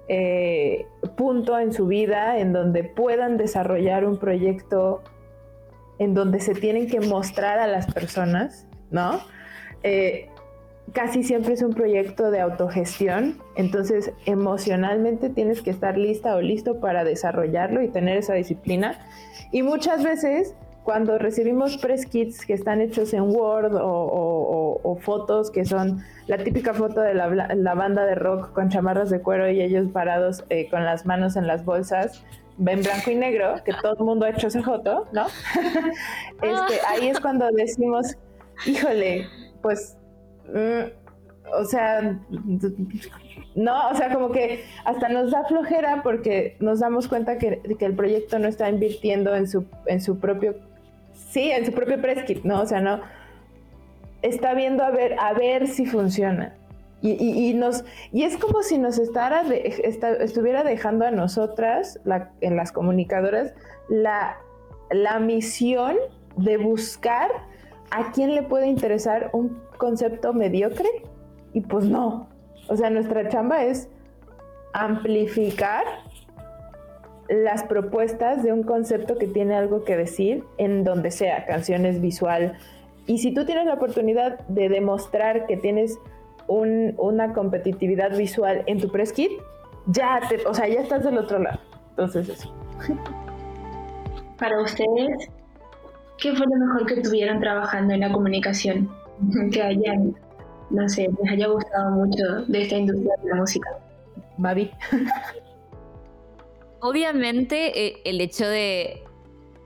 eh, 0.09 0.87
punto 1.17 1.59
en 1.59 1.73
su 1.73 1.87
vida 1.87 2.39
en 2.39 2.53
donde 2.53 2.85
puedan 2.85 3.37
desarrollar 3.37 4.05
un 4.05 4.19
proyecto 4.19 5.03
en 5.99 6.15
donde 6.15 6.41
se 6.41 6.55
tienen 6.55 6.89
que 6.89 7.01
mostrar 7.01 7.59
a 7.59 7.67
las 7.67 7.93
personas, 7.93 8.67
¿no? 8.91 9.21
Eh, 9.83 10.29
casi 10.93 11.23
siempre 11.23 11.55
es 11.55 11.63
un 11.63 11.73
proyecto 11.73 12.31
de 12.31 12.41
autogestión, 12.41 13.39
entonces 13.57 14.13
emocionalmente 14.27 15.31
tienes 15.31 15.63
que 15.63 15.71
estar 15.71 15.97
lista 15.97 16.37
o 16.37 16.41
listo 16.41 16.81
para 16.81 17.05
desarrollarlo 17.05 17.83
y 17.83 17.89
tener 17.89 18.19
esa 18.19 18.35
disciplina. 18.35 18.99
Y 19.53 19.63
muchas 19.63 20.03
veces 20.03 20.55
cuando 20.85 21.19
recibimos 21.19 21.79
press 21.79 22.05
kits 22.05 22.45
que 22.45 22.53
están 22.53 22.81
hechos 22.83 23.15
en 23.15 23.23
Word 23.23 23.73
o, 23.75 24.99
fotos 25.01 25.51
que 25.51 25.65
son 25.65 26.05
la 26.29 26.39
típica 26.39 26.73
foto 26.73 27.01
de 27.01 27.15
la, 27.15 27.75
banda 27.75 28.05
de 28.05 28.15
rock 28.15 28.53
con 28.53 28.69
chamarras 28.69 29.11
de 29.11 29.21
cuero 29.21 29.51
y 29.51 29.61
ellos 29.61 29.89
parados 29.93 30.45
eh, 30.51 30.69
con 30.71 30.85
las 30.85 31.05
manos 31.05 31.37
en 31.37 31.47
las 31.47 31.65
bolsas, 31.65 32.23
ven 32.59 32.83
blanco 32.83 33.11
y 33.11 33.17
negro, 33.17 33.57
que 33.65 33.73
todo 33.83 33.97
el 33.99 34.05
mundo 34.05 34.27
ha 34.27 34.31
hecho 34.31 34.47
esa 34.47 34.63
foto, 34.63 35.09
¿no? 35.13 35.27
este, 36.43 36.81
ahí 36.87 37.09
es 37.09 37.19
cuando 37.19 37.51
decimos, 37.51 38.17
híjole, 38.67 39.27
pues, 39.63 39.97
mm, 40.53 41.59
o 41.61 41.65
sea, 41.65 42.19
no, 43.55 43.89
o 43.89 43.95
sea, 43.95 44.13
como 44.13 44.31
que 44.31 44.65
hasta 44.85 45.09
nos 45.09 45.31
da 45.31 45.45
flojera 45.45 46.03
porque 46.03 46.57
nos 46.61 46.81
damos 46.81 47.09
cuenta 47.09 47.39
que, 47.39 47.61
que 47.79 47.85
el 47.85 47.95
proyecto 47.95 48.39
no 48.39 48.49
está 48.49 48.69
invirtiendo 48.69 49.35
en 49.35 49.49
su, 49.49 49.65
en 49.87 50.01
su 50.01 50.19
propio, 50.19 50.55
sí, 51.35 51.51
en 51.51 51.67
su 51.67 51.73
propio 51.73 52.01
press 52.01 52.25
¿no? 52.45 52.63
O 52.63 52.67
sea, 52.67 52.81
no, 52.81 53.01
está 54.23 54.55
viendo 54.55 54.85
a 54.85 54.91
ver, 54.91 55.17
a 55.19 55.35
ver 55.35 55.67
si 55.67 55.85
funciona. 55.85 56.55
Y, 57.03 57.53
nos, 57.53 57.85
y 58.13 58.23
es 58.23 58.39
como 58.39 58.63
si 58.63 58.79
nos 58.79 58.99
estara 58.99 59.43
estuviera 59.43 60.65
dejando 60.65 61.05
a 61.05 61.11
nosotras, 61.11 62.01
en 62.41 62.57
las 62.57 62.73
comunicadoras, 62.73 63.53
la, 63.91 64.39
la 64.91 65.19
misión 65.19 65.97
de 66.39 66.57
buscar 66.57 67.31
a 67.91 68.11
quién 68.13 68.35
le 68.35 68.43
puede 68.43 68.69
interesar 68.69 69.29
un 69.35 69.61
concepto 69.77 70.33
mediocre. 70.33 70.89
Y 71.53 71.61
pues 71.61 71.85
no. 71.85 72.31
O 72.69 72.77
sea, 72.77 72.89
nuestra 72.89 73.29
chamba 73.29 73.65
es 73.65 73.91
amplificar 74.73 75.85
las 77.29 77.65
propuestas 77.65 78.43
de 78.43 78.53
un 78.53 78.63
concepto 78.63 79.17
que 79.17 79.27
tiene 79.27 79.55
algo 79.55 79.85
que 79.85 79.97
decir 79.97 80.45
en 80.59 80.85
donde 80.85 81.11
sea, 81.11 81.47
canciones, 81.47 82.01
visual. 82.01 82.59
Y 83.07 83.19
si 83.19 83.33
tú 83.33 83.45
tienes 83.45 83.67
la 83.67 83.75
oportunidad 83.75 84.41
de 84.49 84.69
demostrar 84.69 85.47
que 85.47 85.57
tienes 85.57 85.99
una 86.47 87.33
competitividad 87.33 88.17
visual 88.17 88.63
en 88.67 88.81
tu 88.81 88.91
press 88.91 89.13
kit, 89.13 89.33
ya 89.87 90.21
te, 90.29 90.47
o 90.47 90.55
sea, 90.55 90.69
ya 90.69 90.81
estás 90.81 91.05
del 91.05 91.19
otro 91.19 91.39
lado. 91.39 91.61
Entonces 91.91 92.29
eso. 92.29 92.53
Para 94.39 94.61
ustedes, 94.61 95.31
¿qué 96.19 96.35
fue 96.35 96.47
lo 96.47 96.67
mejor 96.67 96.87
que 96.87 97.01
tuvieron 97.01 97.41
trabajando 97.41 97.95
en 97.95 98.01
la 98.01 98.13
comunicación? 98.13 98.91
Que 99.53 99.63
hayan, 99.63 100.15
no 100.71 100.89
sé, 100.89 101.09
les 101.23 101.33
haya 101.33 101.47
gustado 101.47 101.91
mucho 101.93 102.23
de 102.49 102.63
esta 102.63 102.77
industria 102.77 103.15
de 103.23 103.31
la 103.31 103.37
música. 103.37 103.71
Mavi. 104.37 104.71
Obviamente 106.87 107.87
eh, 107.87 108.03
el 108.05 108.21
hecho 108.21 108.47
de, 108.47 109.03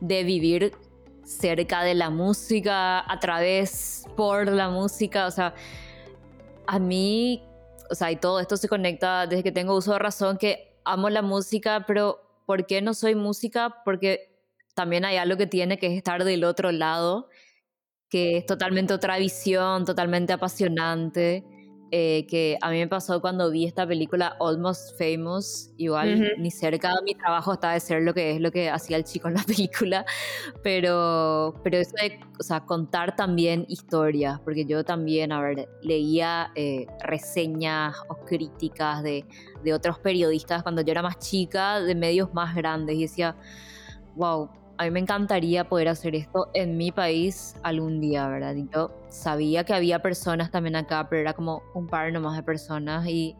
de 0.01 0.23
vivir 0.23 0.73
cerca 1.25 1.83
de 1.83 1.95
la 1.95 2.11
música, 2.11 3.01
a 3.13 3.19
través, 3.19 4.05
por 4.17 4.47
la 4.47 4.71
música, 4.71 5.27
o 5.27 5.31
sea, 5.33 5.53
a 6.69 6.79
mí, 6.79 7.43
o 7.91 7.97
sea, 7.97 8.13
y 8.13 8.17
todo 8.17 8.39
esto 8.39 8.57
se 8.57 8.69
conecta 8.69 9.27
desde 9.27 9.43
que 9.43 9.51
tengo 9.51 9.75
uso 9.75 9.95
de 9.95 9.99
razón, 9.99 10.39
que 10.39 10.77
amo 10.85 11.11
la 11.11 11.23
música, 11.23 11.87
pero 11.89 12.21
¿por 12.47 12.67
qué 12.67 12.83
no 12.83 12.95
soy 12.95 13.17
música? 13.17 13.83
Porque 13.85 14.41
también 14.75 15.05
hay 15.05 15.17
algo 15.17 15.37
que 15.37 15.49
tiene 15.49 15.77
que 15.77 15.97
estar 15.97 16.23
del 16.23 16.45
otro 16.45 16.71
lado, 16.71 17.31
que 18.09 18.37
es 18.37 18.47
totalmente 18.47 18.95
otra 18.95 19.19
visión, 19.19 19.85
totalmente 19.85 20.35
apasionante. 20.35 21.43
Eh, 21.91 22.27
que 22.29 22.59
a 22.61 22.71
mí 22.71 22.79
me 22.79 22.87
pasó 22.87 23.19
cuando 23.23 23.51
vi 23.51 23.65
esta 23.65 23.87
película 23.87 24.37
Almost 24.41 24.99
Famous, 24.99 25.73
igual 25.79 26.35
ni 26.39 26.51
cerca 26.51 26.89
de 26.89 27.03
mi 27.03 27.15
trabajo 27.15 27.55
estaba 27.55 27.73
de 27.73 27.81
ser 27.81 28.03
lo 28.03 28.13
que 28.13 28.33
es 28.33 28.41
lo 28.43 28.51
que 28.51 28.69
hacía 28.69 28.99
el 28.99 29.05
chico 29.05 29.29
en 29.29 29.35
la 29.35 29.43
película, 29.47 30.05
pero, 30.63 31.55
pero 31.65 31.79
eso 31.79 31.93
de 32.03 32.21
o 32.39 32.43
sea, 32.43 32.61
contar 32.61 33.17
también 33.17 33.65
historias, 33.69 34.39
porque 34.41 34.67
yo 34.67 34.85
también, 34.85 35.33
a 35.33 35.41
ver, 35.41 35.69
leía 35.81 36.53
eh, 36.55 36.87
reseñas 37.01 37.97
o 38.09 38.17
críticas 38.17 39.03
de, 39.03 39.25
de 39.65 39.73
otros 39.73 39.99
periodistas 39.99 40.63
cuando 40.63 40.83
yo 40.83 40.93
era 40.93 41.01
más 41.01 41.19
chica, 41.19 41.81
de 41.81 41.95
medios 41.95 42.35
más 42.35 42.55
grandes, 42.55 42.97
y 42.97 43.03
decía, 43.03 43.35
wow, 44.15 44.51
a 44.79 44.85
mí 44.85 44.91
me 44.93 45.01
encantaría 45.01 45.69
poder 45.69 45.89
hacer 45.89 46.15
esto 46.15 46.51
en 46.55 46.77
mi 46.77 46.93
país 46.93 47.57
algún 47.65 48.01
día, 48.01 48.29
¿verdad? 48.29 48.55
Y 48.55 48.69
yo 48.73 48.91
sabía 49.09 49.65
que 49.65 49.75
había 49.75 50.01
personas 50.01 50.53
también 50.53 50.77
acá, 50.77 51.09
pero 51.11 51.21
era 51.21 51.33
como 51.33 51.63
un 51.75 51.89
par 51.89 52.13
nomás 52.13 52.37
de 52.37 52.45
personas 52.45 53.05
y, 53.07 53.37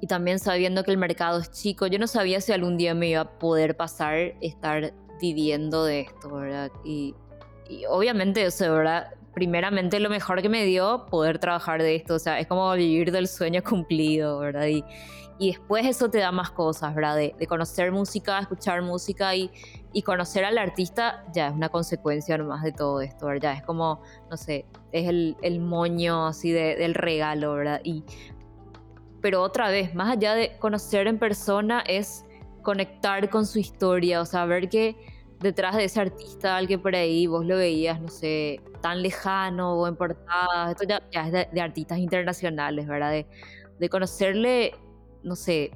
y 0.00 0.06
también 0.06 0.38
sabiendo 0.38 0.82
que 0.82 0.90
el 0.90 0.96
mercado 0.96 1.38
es 1.38 1.50
chico, 1.50 1.86
yo 1.86 1.98
no 1.98 2.06
sabía 2.06 2.40
si 2.40 2.52
algún 2.52 2.78
día 2.78 2.94
me 2.94 3.08
iba 3.08 3.20
a 3.20 3.38
poder 3.38 3.76
pasar 3.76 4.34
estar 4.40 4.94
viviendo 5.20 5.84
de 5.84 6.00
esto, 6.00 6.30
¿verdad? 6.34 6.70
Y, 6.82 7.14
y 7.68 7.84
obviamente, 7.84 8.46
o 8.46 8.50
sea, 8.50 8.70
¿verdad? 8.70 9.14
Primeramente 9.34 10.00
lo 10.00 10.08
mejor 10.08 10.40
que 10.40 10.48
me 10.48 10.64
dio 10.64 11.04
poder 11.10 11.38
trabajar 11.38 11.82
de 11.82 11.94
esto, 11.94 12.14
o 12.14 12.18
sea, 12.18 12.40
es 12.40 12.46
como 12.46 12.72
vivir 12.72 13.12
del 13.12 13.28
sueño 13.28 13.62
cumplido, 13.62 14.38
¿verdad? 14.38 14.66
Y, 14.68 14.82
y 15.38 15.48
después 15.48 15.84
eso 15.86 16.10
te 16.10 16.18
da 16.18 16.32
más 16.32 16.50
cosas, 16.50 16.94
¿verdad? 16.94 17.16
De, 17.16 17.34
de 17.38 17.46
conocer 17.46 17.90
música, 17.90 18.38
escuchar 18.38 18.82
música 18.82 19.34
y, 19.34 19.50
y 19.94 20.02
conocer 20.02 20.44
al 20.44 20.58
artista 20.58 21.24
ya 21.32 21.48
es 21.48 21.54
una 21.54 21.68
consecuencia 21.68 22.36
nomás 22.36 22.62
de 22.62 22.72
todo 22.72 23.00
esto, 23.00 23.26
¿verdad? 23.26 23.54
Es 23.54 23.62
como, 23.62 24.02
no 24.28 24.36
sé, 24.36 24.66
es 24.92 25.08
el, 25.08 25.36
el 25.40 25.60
moño 25.60 26.26
así 26.26 26.50
del 26.52 26.94
regalo, 26.94 27.54
¿verdad? 27.54 27.80
Y, 27.84 28.04
pero 29.20 29.40
otra 29.40 29.70
vez, 29.70 29.94
más 29.94 30.10
allá 30.16 30.34
de 30.34 30.58
conocer 30.58 31.06
en 31.06 31.18
persona, 31.18 31.80
es 31.86 32.24
conectar 32.62 33.30
con 33.30 33.46
su 33.46 33.60
historia, 33.60 34.20
o 34.20 34.26
sea, 34.26 34.44
ver 34.46 34.68
que 34.68 34.96
detrás 35.38 35.76
de 35.76 35.84
ese 35.84 36.00
artista, 36.00 36.56
alguien 36.56 36.82
por 36.82 36.96
ahí, 36.96 37.26
vos 37.28 37.46
lo 37.46 37.56
veías, 37.56 38.00
no 38.00 38.08
sé, 38.08 38.60
tan 38.82 39.00
lejano 39.00 39.74
o 39.74 39.86
en 39.86 39.94
portadas, 39.94 40.70
esto 40.70 40.84
ya, 40.84 41.26
es 41.26 41.52
de, 41.52 41.60
artistas 41.60 41.98
internacionales, 41.98 42.86
¿verdad? 42.86 43.12
De, 43.12 43.26
de 43.78 43.88
conocerle, 43.88 44.74
no 45.24 45.36
sé, 45.36 45.72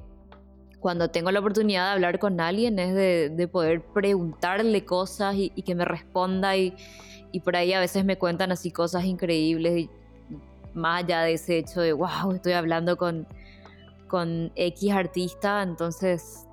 cuando 0.79 1.09
tengo 1.09 1.31
la 1.31 1.39
oportunidad 1.39 1.87
de 1.87 1.91
hablar 1.91 2.19
con 2.19 2.39
alguien 2.39 2.79
es 2.79 2.95
de, 2.95 3.47
poder 3.47 3.81
preguntarle 3.81 4.85
cosas 4.85 5.35
y, 5.35 5.49
que 5.49 5.75
me 5.75 5.85
responda 5.85 6.55
y, 6.55 6.73
por 7.43 7.55
ahí 7.55 7.73
a 7.73 7.79
veces 7.79 8.05
me 8.05 8.17
cuentan 8.17 8.51
así 8.51 8.71
cosas 8.71 9.05
increíbles 9.05 9.77
y 9.77 9.89
más 10.73 11.03
allá 11.03 11.21
de 11.21 11.33
ese 11.33 11.57
hecho 11.57 11.81
de 11.81 11.93
wow, 11.93 12.31
estoy 12.33 12.53
hablando 12.53 12.97
con, 12.97 13.27
con 14.07 14.51
X 14.55 14.91
artista, 14.91 15.61
entonces 15.61 16.45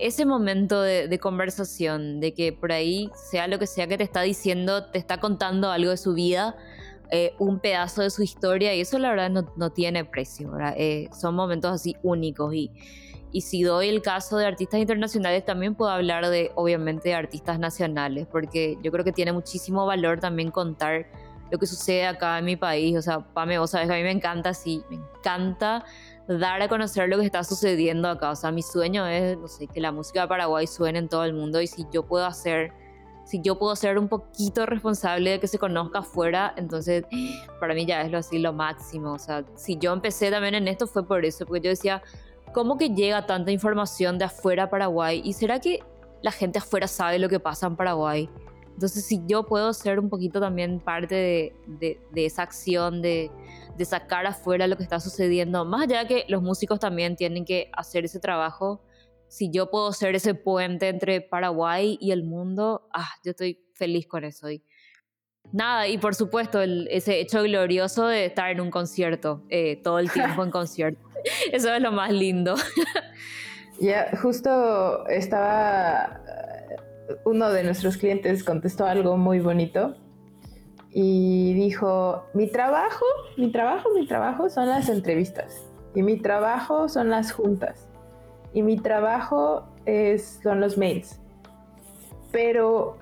ese 0.00 0.24
momento 0.24 0.80
de, 0.80 1.18
conversación, 1.18 2.20
de 2.20 2.32
que 2.32 2.52
por 2.52 2.72
ahí 2.72 3.10
sea 3.14 3.46
lo 3.46 3.58
que 3.58 3.66
sea 3.66 3.86
que 3.86 3.98
te 3.98 4.04
está 4.04 4.22
diciendo, 4.22 4.86
te 4.86 4.98
está 4.98 5.20
contando 5.20 5.70
algo 5.70 5.90
de 5.90 5.98
su 5.98 6.14
vida, 6.14 6.56
eh, 7.10 7.34
un 7.38 7.58
pedazo 7.58 8.02
de 8.02 8.10
su 8.10 8.22
historia 8.22 8.74
y 8.74 8.80
eso 8.80 8.98
la 8.98 9.10
verdad 9.10 9.30
no, 9.30 9.70
tiene 9.70 10.04
precio, 10.04 10.52
eh, 10.76 11.08
son 11.18 11.34
momentos 11.34 11.72
así 11.72 11.96
únicos 12.02 12.54
y 12.54 12.70
y 13.32 13.42
si 13.42 13.62
doy 13.62 13.88
el 13.88 14.02
caso 14.02 14.38
de 14.38 14.46
artistas 14.46 14.80
internacionales, 14.80 15.44
también 15.44 15.74
puedo 15.74 15.90
hablar 15.90 16.28
de, 16.28 16.50
obviamente, 16.56 17.10
de 17.10 17.14
artistas 17.14 17.58
nacionales, 17.58 18.26
porque 18.26 18.76
yo 18.82 18.90
creo 18.90 19.04
que 19.04 19.12
tiene 19.12 19.32
muchísimo 19.32 19.86
valor 19.86 20.18
también 20.18 20.50
contar 20.50 21.06
lo 21.50 21.58
que 21.58 21.66
sucede 21.66 22.06
acá 22.06 22.38
en 22.38 22.44
mi 22.44 22.56
país. 22.56 22.96
O 22.96 23.02
sea, 23.02 23.20
Pame, 23.20 23.58
vos 23.58 23.70
sabes 23.70 23.88
que 23.88 23.94
a 23.94 23.96
mí 23.96 24.02
me 24.02 24.10
encanta, 24.10 24.52
sí, 24.52 24.82
me 24.90 24.96
encanta 24.96 25.84
dar 26.26 26.60
a 26.62 26.68
conocer 26.68 27.08
lo 27.08 27.18
que 27.18 27.24
está 27.24 27.44
sucediendo 27.44 28.08
acá. 28.08 28.30
O 28.30 28.36
sea, 28.36 28.50
mi 28.50 28.62
sueño 28.62 29.06
es, 29.06 29.38
no 29.38 29.46
sé, 29.46 29.68
que 29.68 29.80
la 29.80 29.92
música 29.92 30.22
de 30.22 30.28
Paraguay 30.28 30.66
suene 30.66 30.98
en 30.98 31.08
todo 31.08 31.24
el 31.24 31.32
mundo 31.32 31.60
y 31.60 31.68
si 31.68 31.86
yo 31.92 32.04
puedo 32.06 32.26
hacer, 32.26 32.72
si 33.30 33.40
yo 33.40 33.58
puedo 33.58 33.76
ser 33.76 33.98
un 33.98 34.08
poquito 34.08 34.66
responsable 34.66 35.30
de 35.30 35.40
que 35.40 35.46
se 35.46 35.58
conozca 35.58 36.00
afuera, 36.00 36.52
entonces 36.56 37.04
para 37.60 37.74
mí 37.74 37.86
ya 37.86 38.02
es 38.02 38.10
lo 38.10 38.18
así 38.18 38.38
lo 38.38 38.52
máximo. 38.52 39.12
O 39.12 39.18
sea, 39.18 39.44
si 39.54 39.76
yo 39.76 39.92
empecé 39.92 40.30
también 40.30 40.54
en 40.54 40.66
esto 40.66 40.86
fue 40.86 41.06
por 41.06 41.24
eso, 41.24 41.46
porque 41.46 41.60
yo 41.60 41.70
decía, 41.70 42.02
¿Cómo 42.52 42.78
que 42.78 42.90
llega 42.90 43.26
tanta 43.26 43.52
información 43.52 44.18
de 44.18 44.24
afuera 44.24 44.64
a 44.64 44.70
Paraguay? 44.70 45.22
¿Y 45.24 45.34
será 45.34 45.60
que 45.60 45.80
la 46.20 46.32
gente 46.32 46.58
afuera 46.58 46.88
sabe 46.88 47.20
lo 47.20 47.28
que 47.28 47.38
pasa 47.38 47.68
en 47.68 47.76
Paraguay? 47.76 48.28
Entonces, 48.74 49.04
si 49.04 49.20
yo 49.26 49.46
puedo 49.46 49.72
ser 49.72 50.00
un 50.00 50.08
poquito 50.08 50.40
también 50.40 50.80
parte 50.80 51.54
de, 51.66 52.00
esa 52.16 52.42
acción 52.42 53.02
de, 53.02 53.30
de, 53.76 53.84
sacar 53.84 54.26
afuera 54.26 54.66
lo 54.66 54.76
que 54.76 54.82
está 54.82 54.98
sucediendo, 54.98 55.64
más 55.64 55.82
allá 55.82 56.00
de 56.00 56.06
que 56.06 56.24
los 56.28 56.42
músicos 56.42 56.80
también 56.80 57.14
tienen 57.14 57.44
que 57.44 57.70
hacer 57.72 58.04
ese 58.04 58.18
trabajo, 58.18 58.80
si 59.30 59.48
yo 59.52 59.70
puedo 59.70 59.92
ser 59.92 60.16
ese 60.16 60.34
puente 60.34 60.88
entre 60.88 61.20
Paraguay 61.20 61.96
y 62.00 62.10
el 62.10 62.24
mundo, 62.24 62.88
ah, 62.92 63.08
yo 63.24 63.30
estoy 63.30 63.64
feliz 63.74 64.08
con 64.08 64.24
eso. 64.24 64.50
Y 64.50 64.64
nada, 65.52 65.86
y 65.86 65.98
por 65.98 66.16
supuesto, 66.16 66.60
ese 66.60 67.20
hecho 67.20 67.44
glorioso 67.44 68.08
de 68.08 68.26
estar 68.26 68.50
en 68.50 68.60
un 68.60 68.72
concierto, 68.72 69.44
eh, 69.48 69.80
todo 69.84 70.00
el 70.00 70.10
tiempo 70.10 70.42
en 70.42 70.50
concierto. 70.60 71.00
Eso 71.52 71.72
es 71.72 71.80
lo 71.80 71.92
más 71.92 72.12
lindo. 72.12 72.56
Ya, 73.82 74.10
justo 74.20 75.06
estaba 75.06 76.20
uno 77.24 77.50
de 77.50 77.64
nuestros 77.64 77.96
clientes 77.96 78.44
contestó 78.44 78.84
algo 78.84 79.16
muy 79.16 79.40
bonito 79.40 79.96
y 80.90 81.54
dijo, 81.54 82.26
mi 82.34 82.46
trabajo, 82.46 83.06
mi 83.38 83.50
trabajo, 83.50 83.88
mi 83.94 84.06
trabajo 84.06 84.50
son 84.50 84.68
las 84.68 84.90
entrevistas 84.90 85.66
y 85.94 86.02
mi 86.02 86.18
trabajo 86.18 86.90
son 86.90 87.08
las 87.08 87.32
juntas 87.32 87.89
y 88.52 88.62
mi 88.62 88.76
trabajo 88.76 89.64
es, 89.86 90.40
son 90.42 90.60
los 90.60 90.76
mails. 90.78 91.20
Pero 92.32 92.96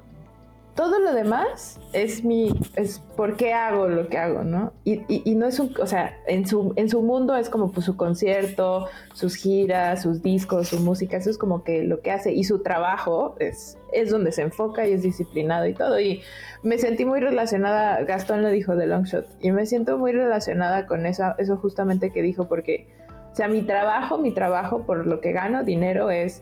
todo 0.79 1.01
lo 1.01 1.13
demás 1.13 1.81
es 1.93 2.23
mi, 2.23 2.53
es 2.77 3.01
por 3.17 3.37
qué 3.37 3.53
hago 3.53 3.89
lo 3.89 4.07
que 4.07 4.17
hago, 4.17 4.45
¿no? 4.45 4.73
Y, 4.85 5.03
y, 5.09 5.35
no 5.35 5.49
es 5.49 5.59
un, 5.59 5.75
o 5.83 5.87
sea, 5.89 6.17
en 6.29 6.47
su, 6.47 6.73
en 6.77 6.89
su 6.89 7.03
mundo 7.03 7.35
es 7.35 7.51
como 7.51 7.73
pues, 7.73 7.85
su 7.85 7.97
concierto, 7.97 8.87
sus 9.13 9.35
giras, 9.35 10.03
sus 10.03 10.23
discos, 10.23 10.69
su 10.69 10.79
música, 10.79 11.17
eso 11.17 11.31
es 11.31 11.37
como 11.37 11.65
que 11.65 11.83
lo 11.83 12.01
que 12.01 12.13
hace 12.13 12.33
y 12.33 12.45
su 12.45 12.61
trabajo 12.61 13.35
es, 13.41 13.77
es 13.93 14.11
donde 14.11 14.31
se 14.31 14.43
enfoca 14.43 14.87
y 14.87 14.93
es 14.93 15.03
disciplinado 15.03 15.67
y 15.67 15.75
todo. 15.75 15.99
Y 15.99 16.23
me 16.63 16.79
sentí 16.79 17.05
muy 17.05 17.19
relacionada, 17.19 18.01
Gastón 18.05 18.43
lo 18.43 18.49
dijo 18.51 18.77
de 18.77 18.87
Longshot, 18.87 19.27
y 19.41 19.51
me 19.51 19.67
siento 19.67 19.99
muy 19.99 20.13
relacionada 20.13 20.87
con 20.87 21.07
eso, 21.07 21.35
eso 21.39 21.57
justamente 21.57 22.13
que 22.13 22.23
dijo, 22.23 22.47
porque, 22.47 22.87
o 23.33 23.35
sea, 23.35 23.49
mi 23.49 23.63
trabajo, 23.63 24.19
mi 24.19 24.33
trabajo 24.33 24.83
por 24.83 25.07
lo 25.07 25.21
que 25.21 25.33
gano 25.33 25.65
dinero 25.65 26.11
es 26.11 26.41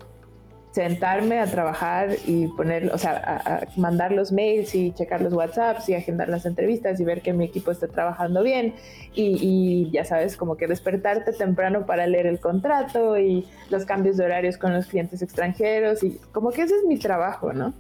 sentarme 0.76 1.41
a 1.41 1.47
trabajar 1.47 2.11
y 2.26 2.49
poner, 2.49 2.93
o 2.93 2.99
sea, 2.99 3.66
mandar 3.78 4.12
los 4.12 4.30
mails 4.30 4.74
y 4.74 4.93
checar 4.93 5.22
los 5.22 5.32
WhatsApps 5.32 5.89
y 5.89 5.95
agendar 5.95 6.28
las 6.28 6.45
entrevistas 6.45 7.01
y 7.01 7.05
ver 7.07 7.22
que 7.22 7.32
mi 7.32 7.47
equipo 7.47 7.70
está 7.70 7.89
trabajando 7.89 8.43
bien 8.43 8.74
y, 9.14 9.39
y, 9.41 9.91
ya 9.91 10.05
sabes, 10.05 10.37
como 10.37 10.59
que 10.59 10.66
despertarte 10.66 11.32
temprano 11.32 11.87
para 11.87 12.07
leer 12.07 12.26
el 12.26 12.41
contrato 12.41 13.16
y 13.16 13.49
los 13.70 13.87
cambios 13.87 14.18
de 14.18 14.26
horarios 14.26 14.59
con 14.59 14.74
los 14.74 14.84
clientes 14.84 15.22
extranjeros 15.22 16.03
y 16.05 16.20
como 16.30 16.51
que 16.51 16.62
ese 16.62 16.76
es 16.76 16.84
mi 16.84 16.99
trabajo, 16.99 17.55
¿no? 17.55 17.72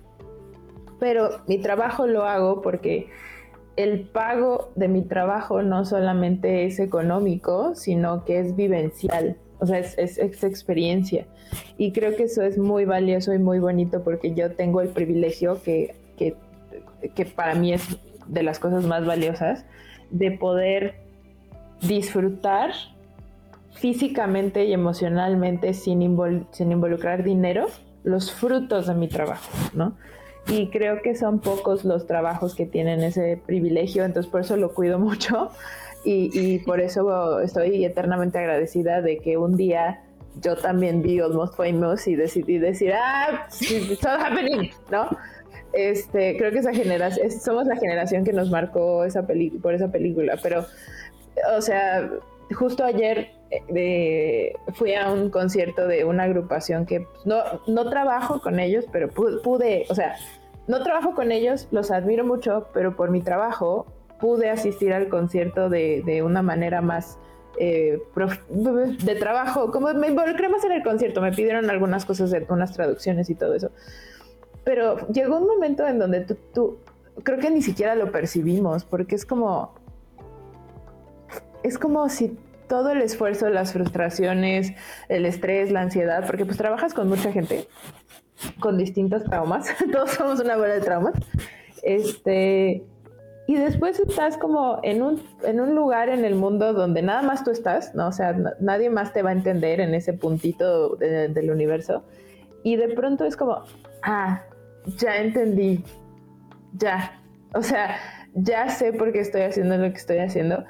Pero 0.98 1.42
mi 1.46 1.58
trabajo 1.58 2.06
lo 2.06 2.24
hago 2.24 2.62
porque 2.62 3.10
el 3.76 4.00
pago 4.00 4.72
de 4.74 4.88
mi 4.88 5.02
trabajo 5.02 5.62
no 5.62 5.84
solamente 5.84 6.64
es 6.64 6.78
económico, 6.78 7.74
sino 7.74 8.24
que 8.24 8.40
es 8.40 8.56
vivencial 8.56 9.36
o 9.58 9.66
sea, 9.66 9.78
es, 9.78 10.18
experiencia. 10.18 11.26
Y 11.78 11.92
creo 11.92 12.16
que 12.16 12.24
eso 12.24 12.42
es 12.42 12.58
muy 12.58 12.84
valioso 12.84 13.32
y 13.32 13.38
muy 13.38 13.58
bonito 13.58 14.02
porque 14.02 14.34
yo 14.34 14.52
tengo 14.52 14.80
el 14.80 14.88
privilegio 14.88 15.62
que, 15.62 15.94
que, 16.16 16.34
que 17.14 17.24
para 17.24 17.54
mí 17.54 17.72
es 17.72 17.96
de 18.26 18.42
las 18.42 18.58
cosas 18.58 18.84
más 18.84 19.06
valiosas, 19.06 19.64
de 20.10 20.32
poder 20.32 20.96
disfrutar 21.80 22.72
físicamente 23.72 24.64
y 24.64 24.72
emocionalmente 24.72 25.74
sin, 25.74 26.16
sin 26.50 26.72
involucrar 26.72 27.22
dinero 27.22 27.66
los 28.04 28.32
frutos 28.32 28.86
de 28.86 28.94
mi 28.94 29.08
trabajo, 29.08 29.50
¿no? 29.74 29.96
Y 30.48 30.68
creo 30.70 31.02
que 31.02 31.16
son 31.16 31.40
pocos 31.40 31.84
los 31.84 32.06
trabajos 32.06 32.54
que 32.54 32.66
tienen 32.66 33.02
ese 33.02 33.40
privilegio, 33.44 34.04
entonces 34.04 34.30
por 34.30 34.42
eso 34.42 34.56
lo 34.56 34.72
cuido 34.74 34.98
mucho 34.98 35.50
y, 36.04 36.60
por 36.60 36.80
eso 36.80 37.40
estoy 37.40 37.84
eternamente 37.84 38.38
agradecida 38.38 39.02
de 39.02 39.18
que 39.18 39.36
un 39.36 39.56
día 39.56 40.04
yo 40.40 40.54
también 40.56 41.02
vi 41.02 41.18
Almost 41.18 41.56
Famous 41.56 42.06
y 42.06 42.14
decidí 42.14 42.58
decir, 42.58 42.92
ah, 42.92 43.48
it's 43.60 44.04
all 44.06 44.20
happening, 44.20 44.70
¿no? 44.90 45.08
Este, 45.72 46.36
creo 46.36 46.52
que 46.52 46.58
esa 46.58 46.72
generación, 46.72 47.30
somos 47.30 47.66
la 47.66 47.76
generación 47.76 48.24
que 48.24 48.32
nos 48.32 48.50
marcó 48.50 49.04
esa 49.04 49.26
por 49.26 49.74
esa 49.74 49.90
película, 49.90 50.38
pero, 50.42 50.64
o 51.56 51.60
sea, 51.60 52.08
justo 52.54 52.84
ayer 52.84 53.35
fui 54.74 54.94
a 54.94 55.12
un 55.12 55.30
concierto 55.30 55.86
de 55.86 56.04
una 56.04 56.24
agrupación 56.24 56.86
que 56.86 57.06
no, 57.24 57.36
no 57.66 57.88
trabajo 57.88 58.40
con 58.40 58.58
ellos, 58.58 58.84
pero 58.90 59.08
pude, 59.08 59.86
o 59.88 59.94
sea, 59.94 60.16
no 60.66 60.82
trabajo 60.82 61.14
con 61.14 61.30
ellos, 61.32 61.68
los 61.70 61.90
admiro 61.90 62.24
mucho, 62.24 62.68
pero 62.74 62.96
por 62.96 63.10
mi 63.10 63.20
trabajo 63.20 63.86
pude 64.20 64.50
asistir 64.50 64.92
al 64.92 65.08
concierto 65.08 65.68
de, 65.68 66.02
de 66.04 66.22
una 66.22 66.42
manera 66.42 66.80
más 66.80 67.18
eh, 67.58 68.02
de 69.04 69.14
trabajo, 69.14 69.70
como 69.70 69.92
me 69.94 70.08
involucré 70.08 70.48
más 70.48 70.64
en 70.64 70.72
el 70.72 70.82
concierto, 70.82 71.20
me 71.22 71.32
pidieron 71.32 71.70
algunas 71.70 72.04
cosas, 72.04 72.34
unas 72.48 72.72
traducciones 72.72 73.30
y 73.30 73.34
todo 73.34 73.54
eso. 73.54 73.70
Pero 74.64 75.06
llegó 75.08 75.38
un 75.38 75.46
momento 75.46 75.86
en 75.86 75.98
donde 75.98 76.20
tú, 76.22 76.36
tú, 76.52 76.78
creo 77.22 77.38
que 77.38 77.50
ni 77.50 77.62
siquiera 77.62 77.94
lo 77.94 78.10
percibimos, 78.10 78.84
porque 78.84 79.14
es 79.14 79.24
como, 79.24 79.74
es 81.62 81.78
como 81.78 82.08
si 82.08 82.36
todo 82.68 82.90
el 82.90 83.02
esfuerzo, 83.02 83.48
las 83.48 83.72
frustraciones, 83.72 84.72
el 85.08 85.26
estrés, 85.26 85.70
la 85.70 85.82
ansiedad, 85.82 86.26
porque 86.26 86.44
pues 86.44 86.56
trabajas 86.56 86.94
con 86.94 87.08
mucha 87.08 87.32
gente, 87.32 87.68
con 88.60 88.78
distintos 88.78 89.24
traumas, 89.24 89.68
todos 89.92 90.10
somos 90.10 90.40
una 90.40 90.56
bola 90.56 90.74
de 90.74 90.80
traumas, 90.80 91.14
este, 91.82 92.84
y 93.48 93.54
después 93.54 94.00
estás 94.00 94.36
como 94.36 94.80
en 94.82 95.02
un, 95.02 95.22
en 95.44 95.60
un 95.60 95.76
lugar 95.76 96.08
en 96.08 96.24
el 96.24 96.34
mundo 96.34 96.72
donde 96.72 97.00
nada 97.00 97.22
más 97.22 97.44
tú 97.44 97.52
estás, 97.52 97.94
¿no? 97.94 98.08
O 98.08 98.12
sea, 98.12 98.36
nadie 98.58 98.90
más 98.90 99.12
te 99.12 99.22
va 99.22 99.30
a 99.30 99.32
entender 99.32 99.80
en 99.80 99.94
ese 99.94 100.12
puntito 100.12 100.96
del 100.96 101.50
universo. 101.50 102.02
Y 102.64 102.74
de 102.74 102.88
pronto 102.88 103.24
es 103.24 103.36
como, 103.36 103.62
ah, 104.02 104.42
ya 104.96 105.18
entendí, 105.18 105.84
ya. 106.72 107.20
O 107.54 107.62
sea, 107.62 107.96
ya 108.34 108.68
sé 108.68 108.92
por 108.92 109.12
qué 109.12 109.20
estoy 109.20 109.42
haciendo 109.42 109.76
lo 109.78 109.90
que 109.90 109.98
estoy 109.98 110.18
haciendo. 110.18 110.64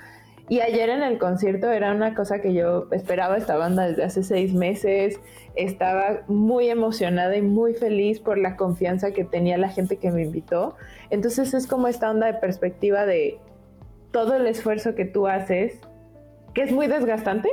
Y 0.48 0.60
ayer 0.60 0.90
en 0.90 1.02
el 1.02 1.18
concierto 1.18 1.70
era 1.70 1.92
una 1.92 2.14
cosa 2.14 2.40
que 2.40 2.54
yo 2.54 2.86
esperaba 2.92 3.36
esta 3.36 3.56
banda 3.56 3.88
desde 3.88 4.04
hace 4.04 4.22
seis 4.22 4.54
meses. 4.54 5.20
Estaba 5.56 6.22
muy 6.28 6.68
emocionada 6.68 7.36
y 7.36 7.42
muy 7.42 7.74
feliz 7.74 8.20
por 8.20 8.38
la 8.38 8.56
confianza 8.56 9.10
que 9.10 9.24
tenía 9.24 9.58
la 9.58 9.68
gente 9.68 9.96
que 9.96 10.12
me 10.12 10.22
invitó. 10.22 10.76
Entonces 11.10 11.52
es 11.52 11.66
como 11.66 11.88
esta 11.88 12.10
onda 12.10 12.28
de 12.28 12.34
perspectiva 12.34 13.06
de 13.06 13.38
todo 14.12 14.36
el 14.36 14.46
esfuerzo 14.46 14.94
que 14.94 15.04
tú 15.04 15.26
haces, 15.26 15.80
que 16.54 16.62
es 16.62 16.70
muy 16.70 16.86
desgastante. 16.86 17.48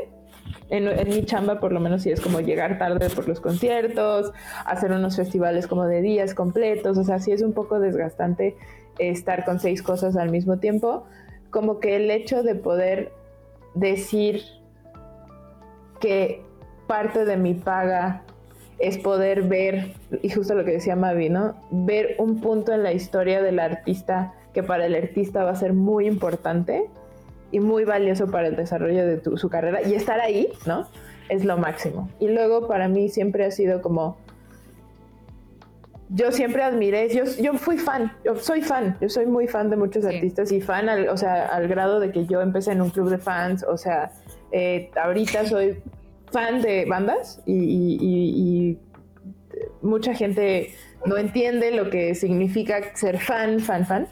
En, 0.70 0.86
mi 1.10 1.26
chamba 1.26 1.60
por 1.60 1.72
lo 1.72 1.80
menos 1.80 2.04
sí 2.04 2.12
es 2.12 2.22
como 2.22 2.42
llegar 2.42 2.78
tarde 2.78 3.10
por 3.10 3.28
los 3.28 3.40
conciertos, 3.40 4.32
hacer 4.66 4.92
unos 4.92 5.16
festivales 5.16 5.68
como 5.68 5.86
de 5.86 6.02
días 6.02 6.34
completos, 6.34 6.98
o 6.98 7.04
sea, 7.04 7.20
sí 7.20 7.32
es 7.32 7.42
un 7.42 7.54
poco 7.54 7.80
desgastante 7.80 8.56
estar 8.98 9.46
con 9.46 9.60
seis 9.60 9.82
cosas 9.82 10.16
al 10.16 10.30
mismo 10.30 10.60
tiempo, 10.60 11.06
como 11.54 11.80
que 11.80 11.96
el 11.96 12.10
hecho 12.10 12.42
de 12.42 12.56
poder 12.56 13.14
decir 13.76 14.42
que 16.02 16.42
parte 16.88 17.26
de 17.26 17.38
mi 17.38 17.54
paga 17.54 18.24
es 18.80 18.98
poder 18.98 19.44
ver, 19.44 19.94
y 20.24 20.30
justo 20.30 20.56
lo 20.56 20.66
que 20.66 20.72
decía 20.72 20.96
Mavi, 20.96 21.30
¿no? 21.30 21.56
Ver 21.70 22.16
un 22.18 22.42
punto 22.42 22.74
en 22.74 22.84
la 22.84 22.92
historia 22.92 23.42
del 23.42 23.60
artista 23.60 24.34
que 24.54 24.64
para 24.64 24.88
el 24.88 24.96
artista 24.96 25.44
va 25.44 25.52
a 25.52 25.56
ser 25.56 25.74
muy 25.74 26.08
importante 26.08 26.90
y 27.52 27.60
muy 27.60 27.86
valioso 27.86 28.28
para 28.28 28.48
el 28.48 28.56
desarrollo 28.56 29.06
de 29.06 29.22
su 29.38 29.48
carrera 29.48 29.84
y 29.84 29.94
estar 29.94 30.20
ahí, 30.20 30.50
¿no? 30.66 30.88
Es 31.30 31.46
lo 31.46 31.58
máximo. 31.58 32.10
Y 32.20 32.30
luego 32.30 32.68
para 32.68 32.88
mí 32.88 33.10
siempre 33.10 33.46
ha 33.46 33.52
sido 33.52 33.82
como 33.82 34.18
yo 36.16 36.32
siempre 36.32 36.62
admiré, 36.62 37.10
yo, 37.10 37.24
yo 37.42 37.54
fui 37.54 37.78
fan, 37.78 38.12
yo 38.24 38.36
soy 38.36 38.62
fan, 38.62 38.96
yo 39.02 39.10
soy 39.10 39.26
muy 39.26 39.48
fan 39.48 39.72
de 39.72 39.78
muchos 39.78 40.06
artistas 40.06 40.52
y 40.52 40.62
fan, 40.62 40.88
al, 40.88 41.10
o 41.10 41.18
sea, 41.18 41.48
al 41.48 41.68
grado 41.68 42.00
de 42.00 42.12
que 42.12 42.28
yo 42.28 42.42
empecé 42.42 42.72
en 42.72 42.82
un 42.82 42.92
club 42.92 43.10
de 43.10 43.18
fans, 43.18 43.64
o 43.64 43.78
sea, 43.78 44.12
eh, 44.52 44.92
ahorita 44.96 45.46
soy 45.48 45.82
fan 46.32 46.62
de 46.62 46.86
bandas 46.86 47.42
y, 47.46 48.78
mucha 49.82 50.14
gente 50.14 50.74
no 51.06 51.18
entiende 51.18 51.72
lo 51.72 51.90
que 51.90 52.16
significa 52.16 52.96
ser 52.96 53.20
fan, 53.20 53.60
fan, 53.60 53.86
fan. 53.86 54.08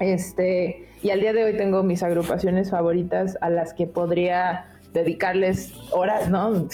Este, 0.00 0.88
y 1.00 1.10
al 1.10 1.20
día 1.20 1.32
de 1.32 1.44
hoy 1.44 1.56
tengo 1.56 1.84
mis 1.84 2.02
agrupaciones 2.02 2.70
favoritas 2.70 3.38
a 3.40 3.50
las 3.50 3.72
que 3.72 3.86
podría 3.86 4.66
dedicarles 4.92 5.72
horas, 5.92 6.28
¿no? 6.28 6.66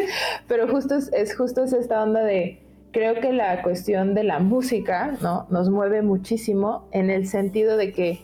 Pero 0.46 0.68
justo 0.68 0.94
es, 0.94 1.12
es 1.12 1.36
justo 1.36 1.64
es 1.64 1.72
esta 1.72 2.00
onda 2.02 2.22
de 2.22 2.62
creo 2.92 3.20
que 3.20 3.32
la 3.32 3.62
cuestión 3.62 4.14
de 4.14 4.24
la 4.24 4.38
música 4.38 5.16
¿no? 5.20 5.46
nos 5.50 5.70
mueve 5.70 6.02
muchísimo 6.02 6.88
en 6.92 7.10
el 7.10 7.26
sentido 7.26 7.76
de 7.76 7.92
que 7.92 8.20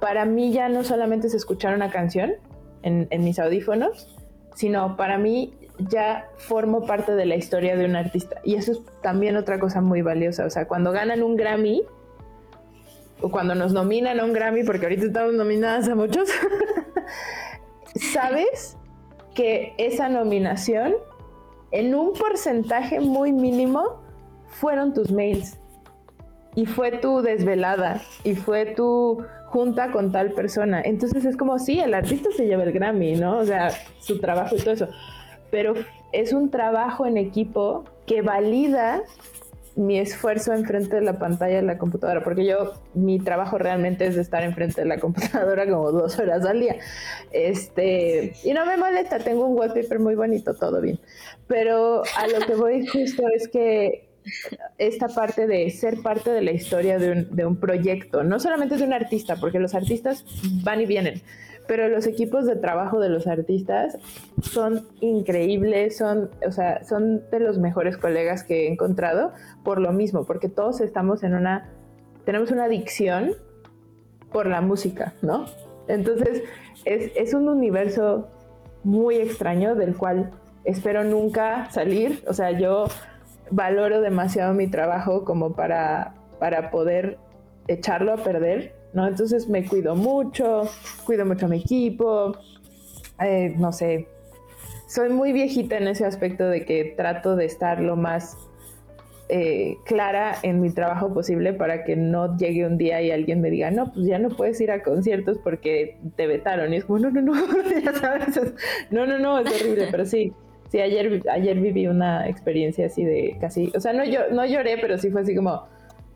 para 0.00 0.24
mí 0.24 0.52
ya 0.52 0.68
no 0.68 0.84
solamente 0.84 1.28
es 1.28 1.34
escuchar 1.34 1.74
una 1.74 1.90
canción 1.90 2.32
en, 2.82 3.08
mis 3.24 3.38
audífonos, 3.38 4.14
sino 4.54 4.96
para 4.96 5.16
mí 5.16 5.54
ya 5.78 6.28
formo 6.36 6.84
parte 6.84 7.14
de 7.14 7.24
la 7.24 7.36
historia 7.36 7.76
de 7.76 7.86
un 7.86 7.96
artista. 7.96 8.36
Y 8.44 8.56
eso 8.56 8.72
es 8.72 8.82
también 9.02 9.36
otra 9.36 9.58
cosa 9.58 9.80
muy 9.80 10.02
valiosa. 10.02 10.44
O 10.44 10.50
sea, 10.50 10.68
cuando 10.68 10.92
ganan 10.92 11.22
un 11.22 11.36
Grammy, 11.36 11.82
cuando 13.30 13.54
nos 13.54 13.72
nominan 13.72 14.20
a 14.20 14.24
un 14.24 14.34
Grammy, 14.34 14.64
porque 14.64 14.84
ahorita 14.84 15.06
estamos 15.06 15.32
nominadas 15.34 15.88
a 15.88 15.94
muchos, 15.94 16.28
sabes 18.12 18.76
que 19.34 19.74
esa 19.78 20.10
nominación, 20.10 20.94
en 21.74 21.92
un 21.96 22.12
porcentaje 22.12 23.00
muy 23.00 23.32
mínimo, 23.32 24.00
fueron 24.46 24.94
tus 24.94 25.10
mails. 25.10 25.58
Y 26.54 26.66
fue 26.66 26.92
tu 26.92 27.20
desvelada. 27.20 28.00
Y 28.22 28.36
fue 28.36 28.66
tu 28.66 29.24
junta 29.46 29.90
con 29.90 30.12
tal 30.12 30.30
persona. 30.32 30.80
Entonces 30.84 31.24
es 31.24 31.36
como, 31.36 31.58
sí, 31.58 31.80
el 31.80 31.94
artista 31.94 32.28
se 32.36 32.46
lleva 32.46 32.62
el 32.62 32.72
Grammy, 32.72 33.16
¿no? 33.16 33.38
O 33.38 33.44
sea, 33.44 33.70
su 33.98 34.20
trabajo 34.20 34.54
y 34.54 34.60
todo 34.60 34.74
eso. 34.74 34.88
Pero 35.50 35.74
es 36.12 36.32
un 36.32 36.48
trabajo 36.48 37.06
en 37.06 37.16
equipo 37.16 37.84
que 38.06 38.22
valida 38.22 39.02
mi 39.76 39.98
esfuerzo 39.98 40.52
enfrente 40.52 40.96
de 40.96 41.02
la 41.02 41.18
pantalla 41.18 41.56
de 41.56 41.62
la 41.62 41.78
computadora, 41.78 42.22
porque 42.22 42.44
yo, 42.44 42.74
mi 42.94 43.18
trabajo 43.18 43.58
realmente 43.58 44.06
es 44.06 44.14
de 44.14 44.22
estar 44.22 44.44
enfrente 44.44 44.82
de 44.82 44.86
la 44.86 44.98
computadora 44.98 45.66
como 45.68 45.90
dos 45.90 46.18
horas 46.18 46.44
al 46.44 46.60
día. 46.60 46.76
Este, 47.32 48.34
y 48.44 48.52
no 48.52 48.64
me 48.66 48.76
molesta, 48.76 49.18
tengo 49.18 49.46
un 49.46 49.58
wallpaper 49.58 49.98
muy 49.98 50.14
bonito, 50.14 50.54
todo 50.54 50.80
bien. 50.80 51.00
Pero 51.46 52.02
a 52.16 52.26
lo 52.26 52.46
que 52.46 52.54
voy 52.54 52.86
justo 52.92 53.22
es 53.34 53.48
que 53.48 54.08
esta 54.78 55.08
parte 55.08 55.46
de 55.46 55.70
ser 55.70 56.00
parte 56.02 56.30
de 56.30 56.40
la 56.40 56.52
historia 56.52 56.98
de 56.98 57.12
un, 57.12 57.36
de 57.36 57.44
un 57.44 57.56
proyecto, 57.56 58.24
no 58.24 58.40
solamente 58.40 58.76
de 58.76 58.84
un 58.84 58.92
artista, 58.92 59.36
porque 59.36 59.58
los 59.58 59.74
artistas 59.74 60.24
van 60.62 60.80
y 60.80 60.86
vienen, 60.86 61.20
pero 61.66 61.88
los 61.88 62.06
equipos 62.06 62.46
de 62.46 62.56
trabajo 62.56 63.00
de 63.00 63.08
los 63.08 63.26
artistas 63.26 63.98
son 64.42 64.86
increíbles, 65.00 65.96
son, 65.96 66.30
o 66.46 66.52
sea, 66.52 66.84
son 66.84 67.22
de 67.30 67.40
los 67.40 67.58
mejores 67.58 67.96
colegas 67.96 68.44
que 68.44 68.66
he 68.66 68.72
encontrado 68.72 69.32
por 69.62 69.80
lo 69.80 69.92
mismo, 69.92 70.24
porque 70.24 70.48
todos 70.48 70.80
estamos 70.80 71.22
en 71.22 71.34
una, 71.34 71.70
tenemos 72.24 72.50
una 72.50 72.64
adicción 72.64 73.32
por 74.32 74.46
la 74.46 74.60
música, 74.60 75.14
¿no? 75.22 75.46
Entonces, 75.88 76.42
es, 76.84 77.12
es 77.14 77.34
un 77.34 77.48
universo 77.48 78.28
muy 78.82 79.16
extraño 79.16 79.74
del 79.74 79.96
cual 79.96 80.30
espero 80.64 81.04
nunca 81.04 81.70
salir, 81.70 82.22
o 82.26 82.32
sea, 82.32 82.52
yo 82.52 82.86
valoro 83.50 84.00
demasiado 84.00 84.54
mi 84.54 84.68
trabajo 84.68 85.24
como 85.24 85.54
para, 85.54 86.14
para 86.38 86.70
poder 86.70 87.18
echarlo 87.68 88.12
a 88.12 88.16
perder 88.16 88.74
¿no? 88.94 89.06
Entonces 89.06 89.48
me 89.48 89.66
cuido 89.66 89.94
mucho, 89.94 90.62
cuido 91.04 91.26
mucho 91.26 91.46
a 91.46 91.48
mi 91.48 91.58
equipo, 91.58 92.38
eh, 93.20 93.54
no 93.58 93.72
sé, 93.72 94.08
soy 94.88 95.10
muy 95.10 95.32
viejita 95.32 95.76
en 95.76 95.88
ese 95.88 96.06
aspecto 96.06 96.44
de 96.44 96.64
que 96.64 96.94
trato 96.96 97.36
de 97.36 97.44
estar 97.44 97.80
lo 97.80 97.96
más 97.96 98.38
eh, 99.28 99.76
clara 99.84 100.36
en 100.42 100.60
mi 100.60 100.70
trabajo 100.70 101.12
posible 101.12 101.52
para 101.52 101.82
que 101.82 101.96
no 101.96 102.36
llegue 102.36 102.66
un 102.66 102.78
día 102.78 103.02
y 103.02 103.10
alguien 103.10 103.40
me 103.40 103.50
diga, 103.50 103.70
no, 103.70 103.92
pues 103.92 104.06
ya 104.06 104.18
no 104.18 104.28
puedes 104.28 104.60
ir 104.60 104.70
a 104.70 104.82
conciertos 104.82 105.38
porque 105.42 105.98
te 106.14 106.26
vetaron. 106.26 106.72
Y 106.72 106.76
es 106.76 106.84
como, 106.84 107.00
no, 107.00 107.10
no, 107.10 107.20
no, 107.20 107.34
ya 107.84 107.92
sabes, 107.94 108.40
no, 108.90 109.06
no, 109.06 109.18
no, 109.18 109.40
es 109.40 109.60
horrible, 109.60 109.88
pero 109.90 110.06
sí. 110.06 110.32
Sí, 110.74 110.80
ayer, 110.80 111.22
ayer 111.30 111.60
viví 111.60 111.86
una 111.86 112.28
experiencia 112.28 112.86
así 112.86 113.04
de 113.04 113.36
casi, 113.40 113.70
o 113.76 113.80
sea, 113.80 113.92
no, 113.92 114.04
yo, 114.04 114.22
no 114.32 114.44
lloré, 114.44 114.76
pero 114.80 114.98
sí 114.98 115.08
fue 115.08 115.20
así 115.20 115.32
como, 115.32 115.68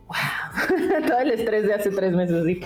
Todo 1.07 1.19
el 1.19 1.31
estrés 1.31 1.65
de 1.65 1.73
hace 1.75 1.91
tres 1.91 2.11
meses 2.11 2.45
y 2.45 2.59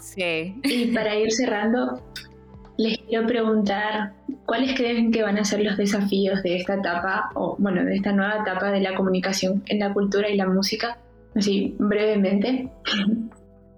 Sí. 0.00 0.58
Y 0.64 0.94
para 0.94 1.14
ir 1.14 1.30
cerrando, 1.30 2.00
les 2.78 2.96
quiero 3.06 3.26
preguntar 3.26 4.14
cuáles 4.46 4.74
creen 4.76 5.12
que 5.12 5.22
van 5.22 5.36
a 5.36 5.44
ser 5.44 5.60
los 5.60 5.76
desafíos 5.76 6.42
de 6.42 6.56
esta 6.56 6.76
etapa, 6.76 7.28
o 7.34 7.56
bueno, 7.58 7.84
de 7.84 7.96
esta 7.96 8.12
nueva 8.12 8.38
etapa 8.40 8.70
de 8.70 8.80
la 8.80 8.94
comunicación 8.94 9.62
en 9.66 9.80
la 9.80 9.92
cultura 9.92 10.30
y 10.30 10.38
la 10.38 10.46
música, 10.46 10.96
así 11.34 11.76
brevemente. 11.78 12.70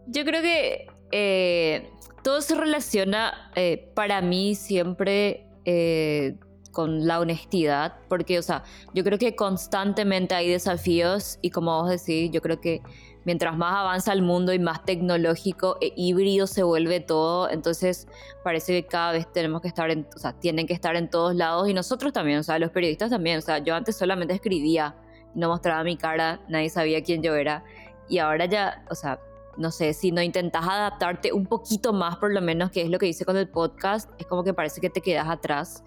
Yo 0.06 0.24
creo 0.24 0.42
que 0.42 0.86
eh, 1.10 1.88
todo 2.22 2.40
se 2.40 2.54
relaciona 2.54 3.50
eh, 3.56 3.88
para 3.96 4.20
mí 4.20 4.54
siempre 4.54 5.48
eh, 5.64 6.36
con 6.72 7.06
la 7.06 7.20
honestidad, 7.20 7.94
porque, 8.08 8.38
o 8.38 8.42
sea, 8.42 8.64
yo 8.94 9.04
creo 9.04 9.18
que 9.18 9.36
constantemente 9.36 10.34
hay 10.34 10.48
desafíos 10.48 11.38
y 11.42 11.50
como 11.50 11.82
vos 11.82 11.90
decís, 11.90 12.30
yo 12.32 12.40
creo 12.40 12.60
que 12.60 12.82
mientras 13.24 13.56
más 13.56 13.74
avanza 13.76 14.12
el 14.12 14.22
mundo 14.22 14.52
y 14.52 14.58
más 14.58 14.84
tecnológico 14.84 15.76
e 15.80 15.92
híbrido 15.96 16.46
se 16.46 16.62
vuelve 16.62 17.00
todo, 17.00 17.48
entonces 17.50 18.08
parece 18.42 18.72
que 18.72 18.88
cada 18.88 19.12
vez 19.12 19.30
tenemos 19.32 19.60
que 19.60 19.68
estar 19.68 19.90
en, 19.90 20.06
o 20.16 20.18
sea, 20.18 20.32
tienen 20.32 20.66
que 20.66 20.74
estar 20.74 20.96
en 20.96 21.08
todos 21.08 21.34
lados 21.34 21.68
y 21.68 21.74
nosotros 21.74 22.12
también, 22.12 22.38
o 22.38 22.42
sea, 22.42 22.58
los 22.58 22.70
periodistas 22.70 23.10
también, 23.10 23.38
o 23.38 23.42
sea, 23.42 23.58
yo 23.58 23.74
antes 23.74 23.96
solamente 23.96 24.34
escribía, 24.34 24.96
no 25.34 25.48
mostraba 25.48 25.84
mi 25.84 25.96
cara, 25.96 26.40
nadie 26.48 26.68
sabía 26.68 27.02
quién 27.02 27.22
yo 27.22 27.34
era 27.34 27.64
y 28.08 28.18
ahora 28.18 28.46
ya, 28.46 28.84
o 28.90 28.94
sea, 28.94 29.20
no 29.56 29.70
sé, 29.70 29.92
si 29.92 30.12
no 30.12 30.22
intentas 30.22 30.66
adaptarte 30.66 31.32
un 31.32 31.46
poquito 31.46 31.92
más, 31.92 32.16
por 32.16 32.32
lo 32.32 32.40
menos, 32.40 32.70
que 32.70 32.82
es 32.82 32.88
lo 32.88 32.98
que 32.98 33.06
hice 33.06 33.24
con 33.24 33.36
el 33.36 33.48
podcast, 33.48 34.10
es 34.18 34.26
como 34.26 34.44
que 34.44 34.54
parece 34.54 34.80
que 34.80 34.90
te 34.90 35.00
quedas 35.00 35.28
atrás 35.28 35.84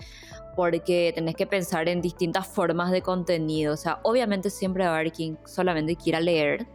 porque 0.55 1.11
tenés 1.13 1.35
que 1.35 1.45
pensar 1.45 1.89
en 1.89 2.01
distintas 2.01 2.47
formas 2.47 2.91
de 2.91 3.01
contenido. 3.01 3.73
O 3.73 3.77
sea, 3.77 3.99
obviamente 4.03 4.49
siempre 4.49 4.85
va 4.85 4.91
a 4.91 4.95
haber 4.95 5.11
quien 5.11 5.37
solamente 5.45 5.95
quiera 5.95 6.19
leer 6.19 6.67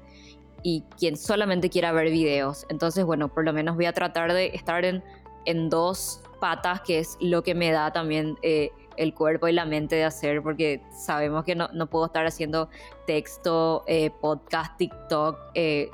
y 0.62 0.82
quien 0.98 1.16
solamente 1.16 1.70
quiera 1.70 1.92
ver 1.92 2.10
videos. 2.10 2.66
Entonces, 2.68 3.04
bueno, 3.04 3.28
por 3.28 3.44
lo 3.44 3.52
menos 3.52 3.76
voy 3.76 3.86
a 3.86 3.92
tratar 3.92 4.32
de 4.32 4.48
estar 4.48 4.84
en, 4.84 5.02
en 5.44 5.70
dos 5.70 6.22
patas, 6.40 6.80
que 6.82 6.98
es 6.98 7.16
lo 7.20 7.42
que 7.42 7.54
me 7.54 7.70
da 7.70 7.92
también 7.92 8.36
eh, 8.42 8.70
el 8.96 9.14
cuerpo 9.14 9.48
y 9.48 9.52
la 9.52 9.64
mente 9.64 9.96
de 9.96 10.04
hacer, 10.04 10.42
porque 10.42 10.82
sabemos 10.92 11.44
que 11.44 11.54
no, 11.54 11.68
no 11.72 11.86
puedo 11.88 12.06
estar 12.06 12.26
haciendo 12.26 12.68
texto, 13.06 13.84
eh, 13.86 14.10
podcast, 14.20 14.76
TikTok, 14.76 15.38
eh, 15.54 15.90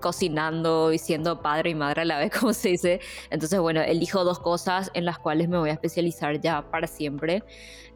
cocinando 0.00 0.92
y 0.92 0.98
siendo 0.98 1.42
padre 1.42 1.70
y 1.70 1.74
madre 1.74 2.02
a 2.02 2.04
la 2.04 2.18
vez, 2.18 2.30
como 2.40 2.52
se 2.52 2.70
dice. 2.70 3.00
Entonces, 3.30 3.60
bueno, 3.60 3.80
elijo 3.80 4.24
dos 4.24 4.40
cosas 4.40 4.90
en 4.94 5.04
las 5.04 5.18
cuales 5.18 5.48
me 5.48 5.58
voy 5.58 5.70
a 5.70 5.74
especializar 5.74 6.40
ya 6.40 6.70
para 6.70 6.86
siempre, 6.86 7.42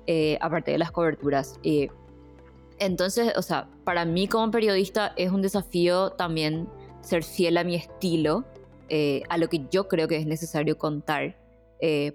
eh, 0.07 0.39
aparte 0.41 0.71
de 0.73 0.79
las 0.79 0.93
coberturas. 0.93 1.59
Eh, 1.63 1.89
entonces, 2.79 3.33
o 3.37 3.43
sea, 3.43 3.69
para 3.85 4.05
mí 4.05 4.29
como 4.29 4.51
periodista 4.51 5.13
es 5.17 5.31
un 5.31 5.43
desafío 5.43 6.11
también 6.11 6.69
ser 7.01 7.23
fiel 7.23 7.57
a 7.57 7.65
mi 7.65 7.75
estilo, 7.77 8.45
eh, 8.89 9.23
a 9.29 9.39
lo 9.39 9.49
que 9.49 9.67
yo 9.71 9.89
creo 9.89 10.09
que 10.09 10.17
es 10.17 10.27
necesario 10.27 10.79
contar. 10.79 11.37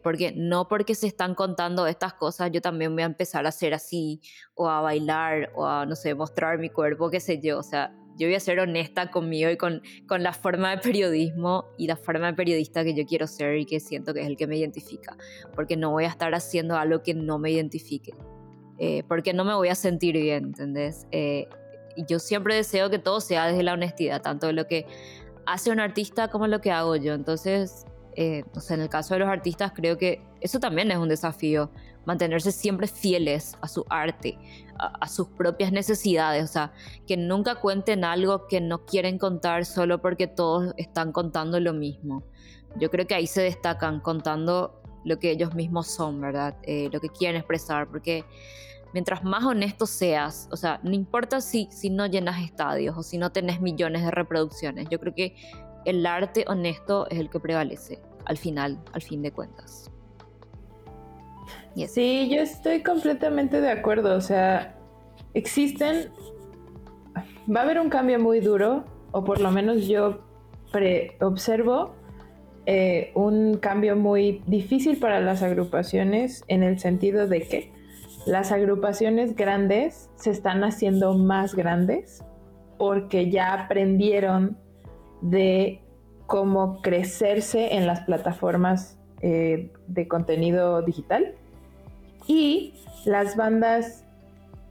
porque 0.02 0.32
no 0.36 0.68
porque 0.68 0.96
se 0.96 1.06
están 1.06 1.36
contando 1.36 1.86
estas 1.86 2.16
cosas, 2.16 2.50
yo 2.52 2.60
también 2.60 2.96
voy 2.96 3.04
a 3.04 3.06
empezar 3.06 3.46
a 3.46 3.52
ser 3.52 3.76
así, 3.76 4.20
o 4.56 4.68
a 4.68 4.82
bailar, 4.82 5.52
o 5.54 5.64
a, 5.64 5.86
no 5.86 5.96
sé, 5.96 6.16
mostrar 6.16 6.58
mi 6.58 6.70
cuerpo, 6.70 7.12
qué 7.12 7.20
sé 7.20 7.40
yo. 7.40 7.60
O 7.60 7.64
sea, 7.64 7.94
yo 8.20 8.28
voy 8.28 8.36
a 8.36 8.40
ser 8.40 8.60
honesta 8.60 9.10
conmigo 9.10 9.50
y 9.50 9.58
con, 9.58 9.82
con 10.08 10.22
la 10.22 10.34
forma 10.34 10.72
de 10.72 10.78
periodismo 10.78 11.66
y 11.78 11.88
la 11.88 11.96
forma 11.96 12.28
de 12.28 12.34
periodista 12.34 12.84
que 12.84 12.94
yo 12.94 13.06
quiero 13.06 13.26
ser 13.26 13.58
y 13.58 13.66
que 13.66 13.80
siento 13.80 14.14
que 14.14 14.22
es 14.22 14.28
el 14.28 14.36
que 14.36 14.46
me 14.46 14.58
identifica, 14.58 15.18
porque 15.56 15.78
no 15.78 15.92
voy 15.92 16.04
a 16.04 16.10
estar 16.10 16.36
haciendo 16.36 16.78
algo 16.78 17.02
que 17.02 17.14
no 17.14 17.40
me 17.40 17.50
identifique, 17.50 18.14
eh, 18.78 19.04
porque 19.08 19.34
no 19.34 19.46
me 19.46 19.56
voy 19.56 19.70
a 19.70 19.76
sentir 19.76 20.16
bien, 20.18 20.46
¿entendés? 20.46 21.08
Eh, 21.12 21.48
yo 22.08 22.20
siempre 22.20 22.56
deseo 22.56 22.90
que 22.90 23.00
todo 23.00 23.22
sea 23.22 23.48
desde 23.48 23.64
la 23.64 23.74
honestidad, 23.74 24.22
tanto 24.22 24.52
lo 24.52 24.68
que 24.68 24.86
hace 25.46 25.72
un 25.72 25.80
artista 25.80 26.28
como 26.30 26.48
lo 26.48 26.62
que 26.62 26.72
hago 26.72 26.96
yo. 26.96 27.14
Entonces, 27.14 27.86
eh, 28.16 28.44
en 28.70 28.82
el 28.82 28.90
caso 28.90 29.14
de 29.14 29.22
los 29.22 29.30
artistas 29.30 29.72
creo 29.74 29.98
que 29.98 30.22
eso 30.42 30.60
también 30.60 30.92
es 30.92 30.98
un 30.98 31.10
desafío, 31.10 31.72
mantenerse 32.06 32.52
siempre 32.52 32.88
fieles 32.88 33.58
a 33.62 33.68
su 33.68 33.86
arte, 33.90 34.38
a, 34.78 35.08
sus 35.08 35.28
propias 35.28 35.72
necesidades, 35.72 36.44
o 36.44 36.48
sea, 36.48 36.72
que 37.06 37.18
nunca 37.18 37.56
cuenten 37.56 38.04
algo 38.04 38.48
que 38.48 38.62
no 38.62 38.86
quieren 38.86 39.18
contar 39.18 39.66
solo 39.66 40.02
porque 40.02 40.28
todos 40.28 40.74
están 40.78 41.12
contando 41.12 41.60
lo 41.60 41.74
mismo. 41.74 42.24
Yo 42.80 42.90
creo 42.90 43.06
que 43.06 43.16
ahí 43.16 43.28
se 43.28 43.42
destacan 43.42 44.00
contando 44.00 44.82
lo 45.04 45.20
que 45.20 45.32
ellos 45.32 45.54
mismos 45.54 45.88
son, 45.88 46.22
¿verdad? 46.22 46.56
Eh, 46.64 46.90
lo 46.92 47.00
que 47.00 47.10
quieren 47.10 47.38
expresar, 47.38 47.88
porque 47.90 48.24
mientras 48.94 49.24
más 49.24 49.44
honesto 49.44 49.86
seas, 49.86 50.48
o 50.52 50.58
sea, 50.58 50.80
no 50.84 50.94
importa 50.94 51.42
si, 51.42 51.68
si 51.72 51.90
no 51.90 52.06
llenas 52.06 52.42
estadios 52.42 52.98
o 52.98 53.04
si 53.04 53.18
no 53.18 53.32
tenés 53.32 53.62
millones 53.62 54.04
de 54.04 54.12
reproducciones, 54.12 54.88
yo 54.90 55.00
creo 55.00 55.14
que 55.14 55.36
el 55.86 56.06
arte 56.06 56.46
honesto 56.48 57.08
es 57.10 57.20
el 57.20 57.30
que 57.30 57.40
prevalece 57.40 58.02
al 58.26 58.38
final, 58.38 58.80
al 58.94 59.02
fin 59.02 59.22
de 59.22 59.32
cuentas. 59.32 59.89
Sí, 61.76 62.30
yo 62.30 62.42
estoy 62.42 62.84
completamente 62.84 63.62
de 63.62 63.70
acuerdo. 63.70 64.16
O 64.16 64.22
sea, 64.22 64.76
existen. 65.34 66.12
Va 67.54 67.62
a 67.62 67.64
haber 67.64 67.80
un 67.80 67.90
cambio 67.90 68.20
muy 68.20 68.40
duro, 68.40 68.86
o 69.12 69.24
por 69.24 69.42
lo 69.42 69.52
menos 69.52 69.88
yo 69.88 70.20
observo 71.22 71.96
eh, 72.66 73.12
un 73.16 73.58
cambio 73.58 73.96
muy 73.96 74.44
difícil 74.46 75.00
para 75.00 75.20
las 75.20 75.42
agrupaciones 75.42 76.44
en 76.48 76.62
el 76.62 76.80
sentido 76.80 77.28
de 77.28 77.42
que 77.42 77.72
las 78.28 78.52
agrupaciones 78.52 79.36
grandes 79.36 80.12
se 80.16 80.30
están 80.30 80.64
haciendo 80.64 81.18
más 81.18 81.56
grandes 81.56 82.24
porque 82.78 83.32
ya 83.32 83.54
aprendieron 83.54 84.58
de 85.22 85.82
cómo 86.28 86.82
crecerse 86.82 87.76
en 87.76 87.88
las 87.88 88.02
plataformas 88.02 89.00
eh, 89.22 89.72
de 89.88 90.08
contenido 90.08 90.84
digital 90.84 91.39
y 92.30 92.76
las 93.06 93.36
bandas 93.36 94.06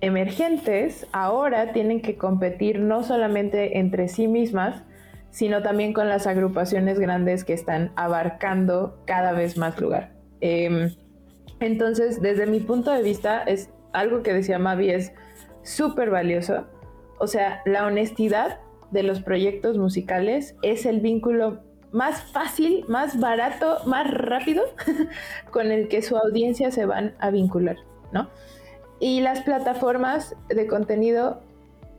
emergentes 0.01 1.09
ahora 1.11 1.73
tienen 1.73 2.01
que 2.01 2.17
competir 2.17 2.79
no 2.79 3.03
solamente 3.03 3.79
entre 3.79 4.07
sí 4.07 4.29
mismas, 4.29 4.85
sino 5.31 5.61
también 5.61 5.93
con 5.93 6.09
las 6.09 6.29
agrupaciones 6.29 7.01
grandes 7.01 7.43
que 7.43 7.53
están 7.53 7.91
abarcando 7.97 9.03
cada 9.07 9.33
vez 9.33 9.57
más 9.57 9.79
lugar. 9.81 10.13
Em, 10.41 10.95
entonces, 11.59 12.23
desde 12.23 12.47
mi 12.47 12.61
punto 12.61 12.93
de 12.93 13.03
vista, 13.03 13.43
es 13.43 13.71
algo 13.93 14.23
que 14.23 14.33
decía 14.33 14.61
Mavi, 14.61 14.91
es 14.91 15.13
súper 15.65 16.11
valioso. 16.11 16.69
O 17.19 17.27
sea, 17.27 17.61
la 17.67 17.87
honestidad 17.87 18.61
de 18.93 19.03
los 19.03 19.21
proyectos 19.21 19.79
musicales 19.79 20.55
es 20.63 20.87
el 20.87 21.01
vínculo 21.01 21.65
más 21.93 22.23
fácil, 22.23 22.85
más 22.89 23.19
barato, 23.19 23.79
más 23.87 24.11
rápido 24.11 24.65
con 25.51 25.71
el 25.73 25.89
que 25.89 26.03
su 26.03 26.17
audiencia 26.17 26.71
se 26.71 26.87
van 26.87 27.15
a 27.19 27.31
vincular, 27.31 27.77
¿no? 28.13 28.29
Y 29.01 29.21
las 29.21 29.43
plataformas 29.43 30.37
de 30.49 30.67
contenido, 30.67 31.41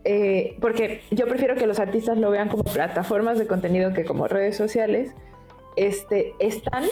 eh, 0.04 0.58
porque 0.60 1.02
yo 1.12 1.28
prefiero 1.28 1.56
que 1.56 1.66
los 1.66 1.80
artistas 1.80 2.18
lo 2.18 2.30
vean 2.30 2.50
como 2.50 2.64
plataformas 2.64 3.40
de 3.40 3.48
contenido 3.48 3.94
que 3.94 4.06
como 4.06 4.28
redes 4.28 4.58
sociales, 4.58 5.14
este, 5.76 6.34
están 6.40 6.84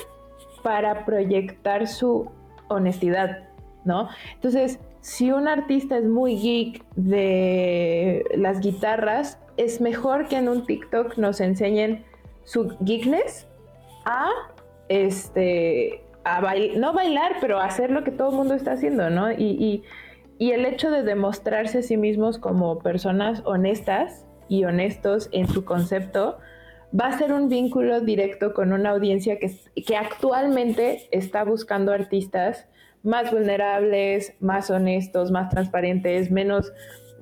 para 0.64 1.06
proyectar 1.06 1.88
su 1.88 2.32
honestidad, 2.70 3.50
¿no? 3.86 4.10
Entonces, 4.36 4.80
si 5.02 5.32
un 5.32 5.48
artista 5.48 5.98
es 5.98 6.06
muy 6.06 6.38
geek 6.38 6.84
de 6.96 8.26
las 8.36 8.60
guitarras, 8.60 9.40
es 9.58 9.82
mejor 9.82 10.28
que 10.28 10.38
en 10.38 10.50
un 10.50 10.66
TikTok 10.66 11.18
nos 11.18 11.42
enseñen 11.42 12.04
su 12.48 12.78
geekness 12.80 13.46
a 14.06 14.30
este 14.88 16.02
a 16.24 16.42
no 16.78 16.94
bailar, 16.94 17.38
pero 17.42 17.60
hacer 17.60 17.92
lo 17.92 18.04
que 18.04 18.12
todo 18.12 18.30
el 18.30 18.36
mundo 18.36 18.54
está 18.54 18.74
haciendo, 18.74 19.10
¿no? 19.10 19.32
Y, 19.32 19.84
y, 20.40 20.52
el 20.52 20.66
hecho 20.66 20.92
de 20.92 21.04
demostrarse 21.04 21.80
a 21.80 21.82
sí 21.82 21.98
mismos 21.98 22.38
como 22.38 22.80
personas 22.80 23.42
honestas 23.46 24.26
y 24.50 24.64
honestos 24.66 25.30
en 25.32 25.48
su 25.48 25.66
concepto 25.66 26.38
va 26.98 27.08
a 27.08 27.18
ser 27.18 27.34
un 27.34 27.50
vínculo 27.50 28.02
directo 28.02 28.54
con 28.54 28.72
una 28.72 28.92
audiencia 28.92 29.40
que, 29.40 29.52
que 29.86 29.96
actualmente 29.98 31.08
está 31.12 31.44
buscando 31.44 31.92
artistas 31.92 32.68
más 33.04 33.32
vulnerables, 33.32 34.36
más 34.40 34.70
honestos, 34.70 35.32
más 35.32 35.50
transparentes, 35.50 36.30
menos 36.30 36.72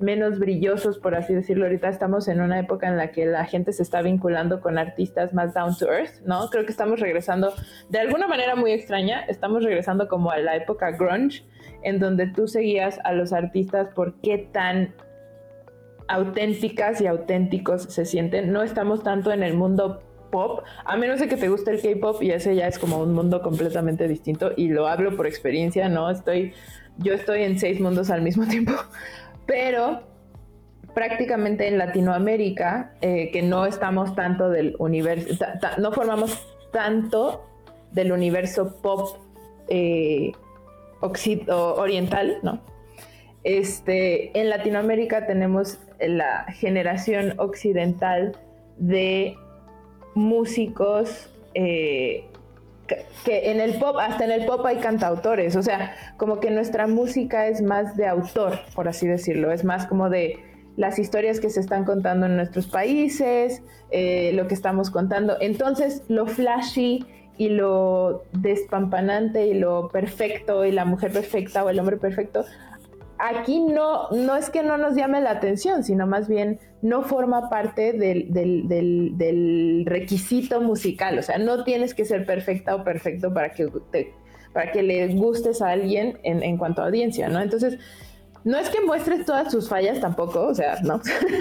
menos 0.00 0.38
brillosos, 0.38 0.98
por 0.98 1.14
así 1.14 1.34
decirlo. 1.34 1.64
Ahorita 1.64 1.88
estamos 1.88 2.28
en 2.28 2.40
una 2.40 2.58
época 2.58 2.88
en 2.88 2.96
la 2.96 3.10
que 3.10 3.26
la 3.26 3.44
gente 3.44 3.72
se 3.72 3.82
está 3.82 4.02
vinculando 4.02 4.60
con 4.60 4.78
artistas 4.78 5.32
más 5.32 5.54
down 5.54 5.76
to 5.76 5.86
earth, 5.90 6.20
¿no? 6.24 6.48
Creo 6.50 6.64
que 6.64 6.72
estamos 6.72 7.00
regresando, 7.00 7.54
de 7.88 7.98
alguna 7.98 8.26
manera 8.26 8.56
muy 8.56 8.72
extraña, 8.72 9.24
estamos 9.26 9.62
regresando 9.64 10.08
como 10.08 10.30
a 10.30 10.38
la 10.38 10.56
época 10.56 10.90
grunge, 10.92 11.44
en 11.82 11.98
donde 11.98 12.26
tú 12.26 12.46
seguías 12.48 12.98
a 13.04 13.12
los 13.12 13.32
artistas 13.32 13.88
por 13.94 14.20
qué 14.20 14.38
tan 14.52 14.94
auténticas 16.08 17.00
y 17.00 17.06
auténticos 17.06 17.82
se 17.84 18.04
sienten. 18.04 18.52
No 18.52 18.62
estamos 18.62 19.02
tanto 19.02 19.32
en 19.32 19.42
el 19.42 19.54
mundo 19.54 20.02
pop, 20.30 20.62
a 20.84 20.96
menos 20.96 21.20
de 21.20 21.28
que 21.28 21.36
te 21.36 21.48
guste 21.48 21.70
el 21.70 21.80
K-pop 21.80 22.22
y 22.22 22.30
ese 22.30 22.54
ya 22.54 22.66
es 22.66 22.78
como 22.78 22.98
un 22.98 23.12
mundo 23.12 23.42
completamente 23.42 24.08
distinto 24.08 24.52
y 24.56 24.68
lo 24.68 24.88
hablo 24.88 25.16
por 25.16 25.26
experiencia, 25.26 25.88
¿no? 25.88 26.10
Estoy, 26.10 26.52
yo 26.98 27.14
estoy 27.14 27.42
en 27.42 27.58
seis 27.58 27.80
mundos 27.80 28.10
al 28.10 28.22
mismo 28.22 28.46
tiempo 28.48 28.72
pero 29.46 30.02
prácticamente 30.94 31.68
en 31.68 31.78
Latinoamérica, 31.78 32.92
eh, 33.00 33.30
que 33.30 33.42
no 33.42 33.66
estamos 33.66 34.14
tanto 34.14 34.48
del 34.48 34.76
universo, 34.78 35.44
no 35.78 35.92
formamos 35.92 36.46
tanto 36.72 37.46
del 37.92 38.12
universo 38.12 38.80
pop 38.82 39.18
eh, 39.68 40.32
oriental, 41.00 42.38
¿no? 42.42 42.60
Este, 43.44 44.38
en 44.38 44.50
Latinoamérica 44.50 45.26
tenemos 45.26 45.78
la 46.00 46.44
generación 46.52 47.34
occidental 47.38 48.36
de 48.78 49.36
músicos 50.14 51.30
eh, 51.54 52.24
que 52.86 53.50
en 53.50 53.60
el 53.60 53.78
pop, 53.78 53.96
hasta 54.00 54.24
en 54.24 54.30
el 54.30 54.46
pop 54.46 54.64
hay 54.64 54.76
cantautores, 54.76 55.56
o 55.56 55.62
sea, 55.62 55.94
como 56.16 56.40
que 56.40 56.50
nuestra 56.50 56.86
música 56.86 57.48
es 57.48 57.62
más 57.62 57.96
de 57.96 58.06
autor, 58.06 58.60
por 58.74 58.88
así 58.88 59.06
decirlo, 59.06 59.52
es 59.52 59.64
más 59.64 59.86
como 59.86 60.08
de 60.10 60.38
las 60.76 60.98
historias 60.98 61.40
que 61.40 61.50
se 61.50 61.60
están 61.60 61.84
contando 61.84 62.26
en 62.26 62.36
nuestros 62.36 62.66
países, 62.66 63.62
eh, 63.90 64.32
lo 64.34 64.46
que 64.46 64.54
estamos 64.54 64.90
contando. 64.90 65.36
Entonces, 65.40 66.02
lo 66.08 66.26
flashy 66.26 67.04
y 67.38 67.48
lo 67.48 68.24
despampanante 68.32 69.46
y 69.46 69.54
lo 69.54 69.88
perfecto 69.88 70.64
y 70.64 70.72
la 70.72 70.84
mujer 70.84 71.12
perfecta 71.12 71.64
o 71.64 71.70
el 71.70 71.78
hombre 71.78 71.96
perfecto 71.96 72.44
aquí 73.18 73.60
no, 73.60 74.08
no 74.10 74.36
es 74.36 74.50
que 74.50 74.62
no 74.62 74.76
nos 74.76 74.94
llame 74.94 75.20
la 75.20 75.30
atención, 75.30 75.84
sino 75.84 76.06
más 76.06 76.28
bien 76.28 76.58
no 76.82 77.02
forma 77.02 77.48
parte 77.48 77.92
del, 77.92 79.84
requisito 79.86 80.60
musical. 80.60 81.18
O 81.18 81.22
sea, 81.22 81.38
no 81.38 81.64
tienes 81.64 81.94
que 81.94 82.04
ser 82.04 82.26
perfecta 82.26 82.74
o 82.74 82.84
perfecto 82.84 83.32
para 83.32 83.50
que, 83.50 83.68
para 84.52 84.72
que 84.72 84.82
le 84.82 85.14
gustes 85.14 85.62
a 85.62 85.70
alguien 85.70 86.18
en, 86.22 86.56
cuanto 86.58 86.82
a 86.82 86.86
audiencia, 86.86 87.28
¿no? 87.28 87.40
Entonces, 87.40 87.78
no 88.44 88.58
es 88.58 88.68
que 88.68 88.80
muestres 88.80 89.24
todas 89.26 89.50
sus 89.50 89.68
fallas 89.68 90.00
tampoco, 90.00 90.46
o 90.46 90.54
sea, 90.54 90.78
no, 90.82 91.00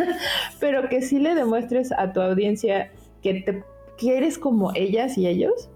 pero 0.60 0.90
que 0.90 1.02
sí 1.02 1.20
le 1.20 1.36
demuestres 1.36 1.92
a 1.92 2.12
tu 2.14 2.22
audiencia 2.22 2.92
que, 3.22 3.42
te, 3.42 3.64
que 3.98 4.18
eres 4.18 4.40
como 4.40 4.72
ellas 4.74 5.18
y 5.18 5.28
ellos 5.28 5.70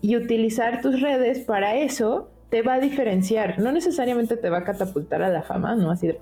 y 0.00 0.16
utilizar 0.16 0.80
tus 0.80 1.02
redes 1.02 1.40
para 1.40 1.76
eso 1.76 2.30
te 2.50 2.62
va 2.62 2.74
a 2.74 2.80
diferenciar. 2.80 3.58
No 3.58 3.72
necesariamente 3.72 4.36
te 4.36 4.50
va 4.50 4.58
a 4.58 4.64
catapultar 4.64 5.22
a 5.22 5.28
la 5.28 5.42
fama, 5.42 5.74
¿no? 5.76 5.90
Así 5.90 6.08
de... 6.08 6.18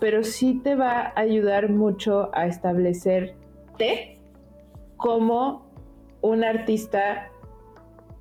Pero 0.00 0.22
sí 0.22 0.60
te 0.62 0.76
va 0.76 1.12
a 1.14 1.20
ayudar 1.20 1.70
mucho 1.70 2.30
a 2.32 2.46
establecerte 2.46 4.18
como 4.96 5.68
un 6.20 6.44
artista 6.44 7.30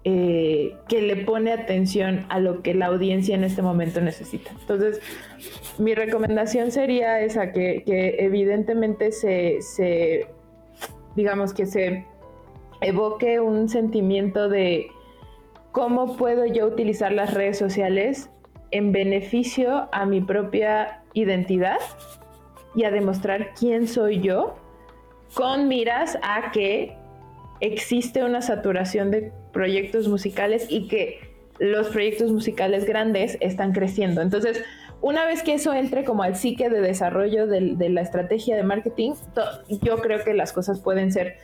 eh, 0.03 0.75
que 0.87 1.01
le 1.01 1.17
pone 1.17 1.51
atención 1.51 2.25
a 2.29 2.39
lo 2.39 2.63
que 2.63 2.73
la 2.73 2.87
audiencia 2.87 3.35
en 3.35 3.43
este 3.43 3.61
momento 3.61 4.01
necesita. 4.01 4.51
Entonces, 4.59 5.01
mi 5.77 5.93
recomendación 5.93 6.71
sería 6.71 7.19
esa, 7.19 7.51
que, 7.51 7.83
evidentemente 8.17 9.11
se, 9.11 9.61
se, 9.61 10.27
digamos 11.15 11.53
que 11.53 11.65
se 11.65 12.05
evoque 12.81 13.39
un 13.39 13.69
sentimiento 13.69 14.49
de 14.49 14.87
cómo 15.71 16.17
puedo 16.17 16.45
yo 16.45 16.67
utilizar 16.67 17.11
las 17.11 17.33
redes 17.33 17.57
sociales 17.57 18.29
en 18.71 18.91
beneficio 18.91 19.89
a 19.91 20.05
mi 20.05 20.21
propia 20.21 21.03
identidad 21.13 21.77
y 22.75 22.83
a 22.83 22.91
demostrar 22.91 23.53
quién 23.53 23.87
soy 23.87 24.21
yo 24.21 24.55
con 25.33 25.67
miras 25.67 26.17
a 26.21 26.51
que 26.51 26.95
existe 27.59 28.23
una 28.23 28.41
saturación 28.41 29.11
de 29.11 29.31
proyectos 29.51 30.07
musicales 30.07 30.67
y 30.69 30.87
que 30.87 31.19
los 31.59 31.87
proyectos 31.89 32.31
musicales 32.31 32.85
grandes 32.85 33.37
están 33.41 33.71
creciendo. 33.71 34.21
Entonces, 34.21 34.63
una 35.01 35.25
vez 35.25 35.43
que 35.43 35.53
eso 35.53 35.73
entre 35.73 36.03
como 36.03 36.23
al 36.23 36.35
psique 36.35 36.69
de 36.69 36.81
desarrollo 36.81 37.47
de, 37.47 37.89
la 37.89 38.01
estrategia 38.01 38.55
de 38.55 38.63
marketing, 38.63 39.13
yo 39.81 39.97
creo 39.97 40.23
que 40.23 40.33
las 40.33 40.53
cosas 40.53 40.79
pueden 40.79 41.11
ser 41.11 41.37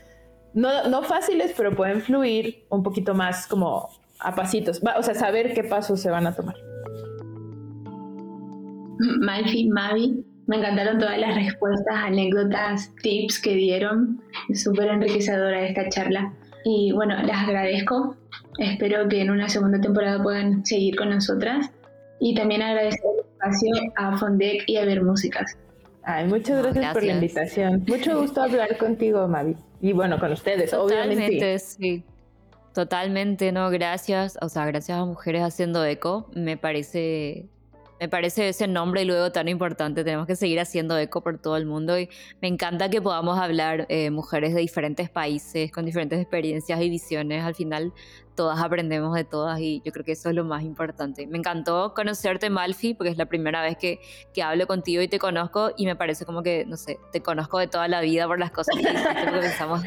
no, 0.53 0.87
no, 0.87 1.01
fáciles, 1.01 1.53
pero 1.57 1.75
pueden 1.75 2.01
fluir 2.01 2.65
un 2.69 2.83
poquito 2.83 3.15
más 3.15 3.47
como 3.47 3.89
a 4.23 4.35
pasitos, 4.35 4.81
o 4.97 5.03
sea, 5.03 5.13
saber 5.13 5.53
qué 5.53 5.63
pasos 5.63 5.99
se 5.99 6.09
van 6.09 6.27
a 6.27 6.35
tomar. 6.35 6.55
Malfi, 9.19 9.67
Mavi, 9.69 10.23
me 10.47 10.57
encantaron 10.57 10.99
todas 10.99 11.17
las 11.17 11.35
respuestas, 11.35 11.95
anécdotas, 11.95 12.93
tips 13.01 13.39
que 13.39 13.55
dieron. 13.55 14.21
Súper 14.53 14.89
enriquecedora 14.89 15.65
esta 15.67 15.89
charla. 15.89 16.33
Y 16.65 16.91
bueno, 16.93 17.15
las 17.23 17.47
agradezco. 17.47 18.15
Espero 18.59 19.07
que 19.07 19.21
en 19.21 19.31
una 19.31 19.49
segunda 19.49 19.79
temporada 19.79 20.21
puedan 20.21 20.65
seguir 20.65 20.95
con 20.95 21.09
nosotras. 21.09 21.71
Y 22.19 22.35
también 22.35 22.61
agradecer 22.61 23.01
el 23.03 23.25
espacio 23.25 23.91
a 23.97 24.17
Fondec 24.17 24.63
y 24.67 24.77
a 24.77 24.85
Ver 24.85 25.03
Músicas. 25.03 25.57
Ay, 26.03 26.27
muchas 26.27 26.61
gracias, 26.61 26.93
por 26.93 27.03
la 27.03 27.13
invitación. 27.13 27.83
Mucho 27.87 28.19
gusto 28.19 28.41
hablar 28.41 28.77
contigo, 28.77 29.27
Mavi. 29.27 29.55
Y 29.81 29.93
bueno, 29.93 30.19
con 30.19 30.31
ustedes, 30.33 30.71
Totalmente, 30.71 31.25
obviamente. 31.25 31.59
Sí. 31.59 32.03
Totalmente, 32.73 33.51
no, 33.51 33.69
gracias. 33.69 34.37
O 34.41 34.49
sea, 34.49 34.65
gracias 34.65 34.97
a 34.97 35.05
Mujeres 35.05 35.43
Haciendo 35.43 35.85
Eco. 35.85 36.27
Me 36.33 36.57
parece, 36.57 37.45
me 37.99 38.09
parece 38.09 38.49
ese 38.49 38.67
nombre 38.67 39.03
y 39.03 39.05
luego 39.05 39.31
tan 39.31 39.47
importante. 39.47 40.03
Tenemos 40.03 40.25
que 40.25 40.35
seguir 40.35 40.59
haciendo 40.59 40.97
eco 40.97 41.21
por 41.21 41.37
todo 41.37 41.55
el 41.55 41.67
mundo 41.67 41.99
y 41.99 42.09
me 42.41 42.47
encanta 42.47 42.89
que 42.89 42.99
podamos 42.99 43.37
hablar 43.37 43.85
eh, 43.89 44.09
mujeres 44.09 44.55
de 44.55 44.61
diferentes 44.61 45.07
países, 45.11 45.71
con 45.71 45.85
diferentes 45.85 46.19
experiencias 46.19 46.81
y 46.81 46.89
visiones. 46.89 47.43
Al 47.43 47.53
final, 47.53 47.93
todas 48.35 48.61
aprendemos 48.61 49.15
de 49.15 49.23
todas 49.23 49.59
y 49.59 49.81
yo 49.85 49.91
creo 49.91 50.05
que 50.05 50.13
eso 50.13 50.29
es 50.29 50.35
lo 50.35 50.43
más 50.43 50.63
importante. 50.63 51.27
Me 51.27 51.37
encantó 51.37 51.93
conocerte, 51.93 52.49
Malfi, 52.49 52.93
porque 52.93 53.11
es 53.11 53.17
la 53.17 53.25
primera 53.25 53.61
vez 53.61 53.77
que, 53.77 53.99
que 54.33 54.43
hablo 54.43 54.67
contigo 54.67 55.01
y 55.01 55.07
te 55.07 55.19
conozco 55.19 55.71
y 55.77 55.85
me 55.85 55.95
parece 55.95 56.25
como 56.25 56.43
que, 56.43 56.65
no 56.65 56.77
sé, 56.77 56.99
te 57.11 57.21
conozco 57.21 57.59
de 57.59 57.67
toda 57.67 57.87
la 57.87 58.01
vida 58.01 58.27
por 58.27 58.39
las 58.39 58.51
cosas 58.51 58.75
que, 58.75 58.83
que 58.83 59.31
pensamos 59.39 59.83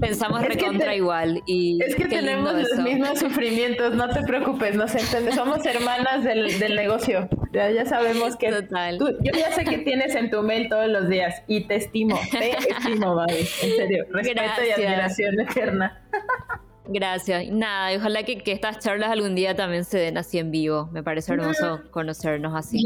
Pensamos 0.00 0.42
recontra 0.42 0.94
igual. 0.94 1.42
Y 1.46 1.78
es 1.82 1.94
que 1.94 2.06
tenemos 2.06 2.54
los 2.54 2.78
mismos 2.78 3.18
sufrimientos, 3.18 3.94
no 3.94 4.08
te 4.08 4.22
preocupes, 4.22 4.74
nos 4.74 4.94
entendemos. 4.94 5.34
Somos 5.34 5.64
hermanas 5.66 6.24
del, 6.24 6.58
del 6.58 6.74
negocio. 6.74 7.28
Ya, 7.52 7.70
ya, 7.70 7.84
sabemos 7.84 8.36
que. 8.36 8.50
Total. 8.50 8.96
Tú, 8.98 9.10
yo 9.20 9.32
ya 9.32 9.52
sé 9.52 9.64
que 9.64 9.78
tienes 9.78 10.14
en 10.14 10.30
tu 10.30 10.42
mail 10.42 10.68
todos 10.68 10.88
los 10.88 11.08
días 11.08 11.42
y 11.46 11.66
te 11.66 11.76
estimo, 11.76 12.18
te 12.30 12.56
estimo, 12.56 13.14
Babi. 13.14 13.40
En 13.62 13.76
serio. 13.76 14.06
Respeto 14.10 14.64
y 14.66 14.70
admiración 14.70 15.40
eterna. 15.40 16.00
Gracias. 16.92 17.48
Nada, 17.50 17.96
ojalá 17.96 18.24
que, 18.24 18.38
que, 18.38 18.50
estas 18.50 18.80
charlas 18.80 19.10
algún 19.10 19.36
día 19.36 19.54
también 19.54 19.84
se 19.84 19.98
den 19.98 20.18
así 20.18 20.38
en 20.38 20.50
vivo. 20.50 20.88
Me 20.92 21.02
parece 21.04 21.32
hermoso 21.32 21.80
conocernos 21.90 22.54
así. 22.56 22.84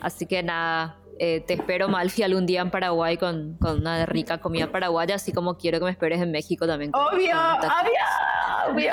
Así 0.00 0.26
que 0.26 0.42
nada, 0.42 0.98
eh, 1.20 1.40
te 1.46 1.54
espero, 1.54 1.88
Malfi, 1.88 2.24
algún 2.24 2.46
día 2.46 2.62
en 2.62 2.70
Paraguay 2.70 3.16
con, 3.16 3.56
con, 3.60 3.78
una 3.78 4.06
rica 4.06 4.38
comida 4.38 4.72
paraguaya, 4.72 5.14
así 5.14 5.30
como 5.32 5.56
quiero 5.56 5.78
que 5.78 5.84
me 5.84 5.90
esperes 5.92 6.20
en 6.20 6.32
México 6.32 6.66
también. 6.66 6.90
Obvio, 6.94 7.36
obvio, 7.36 8.72
obvio. 8.72 8.92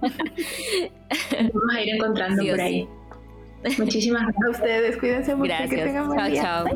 Vamos 1.52 1.74
a 1.74 1.80
ir 1.82 1.94
encontrando 1.94 2.42
por 2.42 2.60
ahí. 2.60 2.88
Muchísimas 3.78 4.22
gracias 4.22 4.46
a 4.46 4.50
ustedes. 4.50 4.96
Cuídense 4.96 5.34
mucho. 5.34 5.48
Gracias. 5.48 5.70
Que 5.70 5.84
tengan 5.84 6.06
buen 6.06 6.18
chao, 6.18 6.28
día. 6.30 6.42
chao. 6.42 6.66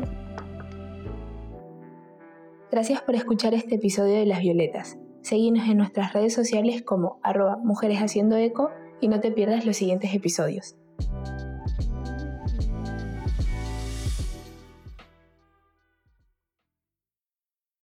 Gracias 2.71 3.01
por 3.01 3.15
escuchar 3.15 3.55
este 3.55 3.75
episodio 3.75 4.13
de 4.13 4.25
Las 4.27 4.39
Violetas. 4.39 4.97
Seguinos 5.21 5.67
en 5.67 5.77
nuestras 5.77 6.13
redes 6.13 6.33
sociales 6.33 6.81
como 6.81 7.19
arroba 7.23 7.57
mujeres 7.57 7.99
haciendo 7.99 8.37
eco 8.37 8.71
y 9.01 9.07
no 9.07 9.19
te 9.19 9.31
pierdas 9.31 9.65
los 9.65 9.77
siguientes 9.77 10.13
episodios. 10.13 10.75